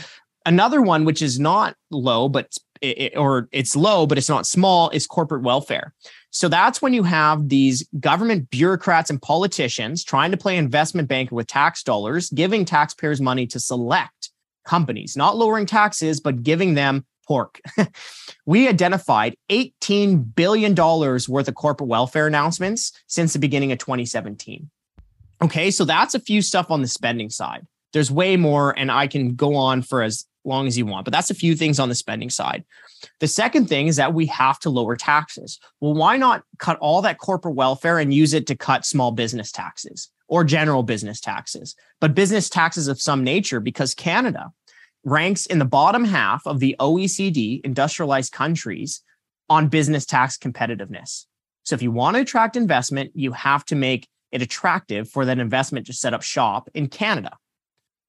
Another 0.46 0.82
one, 0.82 1.04
which 1.04 1.22
is 1.22 1.40
not 1.40 1.74
low, 1.90 2.28
but 2.28 2.54
it, 2.82 3.16
or 3.16 3.48
it's 3.50 3.74
low, 3.74 4.06
but 4.06 4.18
it's 4.18 4.28
not 4.28 4.46
small, 4.46 4.90
is 4.90 5.06
corporate 5.06 5.42
welfare. 5.42 5.94
So 6.30 6.48
that's 6.48 6.82
when 6.82 6.92
you 6.92 7.04
have 7.04 7.48
these 7.48 7.86
government 8.00 8.50
bureaucrats 8.50 9.08
and 9.08 9.22
politicians 9.22 10.04
trying 10.04 10.32
to 10.32 10.36
play 10.36 10.56
investment 10.56 11.08
banker 11.08 11.34
with 11.34 11.46
tax 11.46 11.82
dollars, 11.82 12.28
giving 12.30 12.64
taxpayers 12.64 13.20
money 13.20 13.46
to 13.46 13.60
select 13.60 14.30
companies, 14.64 15.16
not 15.16 15.36
lowering 15.36 15.66
taxes, 15.66 16.20
but 16.20 16.42
giving 16.42 16.74
them 16.74 17.04
pork. 17.26 17.60
we 18.46 18.68
identified 18.68 19.36
$18 19.50 20.34
billion 20.34 20.74
worth 20.74 21.48
of 21.48 21.54
corporate 21.54 21.88
welfare 21.88 22.26
announcements 22.26 22.92
since 23.06 23.32
the 23.32 23.38
beginning 23.38 23.72
of 23.72 23.78
2017. 23.78 24.70
Okay, 25.42 25.70
so 25.70 25.84
that's 25.84 26.14
a 26.14 26.20
few 26.20 26.42
stuff 26.42 26.70
on 26.70 26.82
the 26.82 26.88
spending 26.88 27.30
side. 27.30 27.66
There's 27.92 28.10
way 28.10 28.36
more, 28.36 28.76
and 28.76 28.90
I 28.90 29.06
can 29.06 29.34
go 29.34 29.54
on 29.54 29.82
for 29.82 30.02
as 30.02 30.26
long 30.44 30.66
as 30.66 30.76
you 30.76 30.86
want, 30.86 31.04
but 31.04 31.12
that's 31.12 31.30
a 31.30 31.34
few 31.34 31.54
things 31.54 31.78
on 31.78 31.88
the 31.88 31.94
spending 31.94 32.30
side. 32.30 32.64
The 33.20 33.28
second 33.28 33.68
thing 33.68 33.86
is 33.86 33.96
that 33.96 34.14
we 34.14 34.26
have 34.26 34.58
to 34.60 34.70
lower 34.70 34.96
taxes. 34.96 35.58
Well, 35.80 35.94
why 35.94 36.16
not 36.16 36.42
cut 36.58 36.78
all 36.78 37.02
that 37.02 37.18
corporate 37.18 37.54
welfare 37.54 37.98
and 37.98 38.12
use 38.12 38.34
it 38.34 38.46
to 38.48 38.56
cut 38.56 38.84
small 38.84 39.12
business 39.12 39.52
taxes? 39.52 40.10
Or 40.28 40.44
general 40.44 40.82
business 40.82 41.20
taxes, 41.20 41.74
but 42.00 42.14
business 42.14 42.48
taxes 42.48 42.88
of 42.88 43.00
some 43.00 43.22
nature 43.24 43.60
because 43.60 43.94
Canada 43.94 44.50
ranks 45.04 45.46
in 45.46 45.58
the 45.58 45.64
bottom 45.64 46.04
half 46.04 46.46
of 46.46 46.60
the 46.60 46.76
OECD 46.80 47.60
industrialized 47.64 48.32
countries 48.32 49.02
on 49.48 49.68
business 49.68 50.06
tax 50.06 50.38
competitiveness. 50.38 51.26
So 51.64 51.74
if 51.74 51.82
you 51.82 51.90
want 51.90 52.16
to 52.16 52.22
attract 52.22 52.56
investment, 52.56 53.12
you 53.14 53.32
have 53.32 53.64
to 53.66 53.74
make 53.74 54.08
it 54.32 54.42
attractive 54.42 55.08
for 55.08 55.24
that 55.24 55.38
investment 55.38 55.86
to 55.86 55.92
set 55.92 56.14
up 56.14 56.22
shop 56.22 56.68
in 56.74 56.88
Canada. 56.88 57.36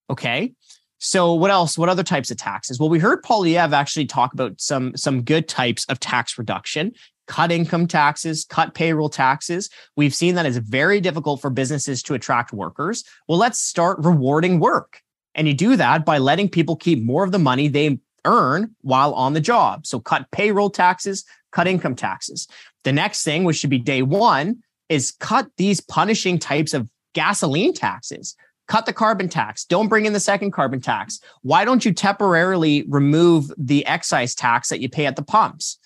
Okay. 0.09 0.53
So 0.97 1.33
what 1.33 1.51
else? 1.51 1.77
What 1.77 1.89
other 1.89 2.03
types 2.03 2.31
of 2.31 2.37
taxes? 2.37 2.79
Well, 2.79 2.89
we 2.89 2.99
heard 2.99 3.23
Poilievre 3.23 3.73
actually 3.73 4.05
talk 4.05 4.33
about 4.33 4.59
some 4.59 4.95
some 4.95 5.23
good 5.23 5.47
types 5.47 5.85
of 5.85 5.99
tax 5.99 6.37
reduction 6.37 6.93
cut 7.27 7.51
income 7.51 7.87
taxes, 7.87 8.45
cut 8.45 8.73
payroll 8.73 9.09
taxes. 9.09 9.69
We've 9.95 10.13
seen 10.13 10.35
that 10.35 10.45
it's 10.45 10.57
very 10.57 11.01
difficult 11.01 11.41
for 11.41 11.49
businesses 11.49 12.03
to 12.03 12.13
attract 12.13 12.53
workers. 12.53 13.03
Well, 13.27 13.37
let's 13.37 13.59
start 13.59 13.97
rewarding 13.99 14.59
work. 14.59 15.01
And 15.33 15.47
you 15.47 15.53
do 15.53 15.75
that 15.75 16.05
by 16.05 16.17
letting 16.17 16.49
people 16.49 16.75
keep 16.75 17.03
more 17.03 17.23
of 17.23 17.31
the 17.31 17.39
money 17.39 17.67
they 17.67 17.99
earn 18.25 18.75
while 18.81 19.13
on 19.13 19.33
the 19.33 19.41
job. 19.41 19.85
So 19.85 19.99
cut 19.99 20.29
payroll 20.31 20.69
taxes, 20.69 21.25
cut 21.51 21.67
income 21.67 21.95
taxes. 21.95 22.47
The 22.83 22.93
next 22.93 23.23
thing, 23.23 23.43
which 23.43 23.57
should 23.57 23.69
be 23.69 23.79
day 23.79 24.01
one, 24.01 24.63
is 24.89 25.11
cut 25.11 25.47
these 25.57 25.81
punishing 25.81 26.39
types 26.39 26.73
of 26.73 26.89
gasoline 27.13 27.73
taxes. 27.73 28.35
Cut 28.67 28.85
the 28.85 28.93
carbon 28.93 29.29
tax. 29.29 29.63
Don't 29.63 29.89
bring 29.89 30.05
in 30.05 30.13
the 30.13 30.19
second 30.19 30.51
carbon 30.51 30.81
tax. 30.81 31.19
Why 31.43 31.65
don't 31.65 31.85
you 31.85 31.93
temporarily 31.93 32.83
remove 32.87 33.51
the 33.57 33.85
excise 33.85 34.33
tax 34.33 34.69
that 34.69 34.79
you 34.79 34.89
pay 34.89 35.05
at 35.05 35.15
the 35.15 35.23
pumps? 35.23 35.77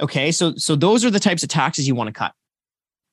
Okay, 0.00 0.30
so 0.30 0.54
so 0.56 0.76
those 0.76 1.04
are 1.04 1.10
the 1.10 1.20
types 1.20 1.42
of 1.42 1.48
taxes 1.48 1.88
you 1.88 1.94
want 1.94 2.08
to 2.08 2.12
cut. 2.12 2.32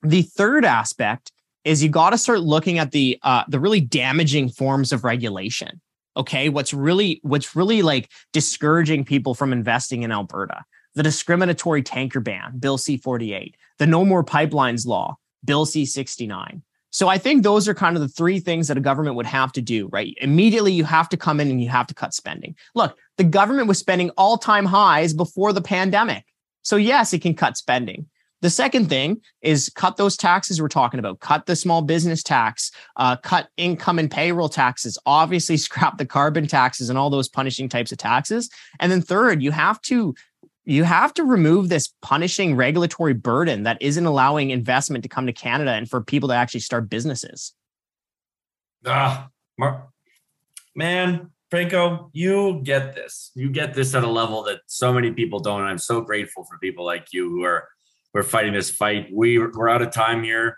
The 0.02 0.24
third 0.24 0.66
aspect 0.66 1.32
is 1.64 1.82
you 1.82 1.90
got 1.90 2.10
to 2.10 2.18
start 2.18 2.42
looking 2.42 2.78
at 2.78 2.92
the 2.92 3.18
uh, 3.24 3.44
the 3.48 3.60
really 3.60 3.82
damaging 3.82 4.50
forms 4.50 4.92
of 4.92 5.04
regulation. 5.04 5.82
Okay, 6.18 6.50
what's 6.50 6.74
really 6.74 7.20
what's 7.24 7.56
really 7.56 7.82
like 7.82 8.10
discouraging 8.34 9.06
people 9.06 9.34
from 9.34 9.54
investing 9.54 10.04
in 10.04 10.12
Alberta? 10.12 10.64
The 10.96 11.04
discriminatory 11.04 11.82
tanker 11.82 12.20
ban, 12.20 12.60
Bill 12.60 12.78
C48, 12.78 13.54
the 13.80 13.88
No 13.88 14.06
More 14.06 14.24
Pipelines 14.24 14.86
law, 14.86 15.18
Bill 15.44 15.66
C69. 15.66 16.62
So 16.92 17.08
I 17.08 17.18
think 17.18 17.42
those 17.42 17.68
are 17.68 17.74
kind 17.74 17.96
of 17.96 18.04
the 18.04 18.08
three 18.08 18.40
things 18.40 18.68
that 18.68 18.78
a 18.78 18.82
government 18.82 19.16
would 19.16 19.26
have 19.26 19.52
to 19.54 19.62
do, 19.62 19.88
right? 19.88 20.16
Immediately, 20.22 20.74
you 20.74 20.84
have 20.84 21.10
to 21.10 21.18
come 21.18 21.40
in 21.40 21.50
and 21.50 21.60
you 21.60 21.70
have 21.70 21.88
to 21.88 21.96
cut 21.96 22.14
spending. 22.14 22.56
Look, 22.76 22.96
the 23.18 23.24
government 23.24 23.68
was 23.68 23.80
spending 23.80 24.12
all 24.12 24.38
time 24.38 24.66
highs 24.66 25.12
before 25.12 25.54
the 25.54 25.62
pandemic. 25.62 26.24
So, 26.64 26.76
yes, 26.76 27.14
it 27.14 27.22
can 27.22 27.36
cut 27.36 27.58
spending. 27.58 28.08
The 28.44 28.50
second 28.50 28.90
thing 28.90 29.22
is 29.42 29.72
cut 29.74 29.96
those 29.96 30.18
taxes 30.18 30.62
we're 30.62 30.68
talking 30.68 31.00
about. 31.00 31.22
Cut 31.22 31.46
the 31.46 31.56
small 31.56 31.82
business 31.82 32.22
tax, 32.22 32.72
uh, 32.98 33.16
cut 33.16 33.48
income 33.56 34.00
and 34.00 34.12
payroll 34.12 34.50
taxes, 34.50 34.98
obviously 35.06 35.56
scrap 35.58 35.98
the 35.98 36.06
carbon 36.06 36.46
taxes 36.46 36.90
and 36.90 37.00
all 37.00 37.10
those 37.10 37.30
punishing 37.30 37.70
types 37.70 37.94
of 37.94 38.00
taxes. 38.00 38.50
And 38.82 38.92
then 38.92 39.02
third, 39.02 39.42
you 39.42 39.52
have 39.52 39.82
to 39.84 40.14
you 40.66 40.84
have 40.84 41.14
to 41.14 41.24
remove 41.24 41.70
this 41.70 41.94
punishing 42.02 42.56
regulatory 42.56 43.14
burden 43.14 43.64
that 43.64 43.82
isn't 43.82 44.06
allowing 44.06 44.50
investment 44.50 45.04
to 45.04 45.10
come 45.10 45.26
to 45.26 45.34
Canada 45.34 45.72
and 45.72 45.90
for 45.90 46.02
people 46.02 46.30
to 46.30 46.36
actually 46.36 46.62
start 46.62 46.90
businesses. 46.90 47.54
Ah, 48.86 49.30
man, 50.76 51.32
Franco, 51.54 52.10
you 52.14 52.62
get 52.64 52.96
this. 52.96 53.30
You 53.36 53.48
get 53.48 53.76
this 53.76 53.94
at 53.94 54.04
a 54.04 54.10
level 54.10 54.42
that 54.46 54.62
so 54.66 54.92
many 54.92 55.12
people 55.12 55.40
don't. 55.40 55.60
And 55.62 55.70
I'm 55.70 55.78
so 55.78 56.02
grateful 56.02 56.46
for 56.46 56.58
people 56.58 56.84
like 56.84 57.10
you 57.14 57.30
who 57.30 57.44
are 57.44 57.68
who 58.12 58.22
are 58.22 58.24
fighting 58.24 58.54
this 58.54 58.72
fight. 58.72 59.10
We 59.14 59.38
we're 59.38 59.70
out 59.70 59.84
of 59.84 59.92
time 59.92 60.24
here. 60.24 60.58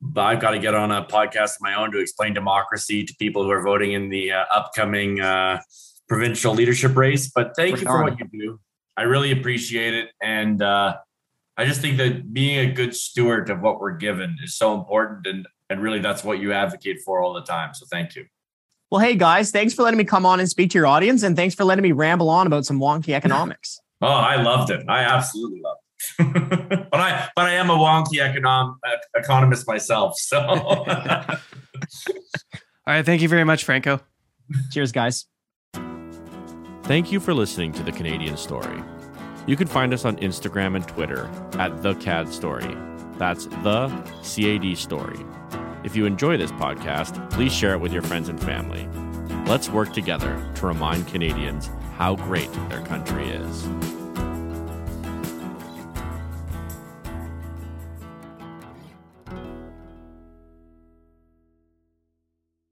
But 0.00 0.20
I've 0.20 0.40
got 0.40 0.52
to 0.52 0.60
get 0.60 0.76
on 0.76 0.92
a 0.92 1.04
podcast 1.04 1.56
of 1.56 1.62
my 1.62 1.74
own 1.74 1.90
to 1.90 1.98
explain 1.98 2.34
democracy 2.34 3.02
to 3.02 3.12
people 3.18 3.42
who 3.42 3.50
are 3.50 3.64
voting 3.64 3.94
in 3.94 4.10
the 4.10 4.30
uh, 4.30 4.44
upcoming 4.54 5.20
uh, 5.20 5.60
provincial 6.08 6.54
leadership 6.54 6.96
race. 6.96 7.32
But 7.34 7.56
thank 7.56 7.74
for 7.74 7.80
you 7.80 7.86
for 7.86 8.04
what 8.04 8.20
you 8.20 8.28
do. 8.32 8.60
I 8.96 9.02
really 9.02 9.32
appreciate 9.32 9.92
it. 9.92 10.10
And 10.22 10.62
uh, 10.62 10.98
I 11.56 11.64
just 11.64 11.80
think 11.80 11.96
that 11.96 12.32
being 12.32 12.60
a 12.60 12.72
good 12.72 12.94
steward 12.94 13.50
of 13.50 13.60
what 13.60 13.80
we're 13.80 13.96
given 13.96 14.36
is 14.44 14.56
so 14.56 14.78
important. 14.78 15.26
And, 15.26 15.48
and 15.68 15.82
really, 15.82 15.98
that's 15.98 16.22
what 16.22 16.38
you 16.38 16.52
advocate 16.52 17.00
for 17.04 17.20
all 17.20 17.32
the 17.32 17.42
time. 17.42 17.74
So 17.74 17.86
thank 17.90 18.14
you. 18.14 18.26
Well, 18.90 19.02
hey 19.02 19.16
guys, 19.16 19.50
thanks 19.50 19.74
for 19.74 19.82
letting 19.82 19.98
me 19.98 20.04
come 20.04 20.24
on 20.24 20.40
and 20.40 20.48
speak 20.48 20.70
to 20.70 20.78
your 20.78 20.86
audience, 20.86 21.22
and 21.22 21.36
thanks 21.36 21.54
for 21.54 21.64
letting 21.64 21.82
me 21.82 21.92
ramble 21.92 22.30
on 22.30 22.46
about 22.46 22.64
some 22.64 22.80
wonky 22.80 23.12
economics. 23.12 23.80
oh, 24.00 24.06
I 24.06 24.40
loved 24.40 24.70
it. 24.70 24.82
I 24.88 25.00
absolutely 25.00 25.60
loved 25.60 25.80
it. 25.80 25.84
but 26.90 27.00
I 27.00 27.28
but 27.36 27.46
I 27.46 27.54
am 27.54 27.70
a 27.70 27.76
wonky 27.76 28.18
econom 28.18 28.76
economist 29.14 29.66
myself. 29.66 30.14
So 30.16 30.38
all 30.40 31.36
right, 32.86 33.04
thank 33.04 33.20
you 33.20 33.28
very 33.28 33.44
much, 33.44 33.64
Franco. 33.64 34.00
Cheers, 34.70 34.92
guys. 34.92 35.26
Thank 36.84 37.12
you 37.12 37.20
for 37.20 37.34
listening 37.34 37.72
to 37.72 37.82
the 37.82 37.92
Canadian 37.92 38.38
Story. 38.38 38.82
You 39.46 39.56
can 39.56 39.66
find 39.66 39.92
us 39.92 40.06
on 40.06 40.16
Instagram 40.18 40.76
and 40.76 40.88
Twitter 40.88 41.28
at 41.58 41.82
the 41.82 41.94
CAD 41.96 42.32
Story. 42.32 42.74
That's 43.18 43.46
the 43.46 43.88
CAD 44.22 44.78
Story. 44.78 45.18
If 45.88 45.96
you 45.96 46.04
enjoy 46.04 46.36
this 46.36 46.52
podcast, 46.52 47.30
please 47.30 47.50
share 47.50 47.72
it 47.72 47.80
with 47.80 47.94
your 47.94 48.02
friends 48.02 48.28
and 48.28 48.38
family. 48.38 48.86
Let's 49.46 49.70
work 49.70 49.94
together 49.94 50.38
to 50.56 50.66
remind 50.66 51.08
Canadians 51.08 51.70
how 51.96 52.16
great 52.16 52.52
their 52.68 52.82
country 52.82 53.30
is. 53.30 53.97